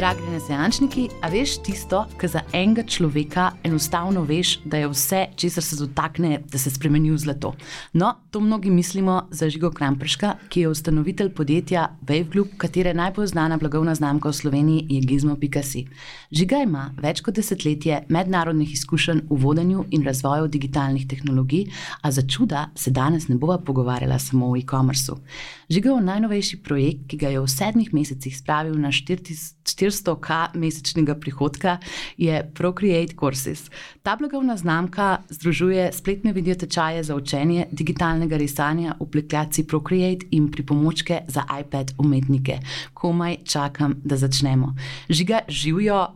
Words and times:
Dragi 0.00 0.30
nesejančniki, 0.32 1.02
a 1.20 1.28
veš 1.28 1.58
tisto, 1.60 1.98
kar 2.16 2.30
za 2.32 2.40
enega 2.56 2.80
človeka 2.88 3.50
enostavno 3.68 4.22
veš, 4.24 4.54
da 4.64 4.78
je 4.80 4.86
vse, 4.88 5.18
česar 5.36 5.64
se 5.64 5.76
dotakne, 5.76 6.38
da 6.48 6.58
se 6.58 6.70
spremeni 6.72 7.10
v 7.12 7.18
zlato. 7.20 7.50
No, 7.92 8.14
to 8.30 8.40
mnogi 8.40 8.70
mislimo 8.70 9.28
za 9.30 9.50
Žigo 9.50 9.70
Kramprška, 9.70 10.30
ki 10.48 10.60
je 10.60 10.68
ustanovitelj 10.68 11.34
podjetja 11.36 11.82
WaveGloop, 12.00 12.56
katere 12.56 12.94
najbolj 12.94 13.26
znana 13.26 13.58
blagovna 13.60 13.94
znamka 13.94 14.32
v 14.32 14.38
Sloveniji 14.38 14.86
je 14.88 15.00
Gizmo 15.04 15.36
Picasso. 15.36 15.84
Žiga 16.32 16.62
ima 16.64 16.86
več 16.96 17.20
kot 17.20 17.36
desetletje 17.36 18.00
mednarodnih 18.08 18.72
izkušenj 18.72 19.26
v 19.28 19.40
vodenju 19.44 19.84
in 19.90 20.08
razvoju 20.08 20.48
digitalnih 20.48 21.04
tehnologij, 21.12 21.66
a 22.00 22.10
za 22.10 22.22
čuda 22.22 22.70
se 22.74 22.90
danes 22.90 23.28
ne 23.28 23.36
bova 23.36 23.58
pogovarjala 23.58 24.18
samo 24.18 24.48
o 24.48 24.56
e-commerceu. 24.56 25.20
Žiga 25.68 25.92
je 25.92 26.02
najnovejši 26.08 26.62
projekt, 26.64 27.06
ki 27.12 27.16
ga 27.20 27.36
je 27.36 27.40
v 27.44 27.48
sedmih 27.48 27.92
mesecih 27.94 28.38
spravil 28.38 28.80
na 28.80 28.88
40. 28.88 29.59
400k 29.76 30.58
mesečnega 30.58 31.14
prihodka, 31.14 31.78
je 32.16 32.50
Procreate 32.54 33.14
Courses. 33.20 33.70
Ta 34.02 34.16
blagovna 34.16 34.56
znamka 34.56 35.22
združuje 35.28 35.92
spletne 35.92 36.32
video 36.32 36.54
tečaje 36.54 37.02
za 37.02 37.16
učenje 37.16 37.66
digitalnega 37.72 38.36
risanja 38.36 38.94
v 39.00 39.04
aplikaciji 39.04 39.66
Procreate 39.66 40.26
in 40.30 40.50
pripomočke 40.50 41.20
za 41.28 41.44
iPad 41.60 41.92
umetnike. 41.98 42.58
Komaj 42.94 43.36
čakam, 43.44 44.00
da 44.04 44.16
začnemo. 44.16 44.74
Žiga, 45.08 45.40
živijo, 45.48 46.06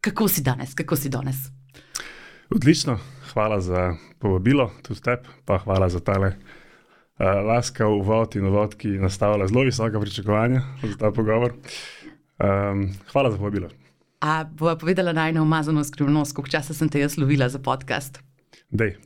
kako 0.00 0.28
si 0.28 0.42
danes? 0.42 0.74
Kako 0.74 0.96
si 0.96 1.08
danes? 1.08 1.36
Odlično, 2.50 2.98
hvala 3.32 3.60
za 3.60 3.94
povabilo, 4.18 4.70
tudi 4.82 5.00
tebi, 5.00 5.28
pa 5.44 5.58
hvala 5.58 5.88
za 5.88 6.00
tale. 6.00 6.32
Uh, 7.16 7.26
laska, 7.46 7.86
uvod 7.88 8.36
in 8.36 8.44
uvod, 8.46 8.74
ki 8.76 8.88
nastavlja 9.00 9.46
zelo 9.48 9.62
visoka 9.64 10.00
pričakovanja 10.00 10.60
za 10.82 10.96
ta 10.96 11.10
pogovor. 11.10 11.54
Um, 12.38 12.90
hvala 13.12 13.30
za 13.30 13.36
povabilo. 13.36 13.68
A 14.20 14.44
bo 14.44 14.76
povedala 14.76 15.12
najno 15.12 15.42
umazano 15.42 15.84
skrivnost, 15.84 16.32
koliko 16.32 16.50
časa 16.50 16.74
sem 16.74 16.88
te 16.88 17.00
jaz 17.00 17.18
lovila 17.18 17.48
za 17.48 17.58
podcast? 17.58 18.20
Dej, 18.70 18.96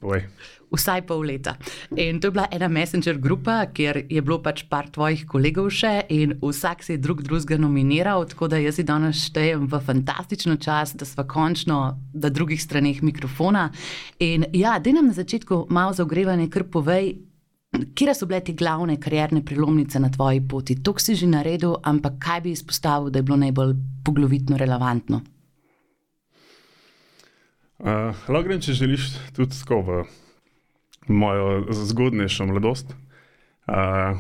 Vsaj 0.71 1.03
pol 1.07 1.27
leta. 1.27 1.57
In 1.99 2.21
to 2.21 2.31
je 2.31 2.31
bila 2.31 2.47
ena 2.51 2.69
messenger 2.69 3.19
grupa, 3.19 3.67
kjer 3.75 4.07
je 4.09 4.23
bilo 4.23 4.39
pač 4.43 4.63
par 4.71 4.87
tvojih 4.89 5.27
kolegov 5.27 5.69
še 5.75 6.07
in 6.09 6.37
vsak 6.41 6.85
se 6.87 6.95
je 6.95 7.03
drug 7.03 7.23
drugega 7.27 7.59
nominiral, 7.59 8.25
tako 8.31 8.49
da 8.49 8.61
jaz 8.63 8.79
si 8.79 8.87
danes 8.87 9.25
štejem 9.27 9.67
v 9.69 9.81
fantastično 9.85 10.57
čas, 10.57 10.95
da 10.95 11.05
smo 11.05 11.27
končno 11.27 11.81
na 12.15 12.31
drugih 12.31 12.63
straneh 12.63 13.03
mikrofona. 13.03 13.69
In 14.23 14.47
ja, 14.55 14.79
da 14.79 14.95
nam 14.95 15.11
na 15.11 15.19
začetku 15.19 15.67
malo 15.71 15.93
za 15.93 16.07
ogrevanje 16.07 16.49
kar 16.49 16.65
povej, 16.71 17.19
Kje 17.71 18.15
so 18.15 18.27
bile 18.27 18.41
ti 18.43 18.53
glavne 18.59 18.97
karierne 19.01 19.45
prelomnice 19.47 20.01
na 20.01 20.09
tvoji 20.11 20.41
poti? 20.49 20.83
To 20.83 20.95
si 20.99 21.15
že 21.15 21.27
naredil, 21.27 21.77
ampak 21.83 22.19
kaj 22.19 22.41
bi 22.41 22.51
izpostavil, 22.51 23.11
da 23.11 23.19
je 23.19 23.23
bilo 23.23 23.37
najbolj 23.37 23.75
poglavitno 24.05 24.57
relevantno? 24.59 25.21
Uh, 27.79 28.11
lahko 28.29 28.43
grem, 28.49 28.61
če 28.61 28.75
želiš, 28.75 29.13
tudi 29.37 29.55
v 29.71 30.03
mojo 31.09 31.71
zgodnejšo 31.71 32.47
mladosti. 32.51 32.95
Uh, 33.71 34.19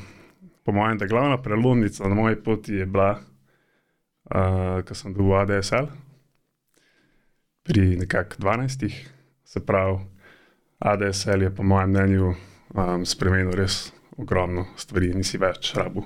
po 0.64 0.72
mojem, 0.72 0.98
da 0.98 1.10
glavna 1.10 1.42
prelomnica 1.42 2.08
na 2.08 2.14
moji 2.14 2.38
poti 2.38 2.78
je 2.78 2.86
bila, 2.86 3.18
uh, 4.30 4.78
ko 4.86 4.94
sem 4.94 5.12
dobil 5.12 5.34
ADSL 5.42 5.90
pri 7.66 7.98
nekakšnih 7.98 8.38
12. 8.46 8.94
Se 9.44 9.60
pravi, 9.66 9.98
ADSL 10.78 11.42
je 11.42 11.50
po 11.50 11.66
mojem 11.66 11.90
mnenju 11.90 12.34
um, 12.74 13.06
spremenil 13.06 13.54
res 13.56 13.88
ogromno 14.20 14.66
stvari, 14.76 15.12
nisi 15.16 15.40
več 15.40 15.72
rabu. 15.78 16.04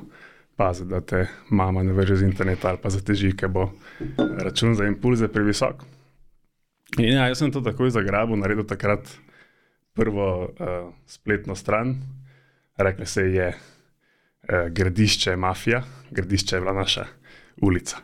Pazi, 0.55 0.87
da 0.87 1.01
te 1.03 1.25
mama 1.51 1.83
ne 1.83 1.93
vrže 1.97 2.21
z 2.21 2.29
interneta 2.29 2.71
ali 2.71 2.79
pa 2.79 2.91
zateži, 2.95 3.33
ker 3.35 3.51
bo 3.51 3.73
račun 4.19 4.77
za 4.79 4.87
impulze 4.87 5.27
previsok. 5.29 5.83
In 7.01 7.17
ja, 7.17 7.27
jaz 7.27 7.41
sem 7.43 7.51
to 7.51 7.63
takoj 7.65 7.91
zagrabil, 7.91 8.39
naredil 8.39 8.67
takrat 8.71 9.09
prvo 9.99 10.29
uh, 10.47 10.93
spletno 11.11 11.57
stran, 11.59 11.97
rekli 12.79 13.07
se 13.07 13.25
je 13.35 13.49
uh, 13.51 14.69
Gradišče 14.71 15.35
Mafija, 15.37 15.83
Gradišče 16.15 16.57
je 16.57 16.61
bila 16.63 16.77
naša 16.79 17.07
ulica. 17.63 17.99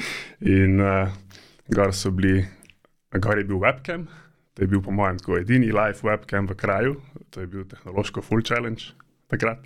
in 0.60 0.80
uh, 0.80 1.08
gor 1.72 1.94
so 1.96 2.12
bili, 2.12 2.44
gor 3.16 3.38
je 3.38 3.48
bil 3.48 3.64
webcam, 3.64 4.06
To 4.54 4.62
je 4.62 4.70
bil, 4.70 4.82
po 4.82 4.94
mojem, 4.94 5.18
tako 5.18 5.38
edini 5.38 5.72
live 5.74 5.98
webcam 6.06 6.46
v 6.46 6.54
kraju, 6.54 6.96
to 7.30 7.42
je 7.42 7.46
bil 7.50 7.64
tehnološko 7.66 8.22
full 8.22 8.42
challenge 8.46 8.94
takrat. 9.26 9.58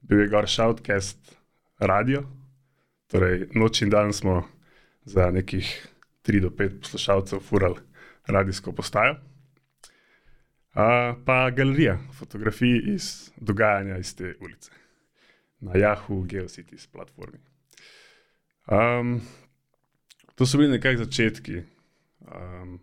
Bil 0.00 0.22
je 0.22 0.28
gor 0.30 0.46
shoutcast 0.46 1.34
radio, 1.82 2.22
torej 3.10 3.48
noč 3.58 3.82
in 3.82 3.90
dan 3.90 4.12
smo 4.12 4.44
za 5.04 5.30
nekih 5.34 5.66
3 6.22 6.40
do 6.40 6.50
5 6.50 6.80
poslušalcev 6.80 7.40
furali 7.40 7.82
radijsko 8.26 8.72
postajo. 8.72 9.16
Uh, 10.78 11.16
pa 11.24 11.50
galerija 11.50 11.98
fotografij 12.14 12.76
iz 12.94 13.30
dogajanja 13.36 13.96
iz 13.98 14.14
te 14.14 14.34
ulice 14.40 14.70
na 15.60 15.72
Yahoo, 15.72 16.26
GeoCities 16.26 16.86
platformi. 16.86 17.38
Um, 18.70 19.20
to 20.34 20.46
so 20.46 20.58
bili 20.58 20.76
nekakšni 20.76 21.04
začetki. 21.04 21.62
Um, 22.20 22.78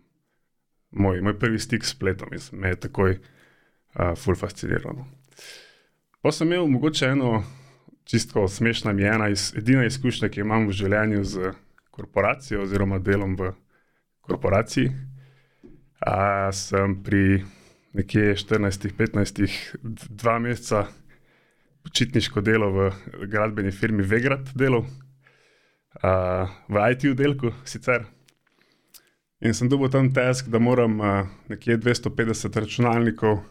moj, 0.96 1.20
moj 1.22 1.36
prvi 1.38 1.60
stik 1.60 1.84
s 1.84 1.94
spletom 1.94 2.32
in 2.34 2.60
me 2.60 2.72
je 2.72 2.80
takoj 2.88 3.16
uh, 3.16 4.14
ful 4.16 4.36
fasciniral. 4.36 4.96
No. 4.96 5.06
Pa 6.22 6.32
sem 6.32 6.48
imel 6.50 6.66
mogoče 6.66 7.12
eno 7.12 7.44
čisto 8.06 8.48
smešno 8.48 8.92
mi 8.92 9.04
ena 9.04 9.28
iz, 9.28 9.52
edina 9.56 9.84
izkušnja, 9.84 10.28
ki 10.28 10.40
jo 10.40 10.46
imam 10.46 10.68
v 10.68 10.76
življenju 10.78 11.24
z 11.24 11.52
korporacijo 11.90 12.62
oziroma 12.62 12.98
delom 12.98 13.36
v 13.36 13.52
korporaciji. 14.26 14.92
A, 16.06 16.52
sem 16.52 16.98
pri 17.02 17.42
nekje 17.96 18.36
14-15, 18.36 19.46
dva 20.12 20.38
meseca 20.38 20.84
počitniško 21.86 22.42
delo 22.44 22.68
v 22.74 22.90
gradbeni 23.30 23.72
firmi 23.72 24.04
Vegrad 24.04 24.52
delal, 24.54 24.84
v 26.68 26.82
IT-oddelku 26.92 27.54
sicer. 27.64 28.04
In 29.40 29.52
sem 29.52 29.68
dobil 29.68 29.90
tam 29.92 30.08
task, 30.16 30.48
da 30.48 30.58
moram 30.58 31.00
uh, 31.00 31.28
nekje 31.52 31.76
250 31.76 32.56
računalnikov 32.56 33.42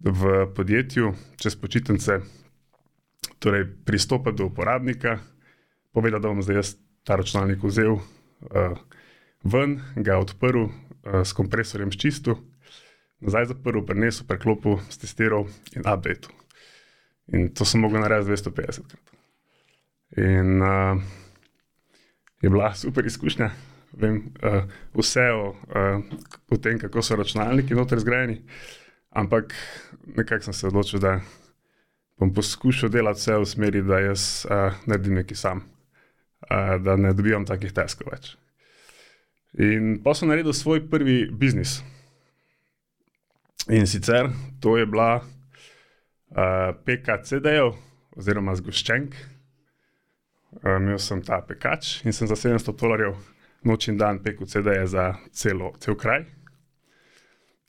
v 0.00 0.46
podjetju 0.56 1.12
čez 1.36 1.56
počitnice 1.60 2.20
torej 3.38 3.68
pristopiti 3.84 4.40
do 4.40 4.48
uporabnika, 4.48 5.18
povedati, 5.92 6.22
da 6.22 6.32
bom 6.32 6.40
zdaj 6.42 6.56
jaz 6.56 6.72
ta 7.04 7.20
računalnik 7.20 7.60
vzel 7.60 7.92
uh, 7.92 8.80
ven, 9.44 9.82
ga 10.00 10.16
odprl 10.16 10.64
uh, 10.64 10.72
s 11.24 11.36
kompresorjem 11.36 11.92
čistil, 11.92 12.40
nazaj 13.20 13.52
zaprl, 13.52 13.84
prenesel, 13.84 14.24
preklopil, 14.24 14.80
testiral 14.96 15.44
in 15.76 15.84
update. 15.84 16.32
In 17.36 17.52
to 17.52 17.68
sem 17.68 17.84
mogel 17.84 18.00
narediti 18.00 18.32
250 18.32 18.88
krat. 18.88 19.16
In 20.16 20.64
uh, 20.64 20.96
je 22.40 22.48
bila 22.48 22.72
super 22.74 23.04
izkušnja 23.04 23.69
vem 24.00 24.20
uh, 24.42 24.62
vse 24.96 25.26
o, 25.36 25.50
uh, 25.52 26.02
o 26.50 26.58
tem, 26.58 26.78
kako 26.80 27.02
so 27.02 27.18
računalniki 27.18 27.76
noter 27.76 28.00
zgrajeni, 28.02 28.40
ampak 29.10 29.54
nekako 30.16 30.48
sem 30.48 30.56
se 30.56 30.66
odločil, 30.68 31.02
da 31.02 31.18
bom 32.20 32.34
poskušal 32.34 32.92
delati 32.92 33.20
vse 33.20 33.38
v 33.38 33.48
smeri, 33.48 33.82
da 33.82 34.00
jaz 34.04 34.46
uh, 34.48 34.76
naredim 34.86 35.20
nekaj 35.20 35.36
sam, 35.36 35.64
uh, 36.48 36.76
da 36.82 36.96
ne 36.96 37.14
dobivam 37.16 37.46
takih 37.48 37.72
teskov 37.76 38.12
več. 38.12 38.34
In 39.58 39.96
pa 40.04 40.14
sem 40.14 40.30
naredil 40.30 40.54
svoj 40.54 40.84
prvi 40.90 41.24
biznis. 41.32 41.80
In 43.70 43.86
sicer 43.86 44.30
to 44.62 44.76
je 44.78 44.86
bila 44.86 45.20
uh, 45.20 46.70
PKCD-jev 46.86 47.74
oziroma 48.16 48.54
zgoščenk. 48.58 49.16
Uh, 50.60 50.76
imel 50.76 50.98
sem 50.98 51.22
ta 51.22 51.40
pekač 51.46 52.00
in 52.04 52.14
sem 52.14 52.26
za 52.30 52.38
700 52.38 52.74
dolarjev 52.78 53.18
noč 53.64 53.88
in 53.88 53.98
dan 54.00 54.22
pekel 54.22 54.46
CD-je 54.46 54.86
za 54.86 55.06
celo, 55.32 55.72
cel 55.78 55.96
kraj. 55.98 56.24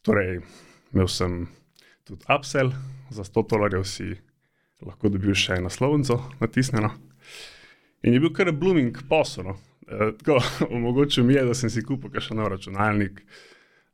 Torej, 0.02 0.40
imel 0.94 1.08
sem 1.12 1.46
tudi 2.08 2.26
upsell, 2.30 2.72
za 3.12 3.24
100 3.24 3.48
dolarjev 3.50 3.84
si 3.86 4.14
lahko 4.82 5.12
dobil 5.14 5.36
še 5.38 5.60
eno 5.60 5.70
slovnico 5.70 6.18
natisnjeno. 6.40 6.90
In 8.02 8.16
je 8.16 8.22
bil 8.24 8.32
kar 8.34 8.50
blooming 8.52 8.98
posel. 9.10 9.52
No. 9.52 9.58
E, 9.88 10.12
tako 10.18 10.40
omogočil 10.76 11.26
mi 11.28 11.36
je, 11.38 11.46
da 11.46 11.58
sem 11.58 11.70
si 11.70 11.84
kupil 11.86 12.16
še 12.22 12.38
nov 12.38 12.50
računalnik, 12.56 13.22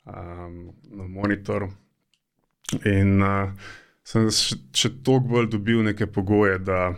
um, 0.05 0.69
nov 0.93 1.11
monitor. 1.11 1.67
In 2.87 3.19
uh, 3.23 3.51
sem 4.07 4.29
še, 4.31 4.59
še 4.75 4.93
toliko 5.03 5.33
bolj 5.35 5.51
dobil 5.55 5.83
neke 5.87 6.07
pogoje, 6.07 6.59
da 6.59 6.91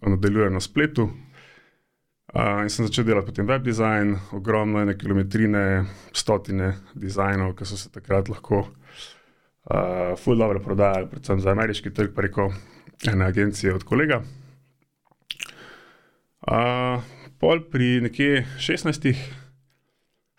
nadaljujem 0.00 0.56
na 0.56 0.62
spletu. 0.64 1.08
Uh, 2.30 2.62
in 2.62 2.68
sem 2.70 2.86
začel 2.86 3.04
delati 3.04 3.26
potem 3.26 3.46
web 3.46 3.64
design, 3.66 4.14
ogromno 4.30 4.78
ene 4.78 4.94
kilometrine, 4.94 5.62
stotine 6.14 6.76
dizajnov, 6.94 7.56
ki 7.58 7.66
so 7.66 7.78
se 7.78 7.88
takrat 7.90 8.28
lahko 8.30 8.60
uh, 8.62 10.12
ful 10.14 10.38
dobro 10.38 10.62
prodajali, 10.62 11.08
predvsem 11.10 11.40
za 11.42 11.50
ameriški 11.50 11.90
trg 11.90 12.12
preko 12.14 12.52
ene 13.10 13.26
agencije 13.26 13.74
od 13.74 13.82
kolega. 13.82 14.20
Uh, 16.46 17.02
pol 17.42 17.64
pri 17.72 17.98
nekje 18.06 18.44
16. 18.62 19.10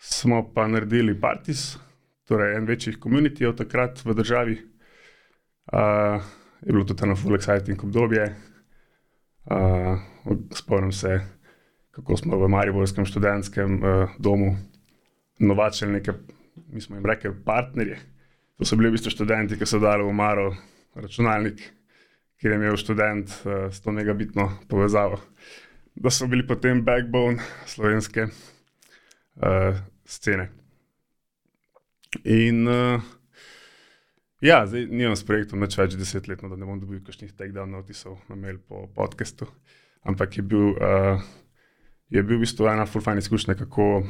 smo 0.00 0.40
pa 0.54 0.64
naredili 0.72 1.18
Partis, 1.20 1.76
torej 2.24 2.56
en 2.56 2.64
večjih 2.72 2.96
komunitijev 2.98 3.52
takrat 3.60 4.00
v 4.04 4.16
državi. 4.16 4.56
Uh, 5.72 6.24
je 6.64 6.72
bilo 6.72 6.88
tudi 6.88 7.04
eno 7.04 7.20
full 7.20 7.36
exciting 7.36 7.84
obdobje. 7.84 8.32
Uh, 9.44 10.00
spomnim 10.56 10.92
se, 10.92 11.20
kako 11.92 12.16
smo 12.16 12.38
v 12.40 12.48
Mariborskem 12.48 13.06
študentskem 13.06 13.78
uh, 13.78 14.14
domu 14.18 14.56
novačili 15.38 15.98
nekaj, 15.98 16.14
mi 16.72 16.80
smo 16.80 16.96
jim 16.96 17.06
rekli, 17.06 17.34
partnerje. 17.44 17.98
To 18.56 18.64
so 18.64 18.76
bili 18.76 18.88
v 18.88 18.96
bistvu 18.96 19.12
študenti, 19.12 19.58
ki 19.58 19.66
so 19.68 19.80
dali 19.82 20.04
v 20.04 20.12
Maro 20.14 20.52
računalnik, 20.94 21.60
kjer 22.40 22.52
je 22.52 22.58
imel 22.58 22.76
študent 22.80 23.28
uh, 23.44 23.68
100 23.74 23.96
megabitno 23.98 24.48
povezavo. 24.68 25.20
Da 25.94 26.10
so 26.10 26.26
bili 26.26 26.46
potem 26.46 26.84
backbone 26.84 27.42
slovenske 27.68 28.28
uh, 28.28 29.76
scene. 30.04 30.48
In 32.24 32.68
uh, 32.68 33.02
ja, 34.40 34.66
zdaj 34.66 34.86
nimam 34.90 35.16
s 35.16 35.24
projektom 35.26 35.64
več 35.64 35.76
več 35.80 35.96
desetletno, 35.96 36.48
da 36.48 36.56
ne 36.56 36.68
bom 36.68 36.80
dobil 36.80 37.00
kakšnih 37.04 37.32
takedown 37.36 37.72
notisov 37.72 38.18
na 38.28 38.36
mail 38.36 38.60
po 38.60 38.86
podkastu. 38.96 39.48
Ampak 40.08 40.36
je 40.36 40.44
bil, 40.44 40.72
uh, 40.76 41.22
je 42.12 42.22
bil 42.22 42.36
v 42.36 42.44
bistvu 42.44 42.68
ena 42.68 42.86
fulfajna 42.86 43.24
izkušnja, 43.24 43.54
kako, 43.54 44.02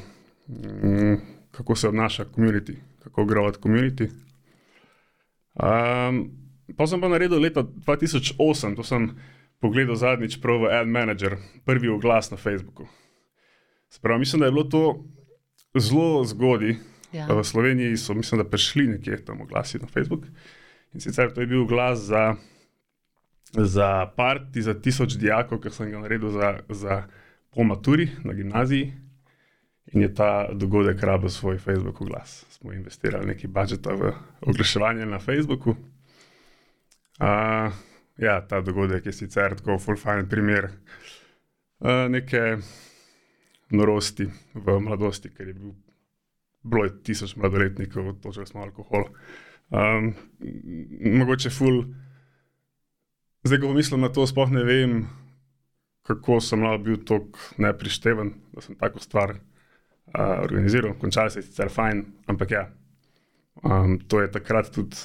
mm, 0.48 1.14
kako 1.50 1.76
se 1.76 1.88
obnaša 1.88 2.24
komunity, 2.34 2.76
kako 3.04 3.24
growati 3.24 3.58
komunity. 3.62 4.08
Um, 5.54 6.30
pa 6.76 6.86
sem 6.86 7.00
pa 7.00 7.08
naredil 7.08 7.40
leta 7.40 7.62
2008, 7.62 8.76
to 8.76 8.82
sem 8.82 9.12
pogledal 9.62 9.94
zadnjič 9.96 10.40
prav 10.42 10.64
v 10.64 10.72
Ad 10.80 10.88
Manager, 10.88 11.36
prvi 11.64 11.88
oglas 11.88 12.30
na 12.30 12.36
Facebooku. 12.36 12.88
Spravo, 13.88 14.18
mislim, 14.18 14.40
da 14.40 14.46
je 14.46 14.52
bilo 14.52 14.64
to 14.64 15.04
zelo 15.78 16.24
zgodaj. 16.24 16.74
Ja. 17.12 17.26
V 17.28 17.44
Sloveniji 17.44 17.96
so, 17.96 18.14
mislim, 18.14 18.40
da 18.40 18.48
prišli 18.48 18.86
nekje 18.86 19.24
tam 19.24 19.40
oglasi 19.40 19.78
na 19.78 19.86
Facebook. 19.86 20.24
In 20.94 21.00
sicer 21.00 21.32
to 21.34 21.40
je 21.40 21.46
bil 21.46 21.66
glas 21.66 21.98
za, 21.98 22.34
za 23.52 24.06
parti 24.16 24.62
za 24.62 24.74
tisoč 24.74 25.14
dijakov, 25.20 25.60
ki 25.60 25.70
sem 25.70 25.90
ga 25.92 26.00
naredil 26.00 26.32
za, 26.32 26.58
za 26.68 27.02
po 27.54 27.64
maturi 27.64 28.08
na 28.24 28.32
gimnaziji. 28.32 28.92
In 29.92 30.00
je 30.00 30.14
ta 30.14 30.48
dogodek 30.54 31.02
rabil 31.02 31.28
svoj 31.28 31.58
Facebook 31.58 31.98
glas. 31.98 32.46
Smo 32.50 32.72
investirali 32.72 33.26
nekaj 33.26 33.50
budžeta 33.50 33.94
v 33.94 34.12
oglaševanje 34.40 35.06
na 35.06 35.18
Facebooku. 35.18 35.76
Uh, 37.20 37.72
ja, 38.16 38.40
ta 38.48 38.60
dogodek 38.60 39.06
je 39.06 39.12
sicer 39.12 39.56
tako 39.58 39.78
fulfajn 39.78 40.28
primer 40.28 40.70
uh, 40.70 42.08
neke 42.08 42.56
norosti 43.70 44.28
v 44.54 44.78
mladosti, 44.80 45.30
ker 45.32 45.48
je 45.48 45.54
bil, 45.54 45.74
bilo 46.62 46.84
je 46.84 46.96
tisoč 47.02 47.36
mladoletnikov, 47.36 48.14
točili 48.22 48.46
smo 48.46 48.62
alkohol. 48.62 49.08
Um, 49.72 50.14
mogoče 51.18 51.50
ful. 51.50 51.84
Zdaj, 53.44 53.58
ko 53.58 53.72
pomislim 53.72 54.00
na 54.00 54.12
to, 54.12 54.26
sploh 54.26 54.52
ne 54.54 54.62
vem, 54.64 54.98
kako 56.02 56.40
sem 56.40 56.64
bil 56.82 56.98
tako 57.04 57.38
neprišteven, 57.62 58.32
da 58.52 58.60
sem 58.60 58.76
tako 58.78 59.00
stvar 59.00 59.36
uh, 59.36 60.42
organiziral, 60.42 60.94
končal 60.98 61.30
se 61.30 61.38
je 61.38 61.46
sicer 61.46 61.70
fajn, 61.70 62.04
ampak 62.26 62.50
ja, 62.50 62.68
um, 63.62 63.98
to 64.08 64.20
je 64.20 64.30
takrat 64.30 64.70
tudi, 64.74 64.96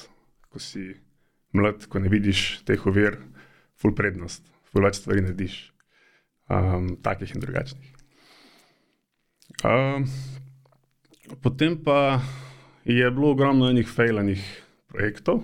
ko 0.50 0.60
si 0.60 0.96
mlad, 1.54 1.86
ko 1.88 2.00
ne 2.00 2.10
vidiš 2.10 2.64
teh 2.66 2.86
ovir, 2.90 3.20
full 3.78 3.96
prednost, 3.96 4.46
full 4.72 4.86
več 4.86 5.02
stvari 5.02 5.22
narediš, 5.26 5.60
um, 6.50 6.96
takih 7.04 7.36
in 7.36 7.44
drugačnih. 7.44 7.94
Um, 9.66 10.08
potem 11.42 11.78
pa 11.84 12.20
je 12.86 13.06
bilo 13.12 13.32
ogromno 13.36 13.70
enih 13.70 13.88
fejlanih 13.90 14.42
projektov. 14.90 15.44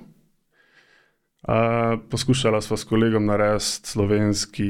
Uh, 1.43 1.99
poskušala 2.09 2.61
sva 2.63 2.77
s 2.79 2.87
kolegom 2.87 3.25
narediti 3.27 3.89
slovenski 3.91 4.69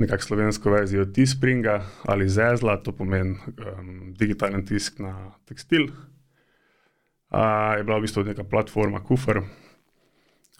nekakšno 0.00 0.26
slovensko 0.26 0.70
verzijo 0.70 1.04
T-Springa 1.04 1.80
ali 2.08 2.28
Zezla, 2.28 2.78
to 2.82 2.92
pomeni 2.96 3.36
um, 3.36 4.14
digitalen 4.18 4.64
tisk 4.66 4.98
na 4.98 5.32
tekstil. 5.48 5.90
Uh, 7.30 7.76
je 7.78 7.84
bila 7.84 7.98
v 7.98 8.06
bistvu 8.08 8.24
neka 8.26 8.44
platforma 8.44 9.02
Kufr, 9.04 9.42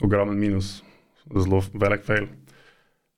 ogromen 0.05 0.39
minus, 0.39 0.83
zelo 1.27 1.63
velik 1.75 2.05
fail. 2.07 2.29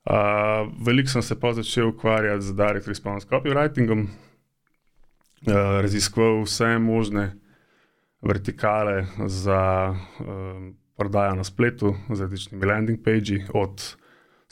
Uh, 0.02 0.66
Veliko 0.82 1.12
sem 1.12 1.22
se 1.22 1.38
pa 1.38 1.52
začel 1.54 1.92
ukvarjati 1.92 2.42
z 2.42 2.56
direct 2.58 2.88
response 2.88 3.28
copywritingom, 3.28 4.06
uh, 4.08 5.82
raziskoval 5.84 6.42
vse 6.42 6.78
možne 6.78 7.32
vertikale 8.22 9.06
za 9.26 9.92
uh, 9.94 10.72
prodajo 10.96 11.34
na 11.34 11.44
spletu 11.44 11.94
z 12.10 12.20
različnimi 12.20 12.66
landing 12.66 13.04
pagi, 13.04 13.44
od 13.54 14.01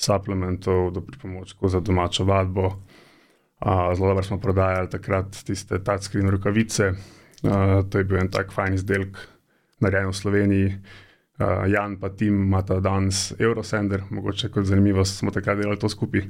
suplementov, 0.00 0.90
do 0.96 1.00
pripomočkov 1.04 1.68
za 1.68 1.80
domačo 1.80 2.24
vadbo. 2.24 2.66
Uh, 3.60 3.92
zelo 3.94 4.08
dobro 4.08 4.24
smo 4.24 4.40
prodajali 4.40 4.88
takrat 4.90 5.36
tiste 5.44 5.78
touchscreen 5.84 6.30
rokavice. 6.30 6.92
Uh, 7.42 7.84
to 7.90 7.98
je 7.98 8.04
bil 8.04 8.18
en 8.20 8.30
tak 8.32 8.52
fajn 8.52 8.74
izdelek, 8.74 9.18
narejen 9.80 10.08
v 10.08 10.16
Sloveniji. 10.16 10.68
Uh, 11.40 11.68
Jan 11.68 11.96
in 12.02 12.16
Tim 12.16 12.42
imata 12.42 12.80
danes 12.80 13.32
Eurosender, 13.38 14.02
mogoče 14.10 14.48
kot 14.48 14.64
zanimivost, 14.64 15.18
smo 15.18 15.30
takrat 15.30 15.58
delali 15.58 15.78
to 15.78 15.88
skupaj. 15.88 16.22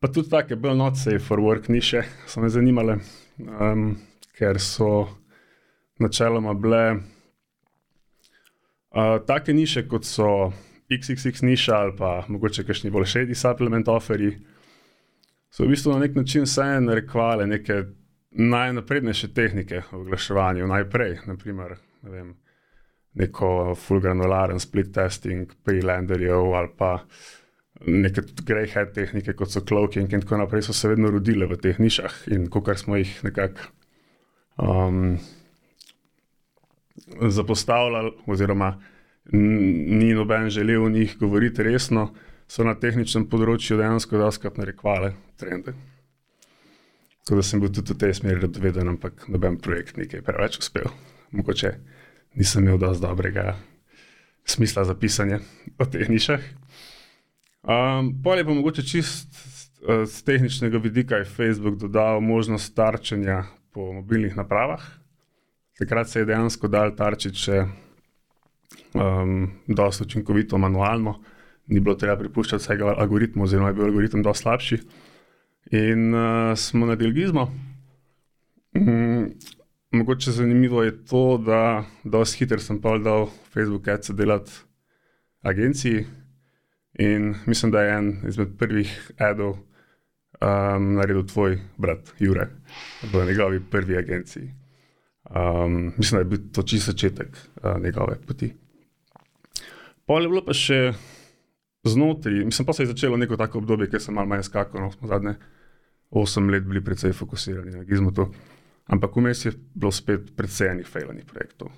Pa 0.00 0.08
tudi 0.08 0.30
take 0.30 0.56
bolj 0.56 0.76
not 0.76 0.96
safe 0.98 1.18
for 1.22 1.38
work 1.38 1.68
niše 1.68 2.02
so 2.26 2.40
me 2.40 2.48
zanimale, 2.48 2.98
um, 3.38 3.96
ker 4.38 4.58
so 4.58 5.08
načeloma 5.98 6.54
bile 6.54 6.96
uh, 8.90 9.18
take 9.26 9.52
niše, 9.54 9.86
kot 9.88 10.04
so 10.04 10.52
XXX 10.98 11.42
niša 11.46 11.76
ali 11.76 11.96
pa 11.98 12.24
mogoče 12.28 12.64
kakšni 12.64 12.90
bolj 12.90 13.08
šedi 13.14 13.34
supplement 13.34 13.88
offeri, 13.88 14.32
so 15.50 15.64
v 15.64 15.72
bistvu 15.74 15.92
na 15.92 16.04
nek 16.04 16.14
način 16.16 16.46
vse 16.46 16.68
narekovali 16.80 17.46
neke 17.46 17.82
najnaprednejše 18.30 19.34
tehnike 19.34 19.82
v 19.90 20.00
oglaševanju. 20.00 20.66
Najprej, 20.66 21.18
naprimer, 21.26 21.76
ne 22.02 22.10
vem, 22.10 22.32
neko 23.20 23.74
full 23.76 24.00
granularen 24.00 24.60
split 24.60 24.92
testing, 24.94 25.52
pre-lenderjev 25.64 26.54
ali 26.56 26.72
pa 26.78 26.94
neke 27.86 28.22
grey 28.46 28.70
hat 28.72 28.94
tehnike, 28.94 29.34
kot 29.36 29.50
so 29.50 29.60
cloaking 29.60 30.12
in 30.12 30.22
tako 30.24 30.40
naprej, 30.40 30.62
so 30.68 30.76
se 30.76 30.88
vedno 30.88 31.10
rodile 31.10 31.46
v 31.50 31.58
teh 31.60 31.78
nišah 31.82 32.26
in 32.32 32.48
kot 32.50 32.70
smo 32.78 32.96
jih 32.96 33.12
nekako 33.26 33.68
um, 34.56 35.18
zapostavljali 37.20 38.12
oziroma 38.26 38.76
ni 39.32 40.12
noben 40.14 40.50
želel 40.50 40.84
o 40.84 40.90
njih 40.92 41.16
govoriti 41.20 41.62
resno, 41.62 42.10
so 42.48 42.64
na 42.66 42.74
tehničnem 42.76 43.24
področju 43.32 43.78
dejansko 43.80 44.20
doskrat 44.20 44.58
narekovali 44.60 45.14
trende. 45.40 45.72
Tako 47.22 47.38
da 47.38 47.44
sem 47.46 47.60
bil 47.62 47.70
tudi 47.72 47.94
v 47.94 48.00
tej 48.02 48.16
smeri 48.18 48.42
radoveden, 48.42 48.90
ampak 48.92 49.28
noben 49.30 49.56
projekt 49.62 49.96
ni 49.96 50.08
kaj 50.10 50.24
preveč 50.26 50.58
uspel. 50.58 50.90
Mogoče 51.32 51.76
nisem 52.36 52.66
imel 52.66 52.80
dovolj 52.82 53.00
dobrega 53.00 53.54
smisla 54.44 54.84
za 54.84 54.94
pisanje 54.98 55.38
o 55.78 55.86
teh 55.86 56.10
nišah. 56.10 56.42
Um, 57.62 58.10
Polje 58.24 58.44
pa 58.44 58.54
mogoče 58.54 58.82
čist 58.82 59.30
z 59.82 60.18
uh, 60.18 60.24
tehničnega 60.26 60.78
vidika 60.82 61.16
je 61.16 61.30
Facebook 61.30 61.78
dodal 61.78 62.20
možnost 62.20 62.74
tarčenja 62.74 63.44
po 63.72 63.92
mobilnih 63.92 64.36
napravah. 64.36 64.82
Takrat 65.78 66.08
se 66.08 66.20
je 66.20 66.26
dejansko 66.26 66.68
dal 66.68 66.96
tarčiti 66.96 67.38
še 67.38 67.62
um, 68.94 69.50
dosta 69.66 70.04
učinkovito, 70.04 70.58
manualno, 70.58 71.18
ni 71.66 71.80
bilo 71.80 71.94
treba 71.94 72.16
pripuščati 72.18 72.62
vsega 72.62 72.94
algoritma, 72.98 73.44
oziroma 73.44 73.70
je 73.70 73.74
bil 73.78 73.88
algoritem 73.88 74.22
dosta 74.22 74.42
slabši. 74.42 74.78
In 75.78 76.14
uh, 76.14 76.52
smo 76.58 76.86
naredili 76.86 77.14
gizmo. 77.14 77.46
Mm, 78.76 79.24
mogoče 79.92 80.30
zanimivo 80.30 80.82
je 80.82 81.04
to, 81.04 81.38
da 81.46 81.84
dosta 82.04 82.38
hiter 82.38 82.60
sem 82.60 82.80
pa 82.80 82.96
dal 82.98 83.28
Facebook 83.54 83.88
Ads 83.88 84.10
delati 84.10 84.52
agenciji. 85.42 86.06
In 86.98 87.34
mislim, 87.46 87.72
da 87.72 87.82
je 87.82 87.98
en 87.98 88.16
izmed 88.28 88.58
prvih 88.58 89.10
adov 89.18 89.50
um, 89.52 90.94
naredil 90.94 91.26
tvoj 91.26 91.58
brat 91.78 92.12
Jure 92.18 92.48
v 93.12 93.26
njegovi 93.26 93.60
prvi 93.70 93.96
agenciji. 93.98 94.50
Um, 95.30 95.92
mislim, 95.96 96.16
da 96.16 96.18
je 96.18 96.24
bil 96.24 96.38
to 96.52 96.62
čist 96.62 96.86
začetek 96.86 97.28
uh, 97.62 97.82
njegove 97.82 98.18
poti. 98.26 98.52
Pol 100.06 100.22
je 100.22 100.30
bilo 100.32 100.42
pa 100.44 100.54
še 100.56 100.92
znotraj, 101.86 102.44
mislim 102.44 102.66
pa 102.66 102.72
se 102.72 102.82
je 102.82 102.92
začelo 102.92 103.16
neko 103.16 103.36
tako 103.36 103.62
obdobje, 103.62 103.90
ki 103.90 104.00
sem 104.00 104.14
malo 104.14 104.30
manj 104.30 104.46
skakal, 104.46 104.82
no, 104.82 104.90
smo 104.94 105.08
zadnje 105.10 105.36
osem 106.10 106.50
let 106.50 106.66
bili 106.68 106.82
precej 106.84 107.14
fokusirani 107.16 107.76
na 107.76 107.84
gizmotu, 107.88 108.28
ampak 108.86 109.16
vmes 109.16 109.46
je 109.46 109.52
bilo 109.74 109.92
spet 109.92 110.34
precej 110.36 110.74
enih 110.74 110.88
fejlanih 110.88 111.24
projektov. 111.24 111.72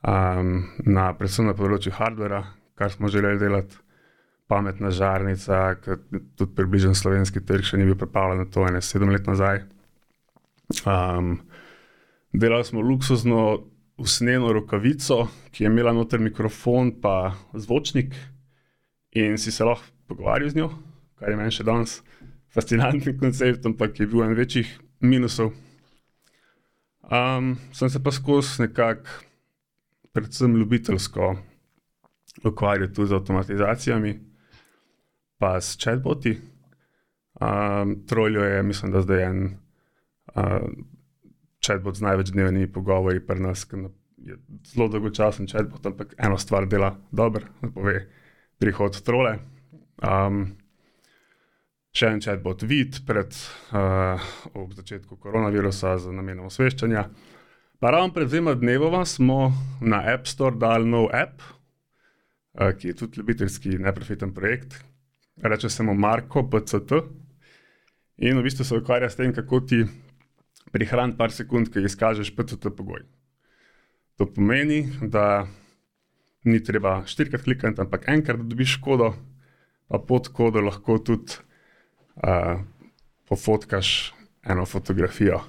Um, 0.00 0.70
na, 0.86 1.10
predvsem 1.12 1.50
na 1.50 1.54
področju 1.54 1.92
hardvera, 1.92 2.40
kar 2.78 2.92
smo 2.92 3.10
želeli 3.12 3.38
delati, 3.42 3.76
pametna 4.50 4.90
žarnica, 4.90 5.58
ki 5.78 5.98
tudi 6.38 6.54
približen 6.56 6.96
slovenski 6.96 7.42
trg 7.46 7.66
še 7.68 7.78
ni 7.78 7.86
bil 7.86 7.98
pripravljen 8.00 8.42
na 8.42 8.48
to, 8.50 8.64
ene 8.66 8.80
sedem 8.82 9.12
let 9.14 9.28
nazaj. 9.28 9.62
Um, 10.88 11.36
delali 12.32 12.66
smo 12.66 12.82
luksuzno 12.82 13.44
usnjeno 14.00 14.52
rokavico, 14.52 15.26
ki 15.52 15.64
je 15.64 15.70
imela 15.70 15.92
noter 15.92 16.20
mikrofon 16.20 16.92
in 16.92 17.60
zvočnik, 17.60 18.14
in 19.12 19.38
si 19.38 19.52
se 19.52 19.64
lahko 19.64 19.86
pogovarjal 20.06 20.50
z 20.50 20.56
njo, 20.56 20.70
kar 21.18 21.30
je 21.30 21.36
meni 21.36 21.52
še 21.52 21.64
danes 21.64 22.00
fascinanten 22.50 23.18
koncept, 23.18 23.66
ampak 23.66 24.00
je 24.00 24.06
bil 24.06 24.24
en 24.24 24.34
večjih 24.34 24.70
minusov. 25.00 25.52
Um, 27.10 27.58
sem 27.72 27.90
se 27.90 28.02
pa 28.02 28.12
skozi 28.14 28.62
nekako, 28.62 29.10
predvsem 30.12 30.56
ljubiteljsko, 30.56 31.34
ukvarjal 32.44 32.90
tudi 32.94 33.10
z 33.10 33.18
avtomatizacijami 33.18 34.14
pa 35.38 35.60
s 35.60 35.76
chatboti. 35.80 36.38
Um, 37.40 38.02
Troljo 38.06 38.44
je, 38.44 38.62
mislim, 38.62 38.92
da 38.92 39.02
zdaj 39.02 39.22
en 39.24 39.44
uh, 40.34 40.68
chatbot 41.66 41.96
z 41.96 42.04
največ 42.06 42.32
dnevnimi 42.32 42.72
pogovori, 42.72 43.20
pri 43.20 43.40
nas 43.40 43.66
je 44.20 44.36
zelo 44.72 44.88
dolgočasen 44.88 45.48
chatbot, 45.48 45.86
ampak 45.86 46.14
eno 46.18 46.38
stvar 46.38 46.66
dela 46.68 46.96
dobro, 47.12 47.46
da 47.60 47.68
pove 47.68 48.06
prihod 48.58 49.00
trole. 49.04 49.38
Um, 50.00 50.42
še 51.96 52.12
en 52.14 52.20
chatbot 52.22 52.62
vid 52.68 53.00
pred 53.06 53.34
uh, 53.74 54.30
začetkom 54.76 55.18
koronavirusa 55.18 55.96
z 55.98 56.12
namenom 56.14 56.50
osveščanja. 56.50 57.06
Pa 57.80 57.94
ravno 57.94 58.12
pred 58.14 58.28
dvema 58.28 58.54
dnevoma 58.54 59.04
smo 59.08 59.48
na 59.80 60.02
App 60.12 60.28
Store 60.28 60.56
dali 60.60 60.88
nov 60.88 61.08
app, 61.16 61.40
uh, 61.40 62.70
ki 62.76 62.92
je 62.92 62.98
tudi 63.02 63.20
ljubiteljski 63.20 63.80
neprofiten 63.80 64.34
projekt, 64.36 64.76
reče 65.42 65.72
se 65.72 65.82
mu 65.82 65.96
Marko, 65.96 66.44
PCT. 66.44 67.02
In 68.20 68.36
v 68.36 68.44
bistvu 68.44 68.66
se 68.68 68.76
ukvarja 68.76 69.08
s 69.08 69.16
tem, 69.16 69.32
kako 69.32 69.62
ti 69.64 69.80
prihraniti 70.72 71.18
par 71.18 71.32
sekund, 71.34 71.70
ki 71.72 71.84
izkažeš 71.86 72.32
PCT 72.36 72.72
pogoj. 72.76 73.02
To 74.20 74.26
pomeni, 74.28 74.84
da 75.02 75.46
ni 76.44 76.60
treba 76.64 77.00
štirikrat 77.06 77.44
klikati, 77.44 77.80
ampak 77.80 78.08
enkrat, 78.08 78.42
dobiš 78.48 78.76
kodo, 78.84 79.12
pa 79.88 79.98
pod 79.98 80.28
kodo 80.32 80.62
lahko 80.64 80.98
tudi 81.04 81.40
uh, 82.22 82.60
pofotkaš 83.28 84.12
eno 84.48 84.66
fotografijo, 84.66 85.40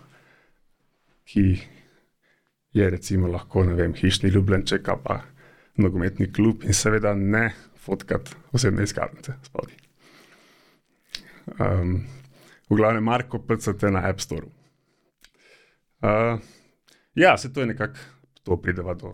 ki 1.28 1.46
je 2.74 2.90
recimo 2.90 3.28
lahko, 3.28 3.64
vem, 3.76 3.94
hišni 3.96 4.32
ljubljenček, 4.32 4.90
pa 5.04 5.22
nogometni 5.78 6.32
klub 6.34 6.64
in 6.64 6.74
seveda 6.76 7.14
ne 7.16 7.52
fotkati 7.82 8.36
osebne 8.54 8.84
izkaznice. 8.84 9.36
Um, 11.60 12.02
v 12.70 12.76
glavnem, 12.76 13.04
Marko, 13.04 13.40
PCT 13.40 13.92
na 13.92 14.06
App 14.10 14.22
Store. 14.22 14.48
Uh, 16.02 16.40
ja, 17.16 17.38
se 17.38 17.54
to 17.54 17.60
je 17.60 17.66
nekako, 17.66 18.00
to 18.44 18.62
prideva 18.62 18.94
do, 18.94 19.14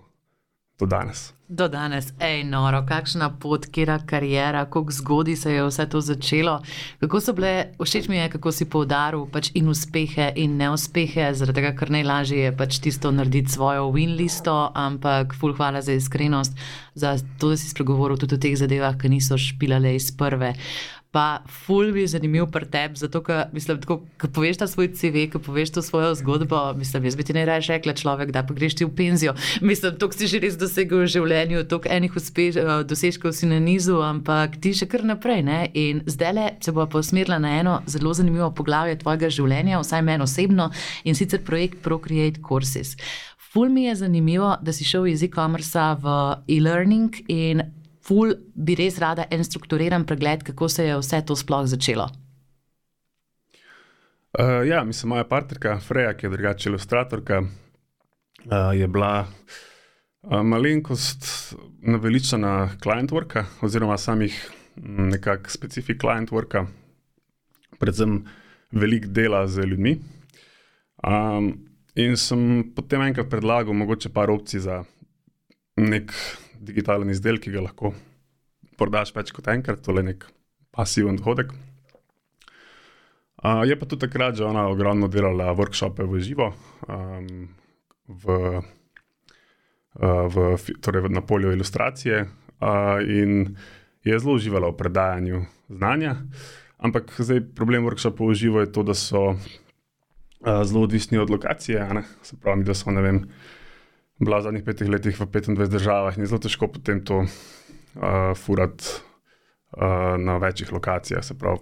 do 0.80 0.86
danes. 0.86 1.34
Do 1.48 1.68
danes, 1.68 2.14
ej, 2.20 2.44
noro, 2.44 2.82
kakšna 2.88 3.30
pot, 3.40 3.66
kera 3.72 3.98
karijera, 4.06 4.66
kako 4.66 4.92
zgodaj 4.92 5.36
se 5.36 5.54
je 5.54 5.66
vse 5.68 5.86
to 5.90 6.02
začelo. 6.02 6.62
Kako 7.00 7.22
so 7.24 7.34
bile, 7.34 7.72
všeč 7.80 8.08
mi 8.08 8.18
je, 8.18 8.30
kako 8.30 8.52
si 8.52 8.68
poudaril 8.70 9.26
pač 9.32 9.52
in 9.56 9.68
uspehe 9.72 10.32
in 10.36 10.58
neuspehe, 10.60 11.30
zaradi 11.34 11.62
tega, 11.62 11.72
ker 11.76 11.92
najlažje 11.92 12.40
je 12.46 12.56
pač 12.56 12.80
tisto 12.84 13.12
narediti 13.12 13.52
svojo 13.52 13.88
win 13.96 14.16
listo, 14.20 14.56
ampak 14.76 15.36
ful 15.40 15.56
hvala 15.56 15.82
za 15.82 15.96
iskrenost, 15.96 16.56
za 16.96 17.18
to, 17.40 17.52
da 17.56 17.60
si 17.60 17.72
spregovoril 17.72 18.20
tudi 18.20 18.36
o 18.36 18.44
teh 18.44 18.56
zadevah, 18.60 18.96
ki 19.00 19.12
niso 19.16 19.40
špilale 19.40 19.96
iz 19.96 20.12
prve. 20.16 20.52
Uh, 20.56 20.97
pa 21.18 21.42
ful 21.50 21.90
bi 21.94 22.04
zanimiv 22.06 22.46
pri 22.54 22.68
tebi, 22.70 23.00
zato 23.02 23.24
ker 23.26 23.48
mislim, 23.54 23.80
tako, 23.82 23.96
ko 24.22 24.28
poveš 24.30 24.60
ta 24.62 24.68
svoj 24.70 24.92
CV, 24.94 25.24
ko 25.34 25.40
poveš 25.42 25.72
to 25.74 25.82
svojo 25.82 26.12
zgodbo, 26.20 26.60
mislim, 26.78 27.08
jaz 27.10 27.16
bi 27.18 27.24
ti 27.26 27.34
najraje 27.34 27.64
rekla 27.72 27.96
človek, 27.98 28.30
da 28.36 28.44
pa 28.46 28.54
greš 28.54 28.76
ti 28.78 28.86
v 28.86 28.94
penzijo. 28.94 29.34
Mislim, 29.66 29.96
to 29.98 30.12
si 30.14 30.28
že 30.30 30.38
res 30.44 30.60
dosegel 30.62 31.02
v 31.02 31.08
življenju, 31.16 31.64
toliko 31.72 31.90
enih 31.90 32.18
uspeš, 32.22 32.60
uh, 32.62 32.74
dosežkov 32.86 33.34
si 33.34 33.50
na 33.50 33.58
nizu, 33.58 33.98
ampak 34.06 34.60
ti 34.62 34.76
še 34.78 34.86
kar 34.92 35.02
naprej. 35.10 35.42
Ne? 35.48 35.58
In 35.74 36.04
zdaj 36.06 36.36
le 36.38 36.46
se 36.62 36.76
bo 36.76 36.86
pa 36.86 37.02
usmerila 37.02 37.40
na 37.42 37.56
eno 37.64 37.80
zelo 37.90 38.14
zanimivo 38.14 38.52
poglavje 38.54 39.00
tvojega 39.02 39.32
življenja, 39.40 39.82
vsaj 39.82 40.06
meni 40.06 40.28
osebno, 40.28 40.70
in 41.02 41.18
sicer 41.18 41.42
projekt 41.42 41.82
Procreate 41.82 42.46
Courses. 42.46 42.94
Ful 43.58 43.74
mi 43.74 43.88
je 43.88 43.96
zanimivo, 44.04 44.54
da 44.62 44.70
si 44.70 44.86
šel 44.86 45.08
iz 45.10 45.26
e-commerce 45.26 45.82
v 46.04 46.14
e-learning 46.60 47.24
in 47.26 47.66
ful 48.08 48.34
bi 48.56 48.76
res 48.80 49.00
rada 49.04 49.28
en 49.32 49.44
strukturiran 49.44 50.06
pregled, 50.08 50.46
kako 50.48 50.70
se 50.72 50.88
je 50.88 50.96
vse 51.02 51.22
to 51.28 51.36
sploh 51.36 51.66
začelo. 51.68 52.08
Uh, 54.38 54.62
ja, 54.68 54.84
mislim, 54.84 55.10
moja 55.10 55.26
partnerka 55.28 55.80
Freja, 55.82 56.14
ki 56.14 56.26
je 56.28 56.30
drugače 56.30 56.70
ilustratorka, 56.70 57.42
uh, 57.42 58.72
je 58.78 58.88
bila 58.88 59.26
uh, 59.26 60.42
malenkost 60.44 61.56
naveličena 61.82 62.70
client 62.84 63.12
worka, 63.12 63.48
oziroma 63.62 63.98
samih 63.98 64.36
nekakšnih 64.78 65.52
specifik 65.52 66.00
client 66.02 66.32
worka, 66.32 66.68
predvsem 67.80 68.20
velik 68.72 69.08
dela 69.08 69.48
z 69.48 69.66
ljudmi. 69.66 69.98
Um, 71.08 71.54
in 71.96 72.18
sem 72.18 72.62
potem 72.76 73.02
enkrat 73.02 73.30
predlagal, 73.30 73.74
mogoče 73.74 74.14
par 74.14 74.30
opcij 74.30 74.60
za 74.68 74.84
nek 75.78 76.14
digitalen 76.60 77.10
izdelek, 77.14 77.48
ki 77.48 77.56
ga 77.56 77.66
lahko 77.68 77.94
prodaš 78.78 79.14
več 79.16 79.34
kot 79.34 79.50
enkrat, 79.52 79.82
to 79.84 79.96
je 79.98 80.06
nek 80.12 80.28
pasiven 80.76 81.18
dohodek. 81.18 81.54
Uh, 83.38 83.62
je 83.70 83.78
pa 83.78 83.86
tudi 83.86 84.02
takrat 84.02 84.34
že 84.38 84.46
ona 84.46 84.66
ogromno 84.66 85.08
delala 85.08 85.54
workshope 85.54 86.06
v 86.10 86.22
živo, 86.26 86.48
um, 86.90 87.50
v, 88.10 88.26
uh, 90.02 90.26
v, 90.26 90.58
torej 90.82 91.06
na 91.14 91.22
polju 91.22 91.54
ilustracije, 91.54 92.26
uh, 92.26 92.98
in 93.06 93.54
je 94.02 94.18
zelo 94.18 94.38
uživala 94.42 94.74
v 94.74 94.80
predajanju 94.80 95.46
znanja. 95.70 96.18
Ampak 96.82 97.14
zdaj 97.14 97.54
problem 97.54 97.86
workshopov 97.86 98.34
v 98.34 98.38
živo 98.38 98.62
je 98.66 98.74
to, 98.74 98.82
da 98.82 98.98
so 98.98 99.34
uh, 99.34 99.38
zelo 100.66 100.86
odvisni 100.90 101.18
od 101.18 101.30
lokacije. 101.30 101.86
Se 102.22 102.38
pravi, 102.42 102.66
da 102.66 102.74
so 102.74 102.90
ne 102.90 103.02
vem 103.02 103.18
bila 104.20 104.40
v 104.40 104.48
zadnjih 104.48 104.66
petih 104.66 104.90
letih 104.90 105.20
v 105.20 105.26
25 105.26 105.70
državah 105.70 106.18
in 106.18 106.26
je 106.26 106.32
zelo 106.32 106.42
težko 106.42 106.70
potem 106.74 107.04
to 107.06 107.24
uh, 107.24 108.34
furati 108.36 108.86
uh, 109.78 110.18
na 110.18 110.38
večjih 110.38 110.74
lokacijah. 110.74 111.24
Se 111.24 111.38
pravi, 111.38 111.60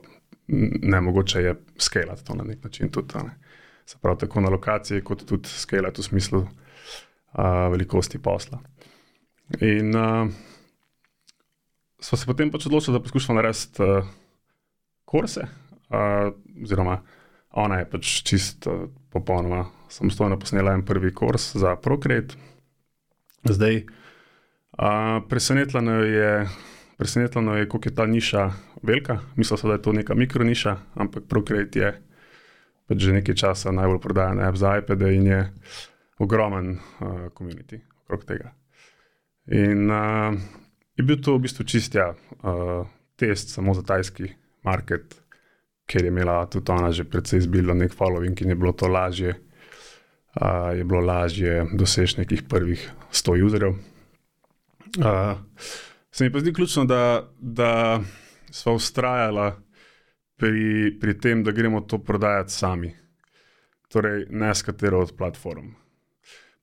ne 0.82 1.02
mogoče 1.02 1.42
je 1.42 1.56
skalati 1.78 2.26
to 2.26 2.36
na 2.36 2.44
nek 2.44 2.64
način 2.64 2.90
tudi. 2.90 3.20
Ne. 3.24 3.36
Se 3.86 3.98
pravi, 4.02 4.20
tako 4.20 4.42
na 4.42 4.50
lokaciji, 4.50 5.04
kot 5.04 5.26
tudi 5.26 5.50
skalati 5.50 6.02
v 6.02 6.06
smislu 6.06 6.40
uh, 6.40 6.50
velikosti 7.72 8.20
posla. 8.20 8.62
In 9.62 9.96
uh, 9.96 10.32
smo 12.00 12.18
se 12.18 12.26
potem 12.26 12.52
pač 12.52 12.66
odločili, 12.66 12.96
da 12.98 13.04
poskušamo 13.04 13.36
narediti 13.42 13.84
uh, 13.84 14.08
kurse, 15.06 15.46
uh, 15.90 16.32
oziroma 16.64 17.02
ona 17.56 17.80
je 17.82 17.90
pač 17.90 18.12
čist 18.28 18.68
uh, 18.68 18.88
popolnoma 19.10 19.66
samostojno 19.90 20.40
posnela 20.40 20.74
en 20.76 20.84
prvi 20.86 21.14
kurs 21.16 21.54
za 21.56 21.76
Procreate. 21.76 22.36
Zdaj, 23.48 23.84
uh, 23.86 25.24
presenetljeno 25.30 26.02
je, 26.04 26.48
presenetljeno 26.98 27.56
je, 27.58 27.70
koliko 27.70 27.90
je 27.90 27.96
ta 27.96 28.06
niša 28.06 28.50
velika. 28.84 29.20
Mislil 29.36 29.58
sem, 29.58 29.70
da 29.70 29.78
je 29.80 29.82
to 29.82 29.94
neka 29.94 30.16
mikroniša, 30.16 30.78
ampak 30.96 31.30
Procreate 31.30 31.80
je 31.80 31.94
pač 32.86 33.02
že 33.02 33.16
nekaj 33.18 33.36
časa 33.36 33.72
najbolj 33.74 34.00
prodajen 34.02 34.40
app 34.46 34.58
za 34.58 34.78
iPad 34.78 35.02
in 35.10 35.28
je 35.28 35.40
ogromen 36.22 36.78
komunity 37.34 37.82
uh, 37.82 37.88
okrog 38.04 38.26
tega. 38.26 38.54
In 39.48 39.90
uh, 39.90 40.38
je 40.98 41.04
bil 41.04 41.22
to 41.22 41.36
v 41.38 41.46
bistvu 41.46 41.66
čistja 41.66 42.14
uh, 42.14 42.86
test 43.16 43.54
samo 43.54 43.74
za 43.74 43.84
tajski 43.84 44.30
market, 44.64 45.22
ker 45.86 46.04
je 46.04 46.08
imela 46.08 46.46
tudi 46.50 46.72
ona 46.72 46.92
že 46.92 47.04
predvsej 47.04 47.46
zbilo 47.46 47.74
nek 47.74 47.94
following 47.94 48.42
in 48.42 48.50
je 48.50 48.56
bilo 48.56 48.72
to 48.74 48.88
lažje 48.88 49.36
je 50.76 50.84
bilo 50.84 51.00
lažje 51.00 51.66
doseči 51.74 52.20
nekih 52.20 52.44
prvih 52.44 52.92
100 53.12 53.46
userjev. 53.46 53.70
Uh, 54.98 55.38
se 56.12 56.24
mi 56.24 56.32
pa 56.32 56.40
zdi 56.40 56.54
ključno, 56.54 56.86
da, 56.86 57.30
da 57.40 58.00
smo 58.52 58.74
ustrajali 58.74 59.52
pri, 60.36 60.98
pri 61.00 61.20
tem, 61.20 61.44
da 61.44 61.52
gremo 61.52 61.82
to 61.82 61.98
prodajati 61.98 62.52
sami, 62.52 62.96
torej 63.88 64.26
ne 64.30 64.56
s 64.56 64.62
katero 64.62 65.00
od 65.00 65.14
platform. 65.18 65.68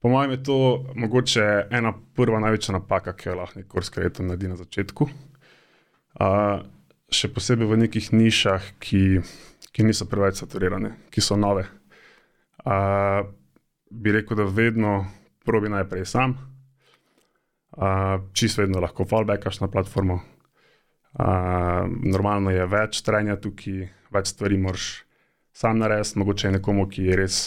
Po 0.01 0.09
mojem 0.09 0.31
je 0.31 0.43
to 0.43 0.85
mogoče 0.95 1.67
ena 1.71 1.93
prva 2.15 2.39
največja 2.39 2.73
napaka, 2.73 3.13
ki 3.13 3.29
jo 3.29 3.35
lahko 3.35 3.59
neko 3.59 3.81
skreto 3.81 4.23
naredi 4.23 4.47
na 4.47 4.55
začetku. 4.55 5.03
Uh, 6.19 6.61
še 7.13 7.29
posebej 7.33 7.69
v 7.69 7.79
nekih 7.85 8.11
nišah, 8.13 8.73
ki, 8.81 9.21
ki 9.71 9.85
niso 9.85 10.07
preveč 10.09 10.41
saturirane, 10.41 10.95
ki 11.13 11.21
so 11.21 11.37
nove. 11.39 11.67
Uh, 12.63 13.23
bi 13.93 14.13
rekel, 14.15 14.39
da 14.39 14.47
vedno 14.49 15.03
probi 15.45 15.71
najprej 15.71 16.05
sam, 16.09 16.35
uh, 17.77 18.19
čisto 18.33 18.63
vedno 18.63 18.81
lahko 18.83 19.05
fallbackaš 19.05 19.61
na 19.61 19.69
platformo. 19.71 20.21
Uh, 21.13 21.85
normalno 21.87 22.49
je 22.49 22.65
več 22.65 23.03
trenja 23.05 23.37
tukaj, 23.37 23.89
več 24.13 24.33
stvari 24.33 24.57
moraš 24.57 25.03
sam 25.53 25.77
narediti, 25.77 26.17
mogoče 26.17 26.55
nekomu, 26.57 26.87
ki 26.89 27.11
je 27.11 27.19
res 27.19 27.43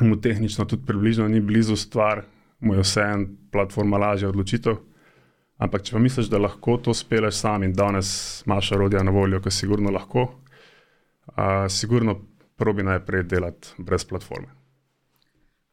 mu 0.00 0.16
tehnično 0.20 0.64
tudi 0.64 0.86
približno 0.86 1.28
ni 1.28 1.40
blizu 1.40 1.76
stvar, 1.76 2.22
mu 2.60 2.74
je 2.74 2.80
vseeno 2.80 3.26
platforma 3.50 3.98
lažja 3.98 4.28
odločitev. 4.28 4.76
Ampak, 5.60 5.84
če 5.84 5.96
pa 5.96 6.00
misliš, 6.00 6.30
da 6.32 6.40
lahko 6.40 6.78
to 6.80 6.94
speleš 6.96 7.42
sam 7.42 7.66
in 7.66 7.74
danes 7.76 8.12
imaš 8.46 8.72
orodja 8.78 9.02
na 9.04 9.12
voljo, 9.12 9.42
ki 9.44 9.52
sigurno 9.52 9.92
lahko, 9.92 10.24
uh, 11.34 11.66
sigurno 11.68 12.16
probi 12.56 12.86
najprej 12.86 13.28
delati 13.28 13.76
brez 13.84 14.08
platforme 14.08 14.60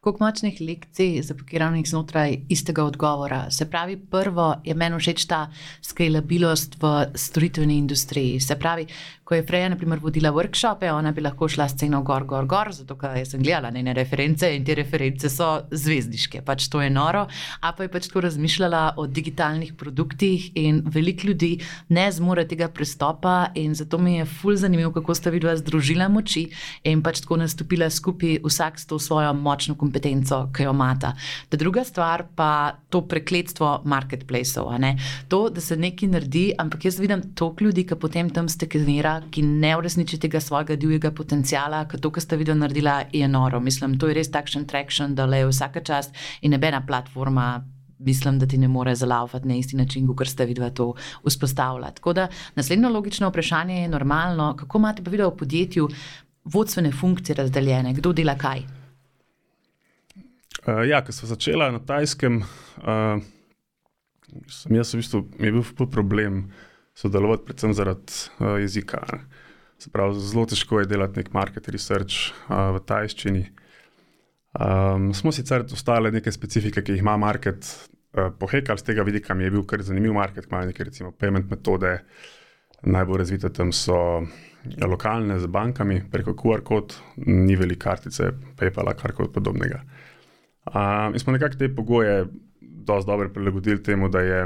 koliko 0.07 0.23
močnih 0.23 0.61
lekcij 0.61 1.21
zapakiranih 1.21 1.87
znotraj 1.89 2.37
istega 2.49 2.83
odgovora. 2.83 3.51
Se 3.51 3.65
pravi, 3.69 3.97
prvo 3.97 4.55
je 4.63 4.73
meni 4.73 4.95
všeč 4.99 5.25
ta 5.27 5.49
skalabilnost 5.83 6.77
v 6.79 6.91
storitveni 7.15 7.77
industriji. 7.77 8.39
Se 8.39 8.55
pravi, 8.55 8.85
ko 9.27 9.35
je 9.35 9.43
Freja 9.43 9.67
naprimer, 9.69 9.99
vodila 9.99 10.31
workshope, 10.31 10.87
ona 10.91 11.11
bi 11.11 11.21
lahko 11.21 11.49
šla 11.51 11.67
sceno 11.67 11.99
gor, 12.07 12.23
gor, 12.23 12.45
gor, 12.47 12.71
zato 12.71 12.95
ker 12.95 13.17
sem 13.27 13.43
gledala 13.43 13.73
njene 13.75 13.93
reference 13.93 14.47
in 14.55 14.63
te 14.65 14.75
reference 14.75 15.29
so 15.29 15.49
zvezdiške, 15.71 16.41
pač 16.47 16.69
to 16.71 16.79
je 16.81 16.89
noro. 16.89 17.25
A 17.59 17.73
pa 17.75 17.83
je 17.83 17.91
pač 17.91 18.07
tako 18.07 18.23
razmišljala 18.23 18.93
o 18.97 19.07
digitalnih 19.07 19.73
produktih 19.75 20.51
in 20.55 20.79
veliko 20.85 21.27
ljudi 21.27 21.51
ne 21.89 22.07
zmore 22.11 22.47
tega 22.47 22.69
pristopa 22.71 23.51
in 23.55 23.75
zato 23.75 23.97
mi 23.97 24.15
je 24.17 24.25
ful 24.25 24.55
zanimivo, 24.55 24.93
kako 24.95 25.15
sta 25.15 25.33
videla 25.33 25.57
združila 25.59 26.07
moči 26.07 26.47
in 26.87 27.03
pač 27.03 27.19
tako 27.25 27.41
nastopila 27.43 27.89
skupaj 27.91 28.39
vsak 28.45 28.79
s 28.79 28.87
to 28.87 28.99
svojo 28.99 29.33
močno 29.33 29.75
kompetenco 29.75 30.47
ki 30.53 30.63
jo 30.63 30.71
imata. 30.71 31.13
Ta 31.49 31.57
druga 31.57 31.83
stvar 31.83 32.23
pa 32.35 32.77
to 32.89 33.03
prekletstvo 33.07 33.81
marketplaceov. 33.85 34.71
To, 35.27 35.49
da 35.49 35.61
se 35.61 35.77
nekaj 35.77 36.09
naredi, 36.09 36.45
ampak 36.57 36.85
jaz 36.85 36.99
vidim 36.99 37.21
toliko 37.35 37.63
ljudi, 37.63 37.85
ki 37.87 37.95
potem 37.99 38.29
tam 38.29 38.49
stekenira, 39.17 39.31
ki 39.31 39.41
ne 39.41 39.75
uresniči 39.77 40.19
tega 40.19 40.39
svojega 40.39 40.75
divjega 40.75 41.11
potencijala, 41.11 41.87
ker 41.87 41.99
to, 41.99 42.11
kar 42.11 42.21
ste 42.21 42.37
videli, 42.37 42.59
naredila 42.59 43.05
je 43.11 43.27
noro. 43.27 43.59
Mislim, 43.59 43.97
to 43.97 44.07
je 44.07 44.13
res 44.13 44.29
takšen 44.31 44.67
traction, 44.67 45.15
da 45.15 45.25
le 45.25 45.45
vsaka 45.47 45.81
čast 45.81 46.13
in 46.41 46.51
nebena 46.51 46.85
platforma. 46.85 47.63
Mislim, 47.99 48.37
da 48.37 48.45
ti 48.45 48.57
ne 48.57 48.67
more 48.67 48.93
zalaufati 48.95 49.47
na 49.47 49.55
isti 49.55 49.75
način, 49.75 50.07
kot 50.15 50.27
ste 50.27 50.45
videli 50.45 50.71
to 50.73 50.93
vzpostavljati. 51.25 51.95
Tako 51.95 52.13
da 52.13 52.27
naslednjo 52.55 52.89
logično 52.89 53.29
vprašanje 53.29 53.81
je 53.81 53.87
normalno, 53.87 54.55
kako 54.55 54.77
imate 54.77 55.03
pa 55.03 55.09
videti 55.09 55.33
v 55.33 55.37
podjetju 55.37 55.89
vodstvene 56.43 56.91
funkcije 56.91 57.35
razdeljene, 57.35 57.93
kdo 57.93 58.13
dela 58.13 58.37
kaj. 58.37 58.61
Uh, 60.67 60.85
ja, 60.85 61.01
ko 61.01 61.11
smo 61.11 61.27
začeli 61.27 61.71
na 61.71 61.79
Tajskem, 61.79 62.43
uh, 62.77 63.23
sem 64.45 64.75
jaz 64.75 64.93
v 64.93 65.01
bistvu 65.01 65.25
imel 65.39 65.63
problem 65.89 66.51
sodelovati, 66.97 67.45
predvsem 67.45 67.75
zaradi 67.77 68.13
uh, 68.39 68.57
jezika. 68.61 69.03
Pravi, 69.93 70.17
zelo 70.25 70.47
težko 70.49 70.81
je 70.81 70.89
delati 70.89 71.21
nek 71.21 71.29
market 71.35 71.69
research 71.69 72.31
uh, 72.47 72.73
v 72.77 72.81
tajščini. 72.89 73.43
Um, 74.57 75.11
smo 75.13 75.29
sicer 75.35 75.67
ostale 75.69 76.09
neke 76.11 76.33
specifike, 76.33 76.81
ki 76.81 76.95
jih 76.95 77.03
ima 77.05 77.13
market, 77.21 77.67
uh, 78.17 78.31
pohekal 78.39 78.79
z 78.81 78.89
tega 78.89 79.05
vidika, 79.05 79.37
mi 79.37 79.45
je 79.45 79.53
bil 79.53 79.65
kar 79.69 79.83
zanimiv 79.85 80.15
market, 80.17 80.49
imajo 80.49 80.71
neke 80.71 80.87
recimo 80.87 81.13
payment 81.13 81.51
metode, 81.53 81.99
najbolj 82.87 83.21
razvite 83.21 83.53
tam 83.53 83.69
so 83.73 83.99
lokalne 84.81 85.37
z 85.39 85.49
bankami, 85.53 86.01
preko 86.11 86.33
QR 86.37 86.63
kod, 86.65 86.97
ni 87.27 87.55
velike 87.55 87.83
kartice, 87.85 88.31
PayPal, 88.57 88.89
karkoli 88.97 89.29
podobnega. 89.33 89.83
Um, 90.67 91.13
in 91.13 91.21
smo 91.21 91.35
nekako 91.35 91.61
te 91.61 91.69
pogoje 91.75 92.25
dosti 92.61 93.07
dobro 93.07 93.29
prilagodili 93.33 93.83
temu, 93.83 94.09
da 94.09 94.25
je 94.25 94.41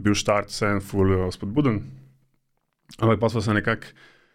bil 0.00 0.14
štart 0.16 0.52
vsem 0.52 0.80
fully 0.80 1.18
spodbuden. 1.32 1.82
Ampak 2.98 3.20
pa 3.20 3.28
smo 3.28 3.40
se 3.40 3.54
nekako 3.54 3.92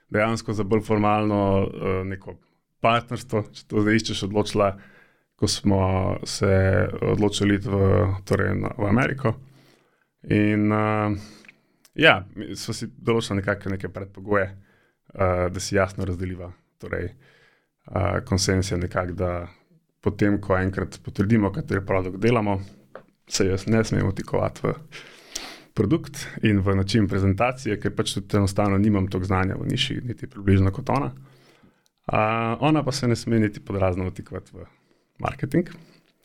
dejansko 0.10 0.54
za 0.54 0.64
bolj 0.64 0.82
formalno 0.82 1.42
uh, 1.64 2.06
neko 2.08 2.38
partnerstvo, 2.82 3.44
če 3.54 3.66
to 3.68 3.82
zdaj 3.84 4.00
iščeš, 4.00 4.24
odločila, 4.30 4.72
ko 5.38 5.50
smo 5.50 5.82
se 6.26 6.52
odločili 7.02 7.58
v, 7.62 7.82
torej 8.26 8.56
na, 8.58 8.72
v 8.78 8.88
Ameriko. 8.90 9.34
In 10.34 10.72
uh, 10.74 11.18
ja, 11.98 12.22
smo 12.56 12.74
si 12.74 12.90
določili 12.90 13.42
nekakšne 13.42 13.76
neke 13.76 13.92
predpogoje, 13.94 14.48
uh, 14.54 15.48
da 15.52 15.62
si 15.62 15.78
jasno 15.78 16.08
razdeliva. 16.08 16.50
Torej, 16.82 17.12
uh, 17.12 18.18
konsens 18.26 18.72
je 18.72 18.80
nekako, 18.80 19.18
da 19.18 19.32
potem, 20.02 20.40
ko 20.42 20.58
enkrat 20.58 21.00
potrdimo, 21.04 21.52
kateri 21.54 21.84
produkt 21.86 22.22
delamo, 22.24 22.60
se 23.28 23.50
jaz 23.50 23.68
ne 23.68 23.84
smem 23.84 24.08
vtikovati 24.08 24.64
v 24.64 24.74
produkt 25.78 26.24
in 26.44 26.60
v 26.66 26.76
način 26.76 27.08
prezentacije, 27.08 27.78
ker 27.82 27.94
pač 27.96 28.16
tudi 28.18 28.38
enostavno 28.40 28.80
nimam 28.82 29.08
toliko 29.08 29.30
znanja 29.30 29.58
v 29.60 29.68
niši, 29.70 30.00
niti 30.10 30.30
približno 30.30 30.74
kot 30.74 30.90
ona. 30.90 31.12
Uh, 32.08 32.56
ona 32.64 32.84
pa 32.84 32.92
se 32.92 33.08
ne 33.08 33.16
sme 33.16 33.40
niti 33.40 33.60
podrazno 33.60 34.08
vtikovati 34.10 34.56
v 34.56 34.66
marketing, 35.22 35.70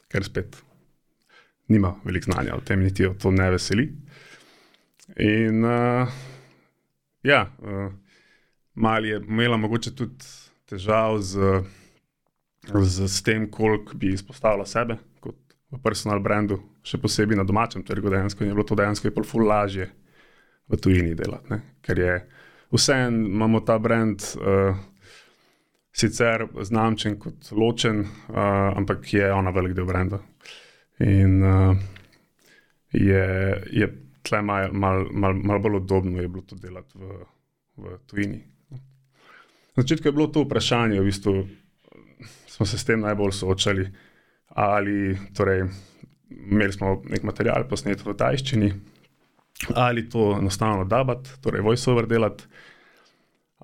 ker 0.08 0.24
spet 0.24 0.56
nima 1.68 1.94
veliko 2.04 2.30
znanja 2.30 2.56
o 2.56 2.62
tem, 2.64 2.80
niti 2.80 3.04
jo 3.04 3.14
to 3.18 3.30
ne 3.34 3.50
veseli. 3.50 3.88
In 5.18 5.64
uh, 5.66 6.08
ja, 7.22 7.44
uh, 7.58 7.92
mali 8.74 9.12
je 9.12 9.20
imela 9.28 9.60
mogoče 9.60 9.94
tudi 9.96 10.32
težav 10.70 11.18
z 11.20 11.62
z, 12.62 13.08
z 13.08 13.22
tem, 13.22 13.50
koliko 13.50 13.96
bi 13.98 14.12
izpostavila 14.12 14.66
sebe 14.66 14.96
v 15.72 15.80
personal 15.80 16.20
brandu, 16.20 16.60
še 16.84 17.00
posebej 17.00 17.38
na 17.38 17.46
domačem 17.48 17.84
trgu, 17.86 18.10
dejansko 18.12 18.44
je 18.44 18.52
bilo 18.52 18.64
to 18.68 18.76
dejansko 18.76 19.08
je 19.08 19.14
pol 19.16 19.46
lažje 19.48 19.88
v 20.68 20.76
tujini 20.76 21.14
delati. 21.16 21.48
Ne? 21.50 21.60
Ker 21.80 21.98
je 21.98 22.14
vseeno 22.72 23.28
imamo 23.28 23.60
ta 23.60 23.78
brand. 23.78 24.20
Uh, 24.36 24.88
Sicer 25.92 26.46
znamčen 26.64 27.18
kot 27.20 27.50
ločen, 27.52 27.98
uh, 28.00 28.36
ampak 28.72 29.10
je 29.12 29.26
ona 29.28 29.50
velik 29.52 29.74
del 29.76 29.84
brenda. 29.84 30.22
In 31.04 31.42
uh, 31.44 31.76
je, 32.96 33.26
je 33.68 33.88
tle 34.24 34.40
malo 34.42 34.72
mal, 34.72 35.04
mal, 35.12 35.34
mal 35.34 35.60
bolj 35.60 35.82
udobno 35.82 36.22
je 36.22 36.28
bilo 36.28 36.46
to 36.48 36.56
delati 36.56 36.96
v, 36.96 37.18
v 37.76 37.98
tujini. 38.08 38.40
Na 39.76 39.84
začetku 39.84 40.08
je 40.08 40.12
bilo 40.16 40.26
to 40.32 40.46
vprašanje, 40.46 41.00
v 41.00 41.04
bistvu, 41.04 41.34
smo 42.46 42.66
se 42.66 42.78
s 42.78 42.88
tem 42.88 43.00
najbolj 43.00 43.32
soočali. 43.32 43.86
Ali 44.54 45.16
torej, 45.36 45.64
imeli 46.30 46.72
smo 46.72 46.98
nek 47.08 47.22
material 47.24 47.64
posnet 47.68 48.04
v 48.04 48.14
tajščini, 48.18 48.72
ali 49.78 50.08
to 50.10 50.32
enostavno 50.38 50.84
dabati, 50.84 51.38
torej 51.40 51.64
voiceover 51.64 52.06
delati 52.06 52.44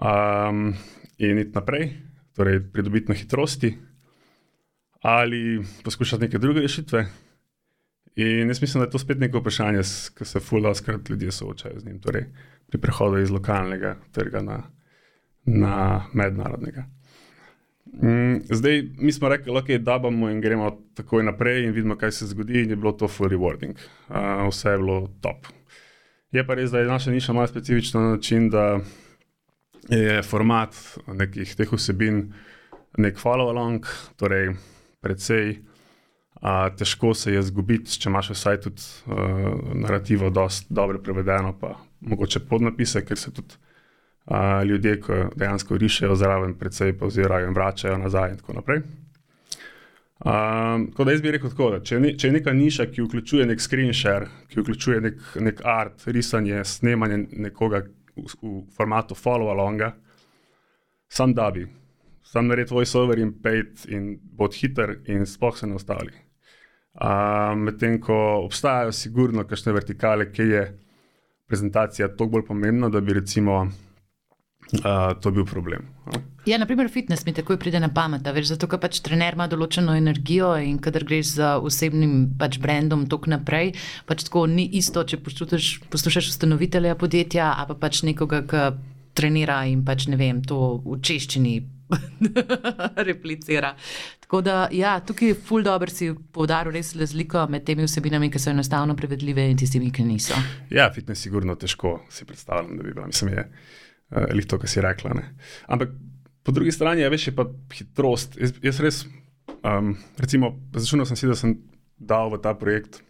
um, 0.01 0.72
in 1.18 1.38
iti 1.42 1.55
naprej, 1.55 1.90
torej 2.37 2.61
pridobiti 2.72 3.12
na 3.12 3.18
hitrosti, 3.18 3.72
ali 5.03 5.61
poskušati 5.85 6.22
neke 6.27 6.38
druge 6.38 6.61
rešitve. 6.61 7.07
In 8.18 8.48
jaz 8.48 8.61
mislim, 8.61 8.81
da 8.81 8.87
je 8.87 8.90
to 8.90 8.98
spet 8.98 9.18
neko 9.18 9.38
vprašanje, 9.38 9.83
ki 10.18 10.24
se 10.24 10.40
fuldo 10.40 10.74
skrat 10.74 11.11
ljudje 11.11 11.33
soočajo 11.33 11.81
z 11.81 11.87
njim, 11.87 12.01
torej 12.03 12.27
pri 12.68 12.81
prehodu 12.81 13.18
iz 13.18 13.31
lokalnega 13.31 13.96
trga 14.12 14.42
na, 14.42 14.62
na 15.44 16.05
mednarodnega. 16.12 16.85
Mm, 17.92 18.40
zdaj, 18.51 18.83
mi 18.98 19.12
smo 19.12 19.29
rekli, 19.29 19.53
da 19.53 19.61
okay, 19.61 19.79
dabamo 19.79 20.31
in 20.31 20.40
gremo 20.40 20.70
takoj 20.94 21.22
naprej 21.22 21.64
in 21.64 21.72
vidimo, 21.72 21.96
kaj 21.96 22.12
se 22.12 22.27
zgodi, 22.27 22.59
je 22.68 22.77
bilo 22.77 22.92
to 22.92 23.09
full 23.09 23.31
rewarding. 23.31 23.74
Uh, 24.09 24.48
vse 24.48 24.70
je 24.70 24.79
bilo 24.79 25.09
top. 25.20 25.46
Je 26.33 26.46
pa 26.46 26.55
res, 26.55 26.70
da 26.70 26.79
je 26.79 26.87
naša 26.87 27.11
niša 27.11 27.33
malo 27.33 27.46
specifična 27.46 28.01
na 28.01 28.11
način, 28.11 28.51
da 28.51 28.81
je 29.88 30.22
format 30.22 30.77
nekih 31.07 31.55
teh 31.57 31.72
vsebin 31.72 32.33
nek 32.98 33.18
follow-along, 33.18 33.87
torej 34.16 34.53
precej 35.01 35.59
uh, 36.42 36.68
težko 36.77 37.14
se 37.14 37.33
je 37.33 37.42
zgubiti, 37.42 37.98
če 38.01 38.11
imaš 38.11 38.31
vsaj 38.35 38.61
tudi 38.61 38.83
uh, 39.07 39.72
narativo, 39.74 40.31
dosti 40.31 40.74
dobro 40.74 41.01
prevedeno, 41.03 41.55
pa 41.61 41.77
mogoče 42.01 42.44
podnapise, 42.51 43.05
ker 43.05 43.18
se 43.18 43.33
tudi 43.33 43.57
ljudje, 44.64 45.00
ki 45.00 45.18
dejansko 45.36 45.76
rišejo 45.76 46.16
zraven, 46.16 46.54
predvsej 46.58 46.98
pa 46.98 47.06
ozirajo 47.06 47.48
in 47.48 47.54
vračajo 47.56 47.98
nazaj 47.98 48.30
in 48.30 48.40
tako 48.42 48.58
naprej. 48.60 48.82
Um, 50.18 50.88
da 50.98 51.12
jaz 51.12 51.22
bi 51.22 51.30
rekel 51.30 51.50
tako, 51.50 51.70
da 51.70 51.78
če, 51.86 52.00
ne, 52.02 52.10
če 52.18 52.26
je 52.26 52.34
neka 52.34 52.52
niša, 52.52 52.88
ki 52.90 53.04
vključuje 53.06 53.46
nek 53.46 53.60
screen 53.62 53.92
share, 53.94 54.26
ki 54.50 54.60
vključuje 54.60 55.00
nek, 55.00 55.20
nek 55.46 55.62
art, 55.64 56.02
risanje, 56.10 56.64
snemanje 56.66 57.20
nekoga 57.38 57.84
v, 58.16 58.24
v 58.42 58.54
formatu 58.74 59.14
follow-alonga, 59.14 59.92
sam 61.08 61.36
da 61.38 61.52
bi, 61.54 61.68
sam 62.26 62.50
naredi 62.50 62.74
voiceover 62.74 63.22
in 63.22 63.30
paid 63.42 63.86
in 63.94 64.16
bo 64.18 64.50
hiter 64.52 64.96
in 65.06 65.22
spoh 65.26 65.54
se 65.56 65.70
ne 65.70 65.78
ostali. 65.78 66.10
Um, 66.98 67.62
Medtem 67.68 68.00
ko 68.02 68.18
obstajajo 68.42 68.92
sigurno 68.92 69.46
kakšne 69.46 69.72
vertikale, 69.72 70.32
ki 70.34 70.48
je 70.50 70.64
prezentacija 71.46 72.10
toliko 72.10 72.40
bolj 72.40 72.48
pomembna, 72.50 72.90
da 72.90 73.00
bi 73.00 73.14
recimo 73.14 73.68
uh, 74.72 75.14
to 75.20 75.31
bil 75.31 75.46
problem. 75.48 75.88
Ja, 76.48 76.57
naprimer, 76.59 76.88
fitness 76.88 77.26
mi 77.26 77.35
takoj 77.37 77.59
pride 77.61 77.81
na 77.81 77.90
pamet, 77.92 78.24
veš, 78.24 78.54
zato 78.54 78.68
ker 78.70 78.81
pač 78.81 79.02
trener 79.04 79.37
ima 79.37 79.48
določeno 79.50 79.96
energijo 79.98 80.54
in 80.64 80.78
kadar 80.81 81.04
greš 81.09 81.35
z 81.37 81.48
osebnim 81.61 82.14
pač 82.40 82.61
brandom 82.62 83.07
tok 83.11 83.28
naprej, 83.28 83.74
pač 84.09 84.24
tako 84.28 84.46
ni 84.48 84.64
isto, 84.81 85.04
če 85.04 85.20
poslušaš, 85.24 85.72
poslušaš 85.92 86.31
ustanovitelja 86.33 86.96
podjetja, 87.00 87.52
a 87.52 87.66
pa 87.68 87.76
pač 87.76 88.02
nekoga, 88.09 88.44
ki 88.48 88.62
trenira 89.18 89.64
in 89.66 89.83
pač 89.85 90.07
ne 90.09 90.16
vem, 90.16 90.40
to 90.46 90.78
v 90.85 91.00
češčini 91.02 91.57
replicira. 93.09 93.74
Tako 94.28 94.40
da, 94.44 94.68
ja, 94.72 95.00
tukaj 95.00 95.28
je 95.28 95.37
ful 95.48 95.64
dobro 95.64 95.90
si 95.90 96.11
poudaril 96.33 96.74
res 96.76 96.92
razliko 96.96 97.46
med 97.48 97.64
temi 97.64 97.87
vsebinami, 97.88 98.28
ki 98.31 98.40
so 98.42 98.52
enostavno 98.52 98.96
prevedljive 98.96 99.46
in 99.48 99.57
tistimi, 99.57 99.88
ki 99.92 100.04
niso. 100.04 100.37
Ja, 100.70 100.90
fitness 100.92 101.22
je 101.22 101.31
sigurno 101.31 101.57
težko 101.57 101.98
si 102.12 102.28
predstavljam, 102.28 102.76
da 102.76 102.85
bi 102.85 102.92
bila. 102.92 103.07
Mislim, 103.09 103.33
je, 103.33 103.46
ali 104.11 104.42
uh, 104.42 104.49
to, 104.49 104.59
kar 104.59 104.71
si 104.71 104.81
rekla. 104.85 105.14
Ne. 105.18 105.25
Ampak 105.68 105.92
po 106.42 106.53
drugi 106.53 106.73
strani 106.73 107.05
je 107.05 107.11
več 107.12 107.29
pa 107.37 107.44
hitrost. 107.75 108.38
Jaz, 108.40 108.55
jaz 108.64 108.81
res, 108.85 109.03
um, 109.61 109.92
recimo, 110.16 110.55
začel 110.73 111.05
sem 111.09 111.21
si, 111.21 111.29
da 111.29 111.37
sem 111.37 111.59
dal 111.99 112.33
v 112.33 112.40
ta 112.40 112.55
projekt 112.57 113.03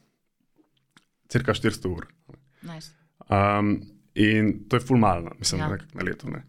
crka 1.29 1.55
400 1.55 1.93
ur. 1.93 2.09
Nice. 2.67 2.93
Um, 3.29 3.77
in 4.19 4.65
to 4.69 4.81
je 4.81 4.87
fulmalno, 4.89 5.37
mislim, 5.39 5.61
ja. 5.61 5.77
na 5.95 6.07
leto. 6.07 6.31
Ne. 6.33 6.43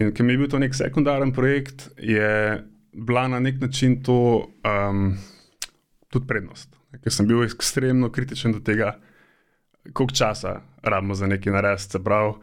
In 0.00 0.12
ker 0.16 0.24
mi 0.24 0.36
je 0.36 0.40
bil 0.40 0.48
to 0.48 0.60
nek 0.62 0.76
sekundaren 0.76 1.34
projekt, 1.36 1.90
je 2.00 2.62
bila 2.92 3.26
na 3.28 3.40
nek 3.40 3.60
način 3.60 3.98
to 4.04 4.48
um, 4.64 5.16
tudi 6.12 6.28
prednost. 6.28 6.72
Ker 7.02 7.12
sem 7.12 7.28
bil 7.28 7.44
ekstremno 7.44 8.10
kritičen 8.12 8.54
do 8.56 8.60
tega, 8.64 8.94
koliko 9.92 10.14
časa 10.14 10.60
rabimo 10.84 11.16
za 11.18 11.26
neki 11.26 11.50
naredek. 11.50 11.80
Se 11.80 12.00
pravi, 12.04 12.34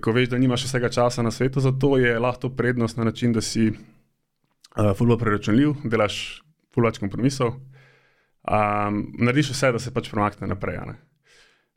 ko 0.00 0.12
veš, 0.12 0.28
da 0.32 0.38
nimaš 0.38 0.64
vsega 0.68 0.88
časa 0.90 1.22
na 1.22 1.30
svetu, 1.30 1.60
zato 1.60 1.96
je 1.98 2.18
lahko 2.18 2.50
prednost 2.50 2.96
na 2.96 3.04
način, 3.04 3.32
da 3.32 3.40
si 3.40 3.68
uh, 3.70 4.92
fulbo 4.98 5.18
preračunljiv, 5.18 5.74
delaš 5.84 6.42
fulvač 6.74 6.98
kompromisov, 6.98 7.54
um, 7.54 9.02
narediš 9.18 9.52
vse, 9.54 9.72
da 9.72 9.78
se 9.78 9.92
pač 9.94 10.10
premakne 10.10 10.48
naprej. 10.50 10.80
Ne? 10.86 10.96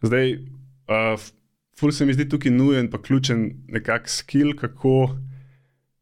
Zdaj, 0.01 0.33
uh, 0.33 1.27
ful 1.79 1.91
se 1.91 2.05
mi 2.05 2.15
zdi 2.17 2.29
tukaj 2.29 2.51
nujen, 2.51 2.89
pa 2.91 3.01
ključen 3.01 3.49
nekak 3.67 4.09
skill, 4.09 4.55
kako 4.57 5.17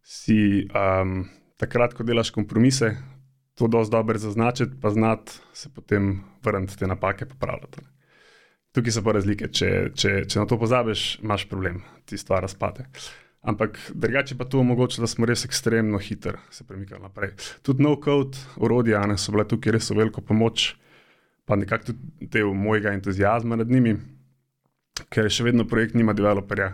si 0.06 0.68
um, 0.70 1.26
takrat, 1.60 1.94
ko 1.98 2.04
delaš 2.04 2.32
kompromise, 2.36 2.94
to 3.56 3.68
dosti 3.72 3.92
dobro 3.92 4.20
zaznačiti, 4.20 4.80
pa 4.82 4.90
znati 4.90 5.40
se 5.54 5.70
potem 5.74 6.20
vrniti 6.44 6.78
te 6.78 6.88
napake, 6.88 7.26
popravljati. 7.26 7.95
Tukaj 8.76 8.92
so 8.92 9.04
pa 9.06 9.14
razlike. 9.16 9.48
Če, 9.56 9.70
če, 9.96 10.16
če 10.28 10.42
na 10.42 10.48
to 10.50 10.58
pozabiš, 10.60 11.06
imaš 11.24 11.46
problem, 11.48 11.80
ti 12.06 12.20
stvar 12.20 12.44
razpade. 12.44 12.84
Ampak 13.46 13.78
drugače 13.94 14.36
pa 14.36 14.48
to 14.50 14.60
omogoča, 14.60 15.04
da 15.04 15.08
smo 15.08 15.28
res 15.30 15.46
ekstremno 15.46 16.00
hitri 16.02 16.34
se 16.52 16.66
premikali 16.66 17.04
naprej. 17.04 17.36
Tudi 17.64 17.86
no-code 17.86 18.42
urodja 18.58 19.04
ne, 19.08 19.20
so 19.22 19.36
bile 19.36 19.46
tukaj 19.48 19.76
res 19.78 19.92
veliko 19.94 20.24
pomoč, 20.26 20.72
pa 21.46 21.56
nekako 21.56 21.92
tudi 21.92 22.30
del 22.34 22.52
mojega 22.58 22.96
entuzijazma 22.98 23.60
nad 23.62 23.70
njimi, 23.70 23.94
ker 25.14 25.30
še 25.30 25.46
vedno 25.46 25.68
projekt 25.70 25.96
nima 25.96 26.18
developerja. 26.18 26.74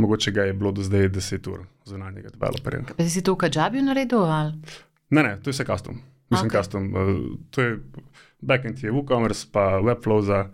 Mogoče 0.00 0.32
ga 0.36 0.44
je 0.46 0.54
bilo 0.56 0.70
do 0.76 0.84
zdaj 0.84 1.08
10 1.16 1.48
ur 1.50 1.64
zunanjega 1.88 2.30
developerja. 2.36 2.84
Pa 2.96 3.08
si 3.08 3.24
to 3.24 3.34
v 3.34 3.42
Kajabi 3.46 3.82
naredil? 3.82 4.22
Ali? 4.22 4.54
Ne, 5.10 5.24
ne, 5.24 5.34
to 5.40 5.50
je 5.50 5.56
vse 5.56 5.66
custom. 5.66 5.98
Mislim, 6.30 6.52
okay. 6.52 6.60
custom. 6.60 6.86
Uh, 6.94 7.16
to 7.50 7.64
je 7.64 7.74
backend, 8.40 8.84
je 8.84 8.92
WooCommerce, 8.92 9.48
pa 9.52 9.80
Webflow 9.80 10.22
za 10.22 10.44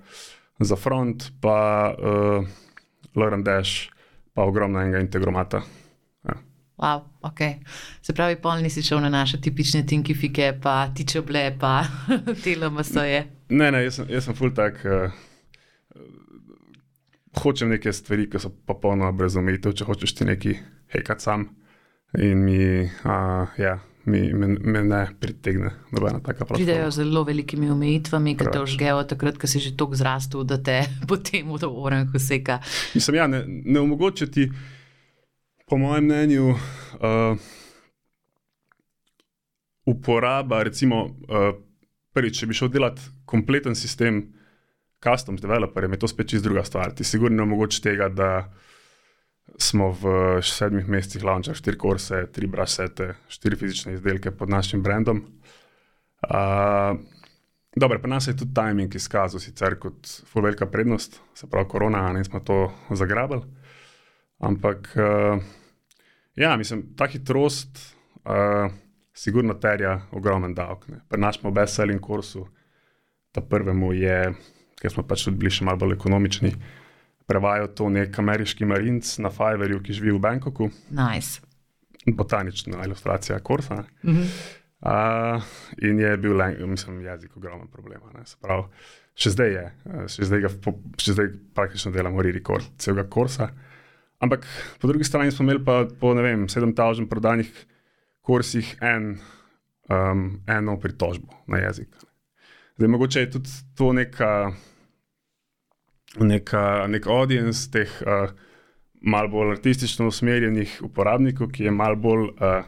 za 0.58 0.76
front, 0.76 1.30
pa 1.40 1.92
uh, 1.98 2.44
eh, 2.44 2.48
Loren 3.14 3.44
Dash, 3.44 3.90
pa 4.34 4.42
ogromna 4.42 4.82
enega 4.82 5.00
integromata. 5.00 5.62
Ja. 6.24 6.34
Wow, 6.76 7.02
okay. 7.22 7.54
Se 8.02 8.14
pravi, 8.14 8.36
pol 8.40 8.60
nisi 8.64 8.82
šel 8.82 9.00
na 9.00 9.08
naše 9.08 9.40
tipične 9.40 9.86
tinkifike, 9.86 10.58
pa 10.62 10.88
tiče 10.94 11.22
ble, 11.22 11.50
pa 11.60 11.84
teloma 12.44 12.84
so 12.84 13.04
je. 13.04 13.24
Ne, 13.48 13.70
ne, 13.72 13.84
jaz 13.84 14.00
sem, 14.00 14.10
jaz 14.10 14.28
sem 14.28 14.36
full 14.36 14.54
tak. 14.56 14.80
Uh, 14.84 15.12
hočem 17.42 17.68
neke 17.68 17.92
stvari, 17.92 18.30
ki 18.30 18.40
so 18.40 18.50
popolnoma 18.50 19.12
brez 19.12 19.36
omejitev, 19.36 19.76
če 19.76 19.84
hočeš 19.88 20.16
ti 20.16 20.28
nekaj 20.28 20.58
hekati 20.94 21.22
sam. 21.24 21.48
In 22.16 22.44
mi, 22.44 22.58
uh, 23.04 23.56
ja, 23.60 23.76
mi, 24.06 24.32
me, 24.32 24.46
me 24.46 24.82
ne 24.84 25.00
pritegne 25.20 25.70
nobena 25.90 26.20
taka 26.20 26.44
platforma. 26.44 26.58
Pridejo 26.58 26.90
z 26.90 27.02
zelo 27.02 27.24
velikimi 27.26 27.70
omejitvami, 27.70 28.36
ki 28.38 28.48
te 28.52 28.62
užgejo 28.62 29.02
takrat, 29.10 29.38
ko 29.42 29.50
si 29.50 29.62
že 29.62 29.74
tako 29.76 29.98
zrastel, 29.98 30.44
da 30.46 30.60
te 30.62 30.78
potem 31.10 31.50
v 31.50 31.58
to 31.62 31.70
oren 31.70 32.06
hoseka. 32.12 32.60
Mislim, 32.94 33.18
ja, 33.18 33.26
ne, 33.30 33.42
ne 33.46 33.82
omogoča 33.82 34.30
ti, 34.30 34.46
po 35.66 35.78
mojem 35.82 36.06
mnenju, 36.06 36.54
uh, 36.54 37.50
uporaba, 39.90 40.62
recimo, 40.62 41.02
uh, 41.26 41.50
prvič, 42.14 42.40
če 42.40 42.46
bi 42.46 42.54
šel 42.54 42.70
delati 42.70 43.10
kompleten 43.26 43.74
sistem 43.74 44.22
custom 45.02 45.36
developerjem, 45.36 45.92
je 45.96 46.02
to 46.02 46.10
spet 46.10 46.30
čist 46.30 46.46
druga 46.46 46.62
stvar. 46.64 46.94
Ti 46.94 47.04
sigurno 47.04 47.36
ne 47.36 47.42
omogoča 47.42 47.82
tega, 47.90 48.08
da 48.08 48.30
smo 49.58 49.90
v 49.90 50.42
sedmih 50.42 50.88
mesecih 50.88 51.24
launčali 51.24 51.56
štiri 51.56 51.78
kurse, 51.78 52.26
tri 52.32 52.48
brasete, 52.50 53.14
štiri 53.28 53.56
fizične 53.56 53.94
izdelke 53.96 54.30
pod 54.30 54.50
našim 54.50 54.82
brandom. 54.82 55.22
Uh, 56.26 56.98
Dobro, 57.76 57.98
pa 58.00 58.08
nas 58.08 58.24
je 58.26 58.32
tudi 58.36 58.54
timing 58.56 58.94
izkazal 58.94 59.40
sicer 59.40 59.74
kot 59.76 60.08
velika 60.34 60.64
prednost, 60.66 61.20
se 61.34 61.46
pravi 61.46 61.68
korona, 61.68 62.14
in 62.16 62.24
smo 62.24 62.40
to 62.40 62.70
zagrabili. 62.90 63.42
Ampak, 64.38 64.88
uh, 64.96 65.42
ja, 66.36 66.56
mislim, 66.56 66.86
ta 66.96 67.06
hitrost, 67.06 67.96
uh, 68.24 68.72
sigurno 69.12 69.54
terja 69.54 70.00
ogromen 70.12 70.54
davek. 70.54 70.86
Pri 71.08 71.20
našem 71.20 71.52
best-selling 71.52 72.00
kursu, 72.00 72.46
ta 73.32 73.44
prvemu 73.44 73.92
je, 73.92 74.32
ker 74.80 74.92
smo 74.92 75.04
pač 75.04 75.26
tudi 75.28 75.36
bili 75.36 75.52
še 75.52 75.68
malo 75.68 75.84
bolj 75.84 75.98
ekonomični, 75.98 76.54
uh, 76.56 76.85
prevajal 77.26 77.68
to 77.74 77.88
nek 77.90 78.18
ameriški 78.18 78.66
marinc 78.68 79.16
na 79.22 79.30
Fiverju, 79.34 79.82
ki 79.82 79.96
živi 79.98 80.14
v 80.14 80.22
Bangkoku. 80.22 80.70
Nice. 80.94 81.42
Botanična 82.06 82.84
ilustracija 82.86 83.38
Korsa. 83.38 83.82
Mm 84.02 84.12
-hmm. 84.12 84.26
uh, 84.80 85.42
in 85.82 85.98
je 85.98 86.16
bil, 86.16 86.38
mislim, 86.66 87.00
jezik 87.00 87.36
ogromen 87.36 87.68
problem. 87.68 88.00
Pravi, 88.40 88.62
še 89.14 89.30
zdaj 89.30 89.50
je, 89.52 89.72
še 90.08 90.24
zdaj, 90.24 90.40
ga, 90.40 90.48
še 90.98 91.12
zdaj 91.12 91.28
praktično 91.54 91.92
delamo 91.92 92.22
rekord 92.22 92.64
celega 92.78 93.08
Korsa. 93.10 93.48
Ampak 94.18 94.46
po 94.80 94.88
drugi 94.88 95.04
strani 95.04 95.30
smo 95.30 95.42
imeli 95.42 95.64
pa 95.64 95.84
po 96.00 96.14
ne 96.14 96.22
vem, 96.22 96.46
7000 96.48 97.08
prodanih 97.08 97.66
kursih 98.20 98.76
en, 98.80 99.18
um, 99.88 100.42
eno 100.46 100.80
pritožbo 100.80 101.32
na 101.46 101.58
jezik. 101.58 101.88
Zdaj, 102.76 102.88
mogoče 102.88 103.20
je 103.20 103.30
tudi 103.30 103.50
to 103.74 103.92
neka 103.92 104.52
nek, 106.20 106.52
nek 106.88 107.06
audience 107.06 107.70
teh 107.70 107.90
uh, 108.04 108.30
malo 109.00 109.28
bolj 109.28 109.56
artistično 109.56 110.08
usmerjenih 110.08 110.78
uporabnikov, 110.86 111.50
ki 111.52 111.68
je 111.68 111.74
malo 111.74 111.96
bolj, 111.96 112.30
uh, 112.36 112.64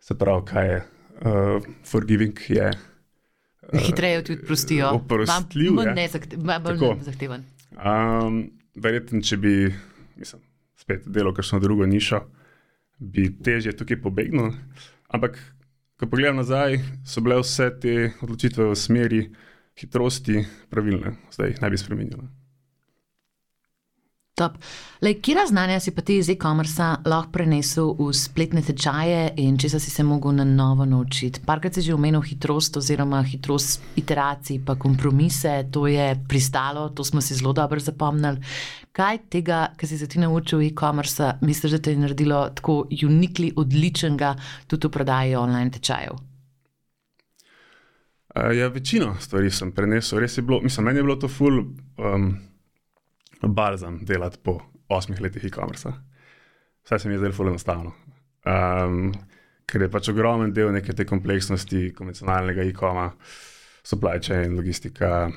se 0.00 0.18
pravi, 0.18 0.44
kaj 0.46 0.68
je 0.68 0.78
uh, 0.78 1.68
forgiving. 1.84 2.38
Je, 2.48 2.70
uh, 2.70 3.80
Hitreje 3.86 4.24
tudi 4.24 4.42
prostijo. 4.46 4.94
Oprostljiv. 5.00 5.74
Bolj 5.74 5.94
nezahteven. 6.96 7.44
Um, 7.76 8.42
Verjetno, 8.78 9.18
če 9.26 9.36
bi 9.42 9.52
mislim, 10.18 10.42
spet 10.78 11.06
delal 11.06 11.34
kakšno 11.34 11.58
drugo 11.62 11.86
nišo, 11.86 12.20
bi 12.98 13.28
težje 13.44 13.74
tukaj 13.76 14.00
pobegnil. 14.02 14.52
Ampak, 15.14 15.38
ko 15.98 16.06
pogledam 16.06 16.38
nazaj, 16.38 16.78
so 17.06 17.22
bile 17.24 17.40
vse 17.42 17.70
te 17.82 17.94
odločitve 18.22 18.68
v 18.70 18.76
smeri, 18.78 19.22
hitrosti 19.78 20.44
pravilne, 20.70 21.16
zdaj 21.32 21.54
jih 21.54 21.62
ne 21.62 21.70
bi 21.70 21.78
spremenili. 21.78 22.28
Kje 25.22 25.46
znanja 25.48 25.80
si 25.80 25.90
pa 25.90 26.02
ti 26.02 26.18
iz 26.18 26.28
e-commerce 26.30 26.82
lahko 27.04 27.32
prenesel 27.34 27.88
v 27.98 28.12
spletne 28.14 28.62
tečaje 28.62 29.32
in 29.42 29.56
če 29.58 29.70
si 29.80 29.90
se 29.90 30.04
mogel 30.06 30.36
na 30.38 30.44
novo 30.44 30.86
naučiti? 30.86 31.42
Parkrat 31.46 31.74
si 31.74 31.82
že 31.82 31.94
omenil 31.94 32.22
hitrost 32.22 32.76
oziroma 32.78 33.22
hitrost 33.22 33.82
iteracij, 33.96 34.60
pa 34.66 34.76
kompromise, 34.78 35.64
to 35.72 35.86
je 35.86 36.14
pristalo, 36.28 36.88
to 36.94 37.04
smo 37.04 37.20
si 37.20 37.34
zelo 37.34 37.52
dobro 37.52 37.80
zapomnili. 37.80 38.38
Kaj 38.92 39.18
tega, 39.30 39.72
kar 39.76 39.88
si 39.88 39.98
se 39.98 40.06
ti 40.06 40.22
naučil 40.22 40.58
v 40.58 40.70
e-commerce, 40.70 41.34
misliš, 41.42 41.72
da 41.72 41.82
te 41.82 41.94
je 41.94 41.98
naredilo 41.98 42.48
tako 42.54 42.84
unikli, 42.90 43.52
odličnega 43.56 44.34
tudi 44.66 44.86
v 44.86 44.90
prodaji 44.90 45.36
online 45.36 45.70
tečajev? 45.70 46.27
Ja, 48.38 48.68
večino 48.68 49.14
stvari 49.20 49.50
sem 49.50 49.72
prenesel, 49.72 50.20
res 50.22 50.36
je 50.38 50.42
bilo, 50.46 50.60
mislim, 50.62 50.86
meni 50.86 51.00
je 51.00 51.06
bilo 51.06 51.16
to 51.16 51.28
ful 51.28 51.58
um, 51.58 52.28
balzam 53.42 53.98
delati 54.06 54.38
po 54.42 54.58
osmih 54.88 55.20
letih 55.20 55.44
e-commerce. 55.44 55.92
Vse 56.84 56.98
se 56.98 57.08
mi 57.08 57.14
je 57.14 57.18
zdelo 57.18 57.34
ful 57.34 57.48
enostavno. 57.48 57.92
Um, 58.46 59.12
ker 59.68 59.82
je 59.84 59.90
pač 59.92 60.08
ogromen 60.12 60.52
del 60.54 60.70
neke 60.72 60.94
te 60.96 61.04
kompleksnosti 61.08 61.90
konvencionalnega 61.96 62.64
e-commerce, 62.68 63.16
supply 63.84 64.20
chain, 64.22 64.56
logistika, 64.56 65.30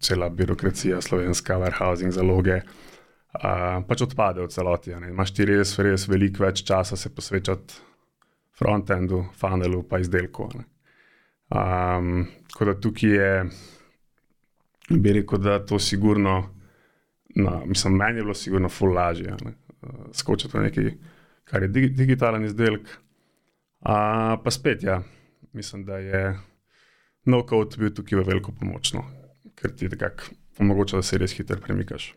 cela 0.00 0.30
birokracija, 0.30 1.00
slovenska, 1.00 1.58
warehousing, 1.62 2.14
zaloge. 2.14 2.62
uh, 3.38 3.78
pač 3.88 4.02
odpade 4.08 4.42
v 4.42 4.50
celoti. 4.50 4.92
Imáš 4.92 5.34
ti 5.36 5.46
res, 5.48 5.78
res 5.78 6.08
veliko 6.08 6.44
več 6.46 6.64
časa 6.68 6.96
se 6.96 7.10
posvečati 7.14 7.80
frontendu, 8.58 9.26
funnelu, 9.38 9.82
pa 9.88 9.98
izdelku. 9.98 10.50
Um, 11.52 12.26
tako 12.48 12.64
da 12.64 12.80
tukaj 12.80 13.10
je, 13.10 13.44
bi 14.90 15.12
rekel, 15.12 15.38
da 15.38 15.58
to 15.66 15.78
sigurno, 15.78 16.54
no, 17.34 17.62
mislim, 17.66 17.96
meni 17.96 18.18
je 18.18 18.22
bilo 18.22 18.34
sigurno 18.34 18.68
ful 18.68 18.94
lažje. 18.94 19.36
Uh, 19.82 19.90
skočiti 20.12 20.56
v 20.58 20.62
nekaj, 20.62 20.92
kar 21.44 21.62
je 21.62 21.68
dig 21.68 21.90
digitalen 21.96 22.44
izdelek. 22.44 22.88
Uh, 23.80 24.38
pa 24.44 24.50
spet, 24.50 24.82
ja, 24.82 25.02
mislim, 25.52 25.84
da 25.84 25.98
je 25.98 26.38
no-code 27.24 27.76
bil 27.78 27.92
tukaj 27.94 28.24
veliko 28.24 28.52
pomoč, 28.52 28.92
no, 28.96 29.04
ker 29.54 29.74
ti 29.76 29.90
omogoča, 30.58 30.96
da 30.96 31.02
se 31.02 31.18
res 31.18 31.34
hitro 31.36 31.60
premikaš. 31.60 32.14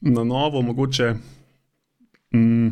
Na 0.00 0.24
novo, 0.24 0.62
mogoče. 0.62 1.14
Mm, 2.34 2.70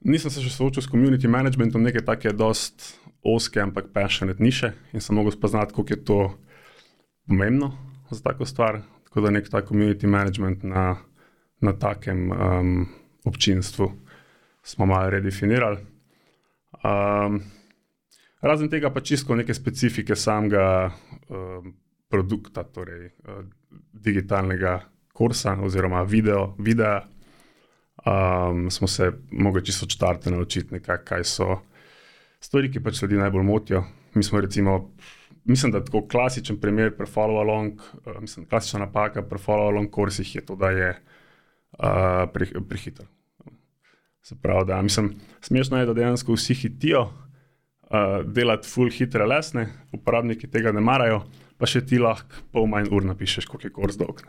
nisem 0.00 0.30
se 0.30 0.40
še 0.40 0.50
soočil 0.54 0.82
s 0.82 0.88
community 0.88 1.28
managementom, 1.28 1.82
nekaj 1.82 2.04
take 2.06 2.32
dost 2.32 3.01
oske, 3.22 3.60
ampak 3.60 3.92
passionate 3.94 4.42
niše 4.42 4.72
in 4.92 5.00
sem 5.00 5.16
mogel 5.16 5.32
spoznati, 5.32 5.74
koliko 5.74 5.94
je 5.94 6.04
to 6.04 6.38
pomembno 7.26 7.72
za 8.10 8.20
tako 8.22 8.46
stvar. 8.46 8.80
Tako 9.04 9.20
da 9.20 9.30
nek 9.30 9.48
tak 9.50 9.68
community 9.68 10.06
management 10.06 10.62
na, 10.62 10.96
na 11.60 11.72
takem 11.72 12.30
um, 12.32 12.88
občinstvu 13.24 13.92
smo 14.62 14.86
malo 14.86 15.10
redefinirali. 15.10 15.78
Um, 16.84 17.42
razen 18.40 18.70
tega 18.70 18.90
pa 18.90 19.00
čisto 19.00 19.36
neke 19.36 19.54
specifike 19.54 20.16
samega 20.16 20.90
um, 21.28 21.74
produkta, 22.08 22.64
torej 22.64 23.06
uh, 23.06 23.44
digitalnega 23.92 24.80
kursa 25.12 25.56
oziroma 25.62 26.02
video, 26.02 26.54
videa, 26.58 27.02
um, 28.06 28.70
smo 28.70 28.88
se 28.88 29.12
mogli 29.30 29.64
čisto 29.64 29.86
črtati 29.86 30.30
naučiti, 30.30 30.74
nekaj, 30.74 31.04
kaj 31.04 31.24
so 31.24 31.58
stvari, 32.42 32.70
ki 32.72 32.82
pač 32.82 33.02
ljudi 33.02 33.20
najbolj 33.20 33.46
motijo. 33.46 33.84
Mi 34.14 34.24
smo 34.26 34.40
recimo, 34.40 34.76
mislim, 35.44 35.72
da 35.72 35.84
tako 35.84 36.04
klasičen 36.08 36.58
primer 36.60 36.92
pri 36.96 37.06
follow 37.06 37.40
along, 37.40 37.80
uh, 37.80 38.20
mislim, 38.20 38.46
klasična 38.46 38.86
napaka 38.86 39.22
pri 39.22 39.38
follow 39.38 39.72
along 39.72 39.90
kursih 39.90 40.34
je 40.34 40.44
to, 40.46 40.56
da 40.56 40.70
je 40.70 40.90
uh, 41.78 42.64
prehiter. 42.68 43.06
Se 44.22 44.36
pravi, 44.42 44.66
da 44.66 44.82
mislim, 44.82 45.14
smešno 45.40 45.78
je, 45.78 45.86
da 45.86 45.94
dejansko 45.94 46.32
vsi 46.32 46.54
hitijo 46.54 47.02
uh, 47.02 48.22
delati 48.26 48.68
full 48.68 48.90
hitre 48.90 49.26
lesne, 49.26 49.66
uporabniki 49.92 50.50
tega 50.50 50.72
ne 50.72 50.80
marajo, 50.80 51.24
pa 51.58 51.66
še 51.66 51.82
ti 51.86 51.98
lahko 51.98 52.44
pol 52.54 52.68
manj 52.70 52.90
ur 52.94 53.06
napišeš, 53.06 53.48
koliko 53.50 53.68
je 53.68 53.74
kurs 53.74 53.98
dolg. 53.98 54.22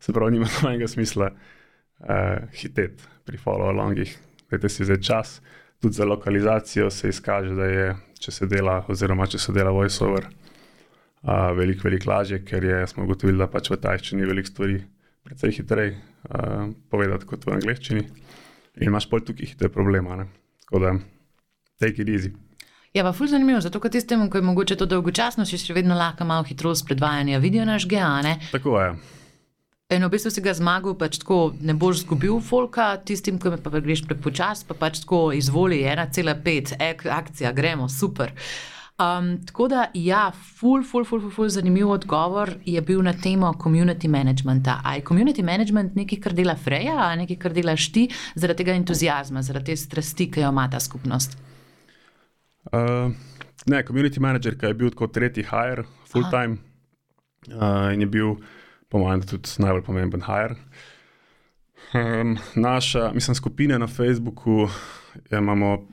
Se 0.00 0.12
pravi, 0.12 0.36
nima 0.36 0.50
nobenega 0.54 0.88
smisla 0.88 1.30
uh, 1.32 2.48
hiteti 2.60 3.08
pri 3.24 3.40
follow 3.40 3.72
alongih, 3.72 4.12
da 4.52 4.68
si 4.68 4.84
zdaj 4.84 5.00
čas. 5.04 5.38
Tudi 5.82 5.94
za 5.94 6.04
lokalizacijo 6.04 6.90
se 6.90 7.08
izkaže, 7.08 7.54
da 7.54 7.66
je, 7.70 7.90
če 8.18 8.32
se 8.34 8.46
dela, 8.50 8.80
oziroma 8.88 9.26
če 9.30 9.38
se 9.38 9.52
dela 9.54 9.70
voiceover, 9.70 10.26
uh, 10.26 11.50
veliko, 11.56 11.86
veliko 11.86 12.10
lažje, 12.10 12.40
ker 12.44 12.64
je, 12.64 12.80
smo 12.90 13.06
ugotovili, 13.06 13.38
da 13.38 13.46
pač 13.50 13.70
v 13.70 13.78
tajščini 13.84 14.26
veliko 14.26 14.50
stvari 14.50 14.80
precej 15.28 15.54
hitreje 15.60 15.94
uh, 15.94 16.66
povedati 16.90 17.28
kot 17.30 17.46
v 17.46 17.54
angleščini. 17.60 18.04
In 18.78 18.90
imaš 18.90 19.06
pol 19.10 19.22
tukaj 19.26 19.52
hitre 19.52 19.70
probleme. 19.70 20.26
Tako 20.66 20.82
da, 20.82 20.94
take 21.78 22.02
it 22.02 22.10
easy. 22.10 22.34
Ja, 22.94 23.04
pa 23.04 23.12
fulj 23.12 23.34
zanimivo, 23.34 23.60
zato 23.60 23.78
ker 23.82 23.92
tistemu, 23.92 24.30
ki 24.30 24.40
je 24.40 24.46
mogoče 24.48 24.76
to 24.80 24.86
dolgočasno, 24.88 25.46
si 25.46 25.60
še 25.60 25.76
vedno 25.76 25.94
lahko 25.98 26.26
malo 26.26 26.46
hitrost 26.48 26.86
predvajanja, 26.88 27.38
vidijo 27.38 27.66
naš 27.68 27.86
geane. 27.86 28.38
Tako 28.50 28.80
je. 28.80 28.90
In 29.88 30.04
v 30.04 30.10
bistvu 30.12 30.28
si 30.28 30.42
ga 30.44 30.52
zmagal, 30.52 30.92
pač 31.00 31.16
tako 31.16 31.54
ne 31.64 31.72
boš 31.72 32.02
izgubil 32.02 32.42
folka, 32.44 32.90
tistim, 33.08 33.38
ki 33.40 33.54
me 33.54 33.56
pa 33.56 33.70
greš 33.72 34.02
prepočasno, 34.04 34.66
pa 34.68 34.74
pač 34.76 34.98
tako 35.00 35.30
izvoli 35.32 35.78
1,5, 35.80 36.74
ek, 36.76 37.06
akcija, 37.08 37.54
gremo, 37.56 37.86
super. 37.88 38.34
Um, 39.00 39.30
tako 39.48 39.70
da, 39.72 39.86
ja, 39.96 40.26
ful, 40.34 40.84
ful, 40.84 41.06
ful, 41.08 41.22
ful, 41.22 41.32
ful, 41.32 41.48
zanimiv 41.54 41.88
odgovor 41.94 42.52
je 42.68 42.82
bil 42.84 43.00
na 43.00 43.14
temo 43.16 43.54
community 43.56 44.12
managementa. 44.12 44.76
A 44.84 44.98
je 44.98 45.06
community 45.08 45.40
management 45.40 45.96
nekaj, 45.96 46.20
kar 46.20 46.36
dela 46.36 46.58
Freja, 46.60 46.98
ali 47.06 47.22
nekaj, 47.22 47.40
kar 47.46 47.56
delaš 47.56 47.88
ti 47.96 48.04
zaradi 48.36 48.60
tega 48.60 48.76
entuzijazma, 48.76 49.40
zaradi 49.40 49.72
te 49.72 49.80
strasti, 49.86 50.28
ki 50.28 50.44
jo 50.44 50.52
ima 50.52 50.68
ta 50.68 50.84
skupnost? 50.84 51.40
Uh, 52.68 53.08
ne, 53.64 53.80
community 53.88 54.20
manager, 54.20 54.60
ki 54.60 54.68
je 54.68 54.80
bil 54.84 54.92
kot 54.92 55.16
tretji 55.16 55.48
hire, 55.48 55.88
full 56.12 56.28
time 56.28 56.60
uh, 57.56 57.88
in 57.96 58.04
je 58.04 58.12
bil 58.20 58.36
po 58.88 58.98
mojem, 58.98 59.22
tudi 59.22 59.48
najbolj 59.58 59.84
pomemben 59.84 60.22
hire. 60.26 60.56
Um, 61.94 62.36
naša, 62.54 63.12
mislim, 63.14 63.34
skupina 63.34 63.78
na 63.78 63.86
Facebooku 63.86 64.68
ja, 65.30 65.38
imamo 65.38 65.88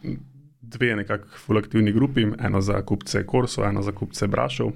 dve 0.62 0.96
nekako 0.96 1.28
fulaktivni 1.46 1.92
grupi, 1.92 2.28
eno 2.40 2.62
za 2.62 2.82
kupce 2.86 3.26
Korso, 3.26 3.64
eno 3.64 3.82
za 3.82 3.92
kupce 3.92 4.28
Brašov. 4.28 4.72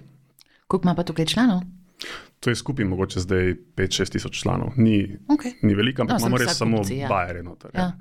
Koliko 0.68 0.88
ima 0.88 0.96
pa 0.96 1.04
tukaj 1.04 1.26
članov? 1.26 1.62
To 2.40 2.50
je 2.50 2.56
skupaj 2.56 2.86
mogoče 2.86 3.20
zdaj 3.20 3.54
5-6 3.76 4.12
tisoč 4.12 4.42
članov. 4.42 4.70
Ni, 4.78 5.18
okay. 5.28 5.54
ni 5.62 5.76
veliko, 5.76 6.02
ampak 6.02 6.20
no, 6.20 6.28
imamo 6.28 6.38
res 6.38 6.58
samo 6.58 6.82
ja. 6.90 7.08
bajere. 7.08 7.44
Noter, 7.44 7.72
ja. 7.74 7.82
Ja. 7.82 7.92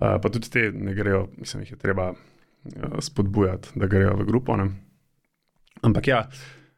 Uh, 0.00 0.20
pa 0.22 0.28
tudi 0.28 0.50
te 0.50 0.72
ne 0.72 0.94
grejo, 0.94 1.28
mislim, 1.36 1.62
jih 1.62 1.72
je 1.72 1.78
treba 1.78 2.10
uh, 2.10 2.18
spodbujati, 3.00 3.68
da 3.74 3.86
grejo 3.86 4.14
v 4.16 4.24
grupo. 4.24 4.56
Ne? 4.56 4.70
Ampak 5.82 6.08
ja. 6.08 6.28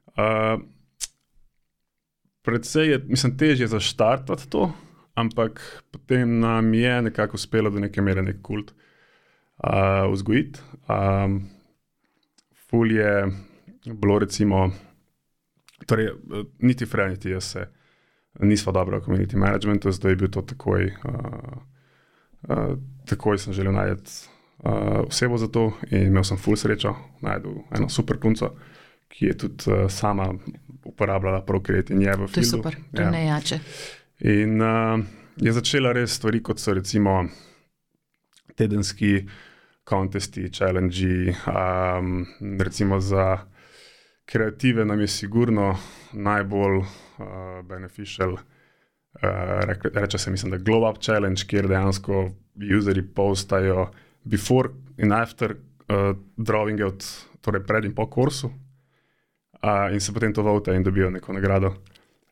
Uh, 0.06 0.62
predvsej 2.42 2.90
je, 2.90 3.00
mislim, 3.06 3.36
težje 3.38 3.66
zaštartati 3.66 4.50
to, 4.50 4.72
ampak 5.14 5.82
potem 5.90 6.40
nam 6.40 6.74
je 6.74 7.02
nekako 7.02 7.34
uspelo 7.34 7.70
do 7.70 7.80
neke 7.80 8.02
mere 8.02 8.22
nek 8.22 8.42
kult 8.42 8.72
uh, 8.72 10.12
vzgojiti. 10.12 10.60
Um, 10.88 11.42
ful 12.70 12.92
je 12.92 13.26
bilo, 13.86 14.18
recimo, 14.18 14.70
torej, 15.86 16.12
niti 16.58 16.86
Frej, 16.86 17.10
niti 17.10 17.30
jaz 17.30 17.44
se 17.44 17.68
nismo 18.40 18.72
dobro 18.72 18.98
v 18.98 19.04
community 19.04 19.36
managementu, 19.36 19.92
zdaj 19.92 20.12
je 20.12 20.16
bil 20.16 20.30
to 20.30 20.42
takoj. 20.42 20.92
Uh, 21.04 21.58
uh, 22.48 22.78
takoj 23.06 23.38
sem 23.38 23.52
želel 23.52 23.72
najti 23.72 24.10
uh, 24.64 25.04
osebo 25.06 25.36
za 25.38 25.48
to 25.48 25.72
in 25.90 26.06
imel 26.06 26.24
sem 26.24 26.38
ful 26.38 26.56
srečo, 26.56 26.94
najdel 27.20 27.52
eno 27.76 27.88
super 27.88 28.18
punco 28.20 28.54
ki 29.12 29.26
je 29.26 29.38
tudi 29.38 29.70
uh, 29.70 29.90
sama 29.90 30.32
uporabljala 30.84 31.42
Procreate 31.44 31.94
in 31.94 32.02
je 32.02 32.12
v 32.16 32.16
filmu. 32.16 32.32
To 32.32 32.40
je 32.40 32.44
super, 32.44 32.76
to 32.96 33.02
ja. 33.02 33.10
najjače. 33.10 33.58
In 34.20 34.60
uh, 34.62 35.04
je 35.36 35.52
začela 35.52 35.92
res 35.92 36.16
stvari, 36.16 36.42
kot 36.42 36.60
so 36.60 36.74
recimo 36.74 37.22
tedenski 38.56 39.26
kontesti, 39.84 40.48
challenge. 40.52 41.34
Um, 41.46 42.26
recimo 42.60 43.00
za 43.00 43.38
kreative 44.24 44.84
nam 44.84 45.00
je 45.00 45.08
sigurno 45.08 45.76
najbolj 46.12 46.78
uh, 46.78 46.86
beneficial. 47.68 48.32
Uh, 48.32 48.40
reče 49.94 50.18
se, 50.18 50.30
mislim, 50.30 50.50
da 50.50 50.56
je 50.56 50.62
Glow 50.62 50.90
Up 50.90 51.02
Challenge, 51.02 51.42
kjer 51.46 51.68
dejansko 51.68 52.30
userji 52.78 53.02
postajo 53.14 53.90
before 54.24 54.68
in 54.96 55.12
after 55.12 55.50
uh, 55.52 56.16
drawing, 56.36 56.80
torej 57.40 57.66
pred 57.66 57.84
in 57.84 57.94
po 57.94 58.06
kursu 58.10 58.50
uh, 59.62 59.92
in 59.92 60.00
se 60.00 60.12
potem 60.12 60.32
to 60.32 60.42
vote 60.42 60.74
in 60.74 60.82
dobijo 60.82 61.10
neko 61.10 61.32
nagrado. 61.32 61.74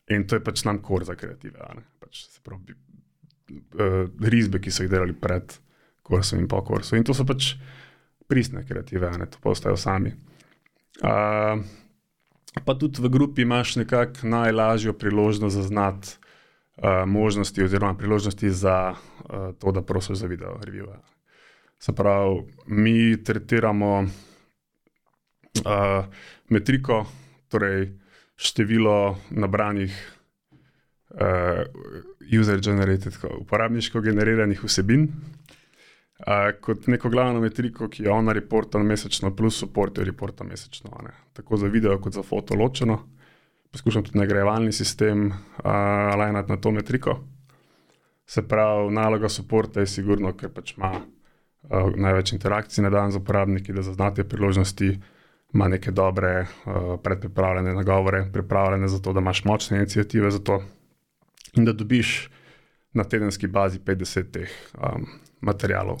In 0.09 0.27
to 0.27 0.35
je 0.35 0.43
pač 0.43 0.63
nam 0.67 0.81
kor 0.81 1.05
za 1.07 1.15
kreative. 1.15 1.59
Pač, 1.99 2.25
pravi, 2.43 2.75
uh, 3.79 4.09
risbe, 4.19 4.59
ki 4.59 4.71
so 4.71 4.83
jih 4.83 4.91
delali 4.91 5.13
pred 5.13 5.55
kursom 6.03 6.39
in 6.39 6.47
po 6.47 6.61
kursu. 6.65 6.97
In 6.97 7.03
to 7.07 7.15
so 7.15 7.25
pač 7.27 7.55
pristne 8.27 8.65
kreative, 8.67 9.11
ne 9.19 9.27
to 9.27 9.39
postajo 9.43 9.77
sami. 9.79 10.13
Uh, 11.01 11.59
pa 12.65 12.75
tudi 12.75 13.01
v 13.01 13.11
grupi 13.11 13.45
imaš 13.47 13.75
nekako 13.79 14.27
najlažjo 14.27 14.93
priložnost 14.93 15.55
zaznati 15.55 16.17
uh, 16.77 17.03
možnosti, 17.07 17.63
oziroma 17.63 17.95
priložnosti 17.97 18.49
za 18.49 18.95
uh, 18.95 19.55
to, 19.59 19.71
da 19.71 19.81
prosiš 19.81 20.23
za 20.23 20.27
video 20.27 20.59
review. 20.63 20.91
Se 21.79 21.95
pravi, 21.95 22.43
mi 22.67 23.23
tretiramo 23.23 24.05
uh, 25.65 26.05
metriko, 26.49 27.05
torej 27.51 27.91
število 28.41 29.17
nabranih 29.29 29.93
uh, 31.13 31.63
user-generated, 32.39 33.17
uporabniško 33.39 34.01
generiranih 34.01 34.63
vsebin, 34.63 35.07
uh, 35.07 36.49
kot 36.61 36.87
neko 36.87 37.09
glavno 37.09 37.41
metriko, 37.43 37.89
ki 37.89 38.07
jo 38.07 38.15
ona 38.15 38.33
reporta 38.33 38.79
mesečno, 38.79 39.35
plus 39.35 39.59
support 39.61 39.97
jo 39.97 40.07
reporta 40.07 40.47
mesečno. 40.47 40.95
Ne? 41.03 41.13
Tako 41.37 41.57
za 41.57 41.67
video, 41.67 41.99
kot 42.01 42.17
za 42.17 42.23
foto 42.23 42.55
ločeno. 42.55 43.01
Poskušam 43.71 44.03
tudi 44.03 44.19
nagrajevalni 44.19 44.71
sistem 44.75 45.27
uh, 45.27 45.35
alinati 45.63 46.51
na 46.51 46.57
to 46.57 46.71
metriko. 46.71 47.19
Se 48.25 48.47
pravi, 48.47 48.91
naloga 48.93 49.29
supporta 49.29 49.79
je 49.79 49.87
sigurno, 49.87 50.33
ker 50.37 50.49
pač 50.49 50.75
ima 50.77 50.91
uh, 50.95 51.95
največ 51.95 52.33
interakcij 52.33 52.83
na 52.83 52.89
dan 52.89 53.11
z 53.11 53.19
uporabniki, 53.19 53.73
da 53.73 53.83
zaznate 53.83 54.23
priložnosti 54.23 54.95
ima 55.53 55.67
neke 55.67 55.91
dobre 55.91 56.41
uh, 56.41 56.99
predpripravljene 57.03 57.73
nagovore, 57.73 58.25
pripravljene 58.33 58.87
za 58.87 58.99
to, 58.99 59.13
da 59.13 59.19
imaš 59.19 59.43
močne 59.43 59.77
inicijative 59.77 60.31
za 60.31 60.39
to. 60.39 60.63
in 61.57 61.65
da 61.65 61.73
dobiš 61.73 62.29
na 62.93 63.03
tedenski 63.03 63.47
bazi 63.47 63.79
50 63.79 64.31
teh 64.31 64.49
um, 64.73 65.05
materialov. 65.41 65.97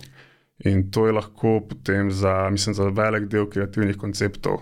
In 0.65 0.91
to 0.91 1.05
je 1.05 1.11
lahko 1.11 1.59
potem 1.69 2.11
za, 2.11 2.49
mislim, 2.49 2.75
za 2.75 2.83
velik 2.83 3.23
del 3.27 3.49
kreativnih 3.49 3.97
konceptov, 3.97 4.61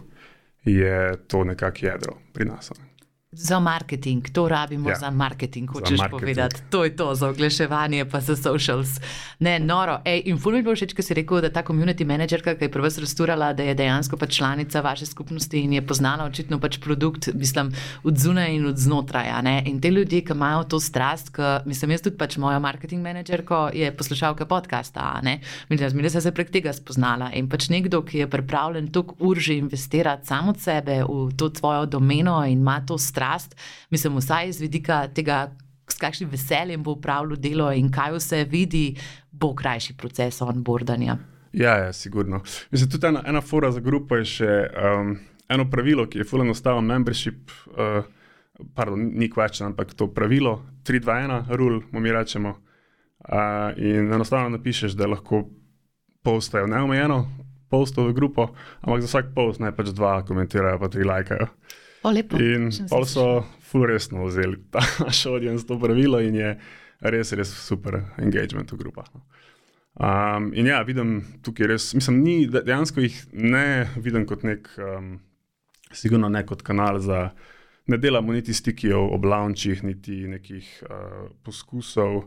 je 0.63 1.17
to 1.27 1.43
nekako 1.43 1.85
jedro 1.85 2.17
pri 2.33 2.45
nas. 2.45 2.71
Ne. 2.79 2.85
Za 3.31 3.59
marketing, 3.59 4.29
to 4.33 4.47
rabimo 4.47 4.89
ja. 4.89 4.95
za 4.95 5.11
marketing, 5.11 5.69
hočeš 5.69 5.97
za 5.97 6.03
marketing. 6.03 6.19
povedati. 6.19 6.61
To 6.69 6.83
je 6.83 6.95
to, 6.95 7.15
za 7.15 7.29
oglaševanje, 7.29 8.05
pa 8.05 8.19
za 8.19 8.35
socials. 8.35 8.89
Ne, 9.39 9.59
noro. 9.59 9.99
Ej, 10.05 10.23
in 10.25 10.37
fulmin 10.41 10.63
bo 10.65 10.73
všeč, 10.73 10.95
ko 10.97 11.05
si 11.05 11.13
rekel, 11.13 11.37
da 11.45 11.51
ta 11.53 11.61
community 11.61 12.07
managerka, 12.09 12.55
ki 12.57 12.65
je 12.65 12.71
prva 12.73 12.89
rasturala, 12.89 13.51
da 13.53 13.63
je 13.63 13.75
dejansko 13.77 14.17
pač 14.17 14.33
članica 14.37 14.81
vaše 14.81 15.05
skupnosti 15.05 15.61
in 15.61 15.73
je 15.77 15.81
poznala 15.85 16.25
očitno 16.25 16.57
pač 16.59 16.79
produkt, 16.81 17.29
mislim, 17.33 17.69
od 18.03 18.17
zunaj 18.17 18.55
in 18.55 18.65
od 18.65 18.77
znotraj. 18.77 19.29
In 19.65 19.77
te 19.81 19.91
ljudje, 19.91 20.23
ki 20.25 20.33
imajo 20.33 20.63
to 20.63 20.79
strast, 20.79 21.29
ki, 21.29 21.69
mislim, 21.69 21.93
jaz 21.93 22.01
tudi 22.01 22.17
pač 22.17 22.37
moja 22.41 22.57
marketing 22.59 23.05
managerka 23.05 23.69
je 23.73 23.93
poslušalka 23.93 24.49
podcasta, 24.49 25.21
mislim, 25.69 26.01
da 26.01 26.09
sem 26.09 26.21
se 26.21 26.31
prek 26.31 26.49
tega 26.49 26.73
spoznala. 26.73 27.29
In 27.37 27.45
pač 27.45 27.69
nekdo, 27.69 28.01
ki 28.01 28.25
je 28.25 28.29
pripravljen 28.29 28.89
toliko 28.89 29.15
ur 29.19 29.37
že 29.37 29.61
investirati 29.61 30.25
samo 30.25 30.57
od 30.57 30.59
sebe 30.59 31.03
v 31.05 31.29
to 31.37 31.49
tvojo 31.49 31.85
domeno 31.85 32.41
in 32.45 32.57
ima 32.57 32.81
to 32.81 32.97
strast 32.97 33.18
strast, 33.19 33.55
mislim, 33.89 34.17
vsaj 34.17 34.49
iz 34.49 34.61
vidika 34.61 35.07
tega, 35.07 35.49
s 35.89 35.97
kakšnim 35.97 36.29
veseljem 36.29 36.83
bo 36.83 36.93
upravljal 36.95 37.39
delo 37.41 37.71
in 37.73 37.89
kaj 37.91 38.15
vse 38.15 38.43
vidi, 38.47 38.95
bo 39.31 39.51
krajši 39.55 39.95
proces 39.97 40.41
onboardanja. 40.41 41.17
Ja, 41.53 41.77
ja, 41.77 41.93
sigurno. 41.93 42.43
Mislim, 42.71 42.89
tudi 42.89 43.07
ena, 43.07 43.23
ena 43.25 43.41
fora 43.41 43.71
za 43.71 43.81
grupo 43.81 44.15
je 44.15 44.25
še 44.25 44.51
um, 44.69 45.15
eno 45.49 45.65
pravilo, 45.69 46.05
ki 46.05 46.21
je 46.21 46.27
fulano 46.29 46.53
stavljeno, 46.53 46.93
membership, 46.93 47.51
uh, 47.73 48.05
pardon, 48.75 49.09
ni 49.17 49.31
question, 49.33 49.71
ampak 49.71 49.95
to 49.97 50.07
pravilo 50.13 50.59
3-2-1, 50.87 51.49
rule, 51.57 51.81
mu 51.91 51.99
mi 51.99 52.13
rečemo. 52.13 52.55
Uh, 53.19 53.73
in 53.75 54.13
enostavno 54.13 54.53
napišeš, 54.55 54.93
da 54.95 55.09
lahko 55.09 55.41
postajo 56.23 56.69
neomejeno, 56.69 57.23
postajo 57.69 58.07
v 58.07 58.15
grupo, 58.15 58.51
ampak 58.85 59.01
za 59.01 59.09
vsak 59.11 59.33
post 59.35 59.59
naj 59.59 59.73
pač 59.75 59.91
dva 59.97 60.19
komentirajo, 60.27 60.79
pa 60.79 60.87
tri 60.93 61.03
lajkajo. 61.03 61.49
O, 62.03 62.11
in 62.39 62.69
pa 62.89 63.01
so 63.05 63.43
fulresno 63.71 64.25
vzeli 64.25 64.57
ta 64.71 64.79
naš 65.05 65.25
audience, 65.25 65.67
to 65.67 65.79
pravilo 65.79 66.21
in 66.23 66.35
je 66.35 66.53
res, 66.99 67.33
res 67.35 67.51
super 67.65 67.99
engagement 68.17 68.71
v 68.71 68.79
grupah. 68.79 69.09
Um, 69.99 70.53
in 70.55 70.69
ja, 70.69 70.79
vidim 70.87 71.19
tukaj 71.43 71.67
res, 71.67 71.89
mislim, 71.97 72.21
ni, 72.23 72.35
dejansko 72.47 73.03
jih 73.03 73.17
ne 73.33 73.89
vidim 73.99 74.25
kot 74.29 74.45
nek, 74.47 74.69
um, 74.79 75.17
sigurno 75.91 76.29
ne 76.31 76.45
kot 76.47 76.63
kanal 76.63 77.01
za, 77.03 77.29
ne 77.89 77.99
delamo 77.99 78.33
niti 78.33 78.55
stikijev 78.55 79.09
ob 79.11 79.25
launchih, 79.27 79.83
niti 79.83 80.21
nekih 80.29 80.69
uh, 80.87 81.25
poskusov 81.43 82.23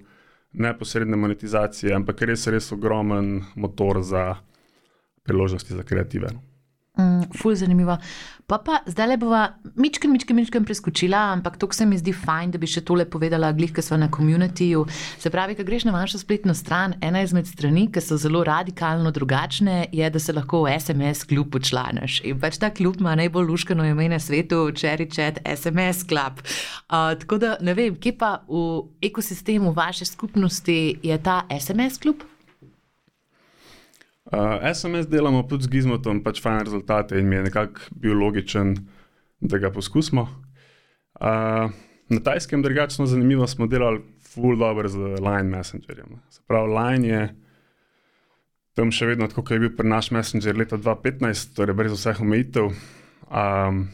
neposredne 0.52 1.16
monetizacije, 1.16 1.94
ampak 1.96 2.26
res, 2.28 2.44
res 2.52 2.68
ogromen 2.76 3.38
motor 3.56 4.02
za 4.04 4.34
priložnosti 5.24 5.72
za 5.72 5.82
kreative. 5.86 6.28
No. 6.34 6.51
Mm, 6.92 7.30
ful, 7.32 7.54
zanimivo. 7.56 7.96
Pa, 8.46 8.58
pa 8.60 8.82
zdaj 8.84 9.06
le 9.08 9.16
bova 9.16 9.46
mičken, 9.80 10.10
mičken, 10.12 10.36
mičken 10.36 10.64
preskočila, 10.64 11.16
ampak 11.32 11.56
to 11.56 11.68
se 11.72 11.86
mi 11.88 11.96
zdi 11.96 12.12
fajn, 12.12 12.50
da 12.52 12.58
bi 12.60 12.68
še 12.68 12.82
tole 12.84 13.06
povedala, 13.08 13.48
glih, 13.56 13.70
ki 13.72 13.80
so 13.80 13.96
na 13.96 14.10
komunitiju. 14.12 14.82
Se 15.16 15.30
pravi, 15.32 15.56
ko 15.56 15.64
greš 15.64 15.86
na 15.88 15.94
vašo 15.96 16.20
spletno 16.20 16.52
stran, 16.54 16.92
ena 17.00 17.22
izmed 17.24 17.48
strani, 17.48 17.86
ki 17.88 18.02
so 18.04 18.18
zelo 18.20 18.42
radikalno 18.44 19.08
drugačne, 19.08 19.86
je, 19.88 20.10
da 20.12 20.20
se 20.20 20.34
lahko 20.36 20.66
v 20.66 20.74
SMS 20.76 21.24
klub 21.30 21.48
počlaneš. 21.54 22.18
In 22.28 22.42
pač 22.42 22.60
ta 22.60 22.68
klub 22.68 23.00
ima 23.00 23.16
najbolj 23.16 23.48
luškano 23.48 23.88
ime 23.88 24.10
na 24.12 24.20
svetu, 24.20 24.66
Cherry 24.76 25.08
Chat, 25.08 25.40
SMS 25.48 26.04
Club. 26.04 26.44
Uh, 26.44 27.14
tako 27.24 27.40
da 27.40 27.54
ne 27.64 27.72
vem, 27.78 27.96
kje 27.96 28.12
pa 28.20 28.34
v 28.44 28.82
ekosistemu 29.00 29.72
vaše 29.72 30.04
skupnosti 30.04 30.78
je 31.00 31.18
ta 31.24 31.40
SMS 31.48 31.96
klub? 32.04 32.28
Uh, 34.32 34.56
SMS 34.74 35.06
delamo 35.12 35.42
tudi 35.44 35.66
z 35.66 35.68
Gizmotom, 35.68 36.22
pač 36.24 36.40
fajn 36.40 36.62
rezultate 36.64 37.20
in 37.20 37.28
mi 37.28 37.36
je 37.36 37.42
nekako 37.50 37.92
bil 38.00 38.16
logičen, 38.16 38.78
da 39.44 39.58
ga 39.60 39.68
poskusimo. 39.68 40.24
Uh, 41.20 41.68
na 42.08 42.20
tajskem 42.24 42.62
drugačno 42.64 43.06
zanimivo 43.06 43.46
smo 43.46 43.68
delali 43.68 44.00
full 44.24 44.56
dobro 44.56 44.88
z 44.88 44.96
Line 45.20 45.52
Messengerjem. 45.52 46.16
Se 46.32 46.40
pravi, 46.48 46.72
Line 46.72 47.08
je 47.08 47.22
tam 48.72 48.88
še 48.88 49.10
vedno 49.12 49.28
tako, 49.28 49.44
kot 49.44 49.58
je 49.58 49.62
bil 49.66 49.76
pri 49.76 49.92
naš 49.92 50.08
Messenger 50.16 50.56
leta 50.56 50.80
2015, 50.80 51.52
torej 51.56 51.76
brez 51.76 51.92
vseh 51.92 52.24
omejitev. 52.24 52.72
Um, 53.28 53.86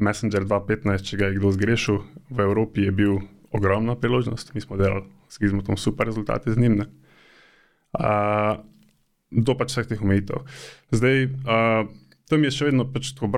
Messenger 0.00 0.48
2015, 0.48 1.04
če 1.12 1.20
ga 1.20 1.28
je 1.28 1.36
kdo 1.36 1.52
zgrešil, 1.52 2.00
v 2.32 2.46
Evropi 2.48 2.88
je 2.88 2.92
bil 3.04 3.18
ogromna 3.54 4.00
priložnost, 4.00 4.56
mi 4.56 4.64
smo 4.64 4.80
delali 4.80 5.04
z 5.28 5.44
Gizmotom 5.44 5.76
super 5.76 6.08
rezultate 6.08 6.56
z 6.56 6.58
njim. 6.58 6.80
Uh, 7.92 8.64
do 9.34 9.56
pač 9.58 9.74
vseh 9.74 9.90
teh 9.90 10.02
omejitev. 10.02 10.44
Zdaj, 10.94 11.26
uh, 11.26 11.88
tam 12.30 12.46
je 12.46 12.52
še 12.54 12.70
vedno 12.70 12.86
pač 12.88 13.12
tako 13.16 13.30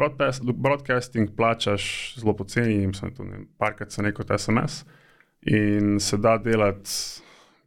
broadcasting, 0.53 1.33
plačaš 1.37 2.17
zelo 2.21 2.37
poceni, 2.37 2.83
in 2.85 2.95
sem 2.97 3.13
tu 3.15 3.27
nekajkrat 3.27 3.93
se 3.93 4.05
neko 4.05 4.27
SMS. 4.37 4.85
In 5.47 6.01
se 6.03 6.19
da 6.19 6.37
delati, 6.43 6.91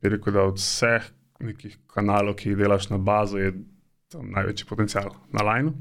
rekel, 0.03 0.35
da 0.35 0.47
od 0.49 0.59
vseh 0.59 1.05
nekih 1.43 1.77
kanalov, 1.91 2.35
ki 2.39 2.51
jih 2.51 2.59
delaš 2.59 2.89
na 2.91 2.99
bazo, 2.99 3.39
je 3.39 3.53
tam 4.11 4.31
največji 4.35 4.67
potencial 4.67 5.13
na 5.35 5.45
lineu. 5.45 5.73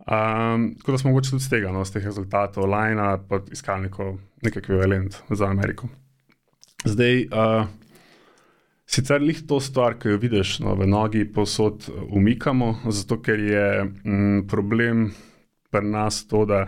Um, 0.00 0.70
tako 0.80 0.92
da 0.92 0.98
smo 0.98 1.10
mogoče 1.10 1.30
tudi 1.30 1.44
z 1.44 1.52
tega, 1.52 1.72
no, 1.72 1.84
z 1.84 1.96
teh 1.96 2.06
rezultatov, 2.08 2.64
linea, 2.68 3.18
pa 3.28 3.40
iskali 3.52 3.88
neko, 3.88 4.14
nek 4.44 4.56
ekvivalent 4.56 5.20
za 5.28 5.48
Ameriko. 5.48 5.88
Zdaj, 6.88 7.26
uh, 7.28 7.68
Sicer 8.90 9.22
jih 9.22 9.44
to 9.46 9.60
stvar, 9.62 9.94
ki 10.02 10.10
jo 10.10 10.18
vidiš 10.18 10.56
no, 10.64 10.72
v 10.74 10.86
nogi, 10.90 11.22
posod 11.22 11.84
eh, 11.86 11.98
umikamo, 12.10 12.72
zato 12.90 13.20
ker 13.22 13.38
je 13.38 13.66
m, 13.84 13.90
mm, 14.02 14.40
problem 14.50 15.12
pri 15.70 15.86
nas 15.86 16.24
to, 16.26 16.42
da 16.44 16.64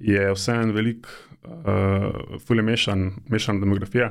je 0.00 0.30
vseeno 0.32 0.72
velik, 0.72 1.04
uh, 1.44 2.38
fulje 2.40 2.62
mešan, 2.64 3.02
mešana 3.28 3.60
demografija. 3.60 4.08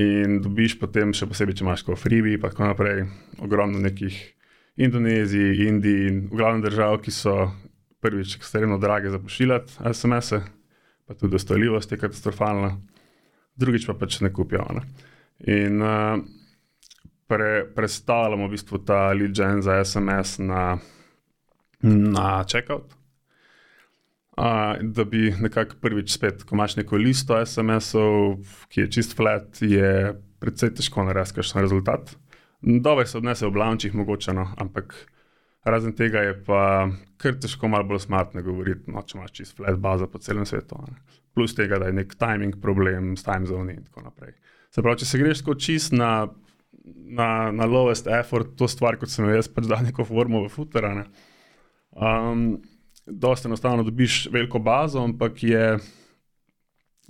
In 0.00 0.38
dobiš 0.40 0.78
potem, 0.80 1.12
še 1.12 1.28
posebej, 1.28 1.58
če 1.58 1.66
imaš 1.66 1.84
kot 1.84 2.00
Freebie, 2.00 2.38
pa 2.40 2.48
tako 2.48 2.70
naprej, 2.70 3.04
ogromno 3.44 3.82
nekih 3.84 4.16
Indonezij, 4.80 5.60
Indij 5.66 6.08
in 6.08 6.22
v 6.30 6.40
glavnem 6.40 6.64
držav, 6.64 7.02
ki 7.04 7.12
so 7.12 7.36
prvič 8.00 8.38
ekstremno 8.40 8.80
drage 8.80 9.12
za 9.12 9.20
pošiljati 9.20 9.76
SMS-e, 9.92 10.40
pa 11.04 11.20
tudi 11.20 11.36
dostojljivost 11.36 11.92
je 11.92 12.00
katastrofalna, 12.00 12.78
drugič 13.60 13.84
pa 13.90 13.98
pač 14.00 14.22
ne 14.24 14.32
kupijo. 14.32 14.64
Ne. 14.80 15.09
In 15.48 15.82
uh, 15.82 16.20
pre, 17.28 17.64
predstavljamo 17.74 18.46
v 18.46 18.50
bistvu 18.50 18.80
ta 18.84 19.12
lead 19.16 19.36
gen 19.36 19.62
za 19.62 19.78
SMS 19.84 20.38
na, 20.38 20.78
na 21.82 22.44
checkout. 22.44 22.96
Uh, 24.40 24.80
da 24.80 25.04
bi 25.04 25.30
nekako 25.40 25.76
prvič 25.80 26.12
spet, 26.14 26.44
ko 26.44 26.56
imaš 26.56 26.76
neko 26.76 26.96
listo 26.96 27.36
SMS-ov, 27.36 28.38
ki 28.72 28.84
je 28.86 28.90
čist 28.96 29.16
flat, 29.16 29.60
je 29.60 30.14
precej 30.40 30.72
težko 30.78 31.04
narediti 31.04 31.40
kakšen 31.40 31.60
rezultat. 31.60 32.14
Dobro 32.60 33.06
se 33.06 33.18
odnese 33.18 33.46
v 33.46 33.52
blančih, 33.56 33.94
mogoče, 33.94 34.32
no, 34.36 34.46
ampak 34.56 34.94
razen 35.64 35.92
tega 35.96 36.22
je 36.24 36.38
pa 36.44 36.62
kar 37.20 37.36
težko 37.36 37.68
malo 37.68 37.84
bolj 37.90 38.04
smartno 38.06 38.42
govoriti, 38.42 38.88
no, 38.92 39.02
če 39.04 39.18
imaš 39.18 39.34
čist 39.36 39.56
flat 39.56 39.76
bazo 39.80 40.08
po 40.08 40.20
celem 40.24 40.48
svetu. 40.48 40.78
Ne. 40.88 41.20
Plus 41.36 41.54
tega, 41.54 41.78
da 41.78 41.90
je 41.90 41.98
nek 42.00 42.16
timing 42.16 42.56
problem 42.62 43.12
s 43.16 43.26
time 43.26 43.48
zone 43.48 43.76
in 43.76 43.84
tako 43.84 44.08
naprej. 44.08 44.32
Se 44.70 44.82
pravi, 44.82 45.02
če 45.02 45.08
se 45.08 45.18
greš 45.18 45.42
tako 45.42 45.56
čist 45.58 45.94
na, 45.96 46.28
na, 47.10 47.50
na 47.50 47.66
lowest 47.66 48.06
effort, 48.20 48.54
to 48.58 48.68
stvar, 48.70 48.98
kot 49.00 49.10
sem 49.10 49.26
jaz, 49.32 49.48
pač 49.50 49.66
da 49.70 49.80
neko 49.82 50.06
formo 50.06 50.44
v 50.44 50.52
futerane. 50.52 51.08
Um, 51.90 52.60
dosta 53.06 53.48
enostavno 53.50 53.82
dobiš 53.82 54.28
veliko 54.30 54.60
bazo, 54.62 55.02
ampak 55.02 55.42
je, 55.42 55.64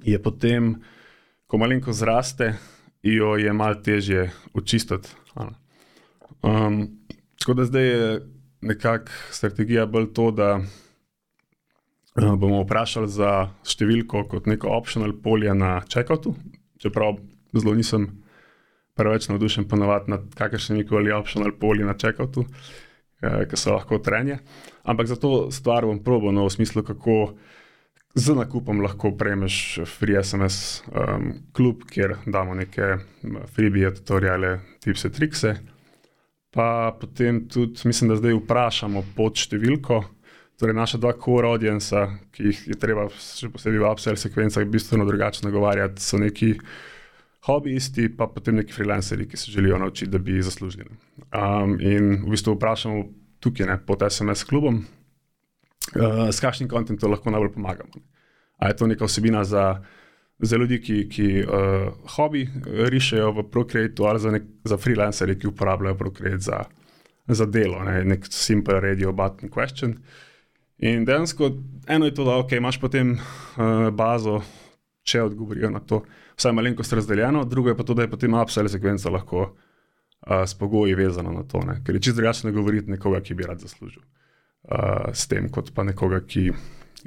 je 0.08 0.22
potem, 0.22 0.72
ko 1.46 1.60
malenko 1.60 1.92
zraste, 1.92 2.54
jo 3.04 3.34
je 3.36 3.52
malo 3.52 3.76
težje 3.84 4.30
očistiti. 4.56 5.12
Um, 6.40 6.86
tako 7.40 7.58
da 7.58 7.66
zdaj 7.68 7.86
je 7.86 8.20
nekako 8.60 9.12
strategija 9.30 9.84
bolj 9.86 10.12
to, 10.16 10.30
da 10.30 10.54
uh, 10.56 12.32
bomo 12.40 12.62
vprašali 12.64 13.08
za 13.08 13.50
številko 13.68 14.24
kot 14.32 14.48
neko 14.48 14.72
optional 14.72 15.12
polje 15.20 15.52
na 15.54 15.80
checkoutu, 15.84 16.34
čeprav 16.80 17.20
zelo 17.54 17.74
nisem 17.74 18.08
preveč 18.94 19.28
navdušen 19.28 19.68
ponovati 19.68 20.10
nad 20.10 20.34
kakršnimi 20.34 20.86
koli 20.86 21.12
optional 21.12 21.52
poli 21.60 21.84
na 21.84 21.94
checkoutu, 21.94 22.44
eh, 23.22 23.46
ki 23.50 23.56
so 23.56 23.72
lahko 23.72 23.98
trenje. 23.98 24.38
Ampak 24.82 25.06
za 25.06 25.16
to 25.16 25.50
stvar 25.50 25.86
bom 25.86 26.02
probo, 26.04 26.32
no, 26.32 26.44
v 26.44 26.52
smislu, 26.52 26.82
kako 26.82 27.34
z 28.14 28.34
nakupom 28.34 28.80
lahko 28.82 29.12
prejmeš 29.14 29.80
free 29.86 30.18
SMS 30.22 30.82
um, 30.90 31.32
klub, 31.52 31.84
kjer 31.86 32.16
damo 32.26 32.54
neke 32.54 32.96
freebie, 33.54 33.92
tutoriale, 33.94 34.58
tipse, 34.82 35.10
trikse. 35.10 35.54
Pa 36.50 36.96
potem 37.00 37.44
tudi, 37.48 37.78
mislim, 37.86 38.10
da 38.10 38.18
zdaj 38.18 38.34
vprašamo 38.40 39.04
pod 39.14 39.38
številko, 39.38 40.00
torej 40.58 40.74
naša 40.74 40.98
dva 40.98 41.12
core 41.14 41.46
audienca, 41.48 42.08
ki 42.34 42.48
jih 42.50 42.64
je 42.72 42.78
treba 42.82 43.06
še 43.14 43.52
posebej 43.54 43.78
v 43.78 43.86
upsell 43.86 44.18
sekvencah 44.18 44.66
bistveno 44.66 45.06
drugače 45.06 45.46
nagovarjati, 45.46 46.02
so 46.02 46.18
neki 46.18 46.56
hobijisti, 47.46 48.08
pa 48.16 48.26
potem 48.26 48.60
neki 48.60 48.72
freelanceri, 48.72 49.28
ki 49.28 49.36
se 49.36 49.50
želijo 49.50 49.78
naučiti, 49.78 50.10
da 50.10 50.18
bi 50.18 50.42
zaslužili. 50.42 50.90
Um, 51.16 51.78
in 51.80 52.24
v 52.26 52.30
bistvu 52.30 52.54
vprašamo 52.54 53.04
tukaj, 53.40 53.66
ne, 53.66 53.78
pod 53.86 54.02
SMS 54.10 54.44
klubom, 54.44 54.82
uh, 55.96 56.28
s 56.32 56.40
kakšnim 56.40 56.68
kontentom 56.68 57.10
lahko 57.10 57.30
najbolj 57.30 57.52
pomagamo. 57.52 58.04
A 58.58 58.68
je 58.68 58.76
to 58.76 58.86
neka 58.86 59.04
vsebina 59.04 59.44
za, 59.44 59.80
za 60.38 60.56
ljudi, 60.56 60.80
ki, 60.80 61.08
ki 61.08 61.28
uh, 61.42 61.88
hobi 62.16 62.48
rišejo 62.66 63.32
v 63.32 63.48
Procreate, 63.50 64.02
ali 64.04 64.20
za, 64.20 64.30
nek, 64.30 64.42
za 64.64 64.76
freelancere, 64.76 65.38
ki 65.38 65.48
uporabljajo 65.48 65.96
Procreate 65.96 66.44
za, 66.44 66.64
za 67.28 67.46
delo, 67.46 67.80
ne, 67.84 68.04
nek 68.04 68.28
simple 68.28 68.80
radio 68.80 69.12
button 69.12 69.48
question. 69.48 69.96
In 70.78 71.04
dejansko 71.04 71.50
eno 71.88 72.04
je 72.04 72.14
to, 72.14 72.24
da 72.24 72.36
okay, 72.40 72.56
imaš 72.56 72.80
potem 72.80 73.16
uh, 73.16 73.88
bazo, 73.92 74.42
če 75.02 75.22
odgovorijo 75.22 75.70
na 75.70 75.80
to, 75.80 76.02
vsaj 76.36 76.52
malenkost 76.52 76.92
razdeljeno, 76.92 77.44
drugo 77.44 77.72
je 77.72 77.76
pa 77.76 77.84
to, 77.84 77.94
da 77.94 78.02
je 78.02 78.10
potem 78.10 78.34
upsell 78.34 78.68
sekvenca 78.68 79.10
lahko 79.10 79.42
uh, 79.42 80.42
s 80.46 80.54
pogoji 80.54 80.94
vezana 80.94 81.32
na 81.32 81.42
to, 81.42 81.62
ne? 81.66 81.80
ker 81.84 81.94
je 81.94 82.02
čisto 82.02 82.20
drugače 82.20 82.52
govoriti 82.52 82.90
nekoga, 82.90 83.20
ki 83.20 83.34
bi 83.34 83.48
rad 83.48 83.60
zaslužil 83.60 84.02
uh, 84.02 85.10
s 85.12 85.28
tem, 85.28 85.48
kot 85.52 85.72
pa 85.74 85.84
nekoga, 85.84 86.20
ki 86.20 86.50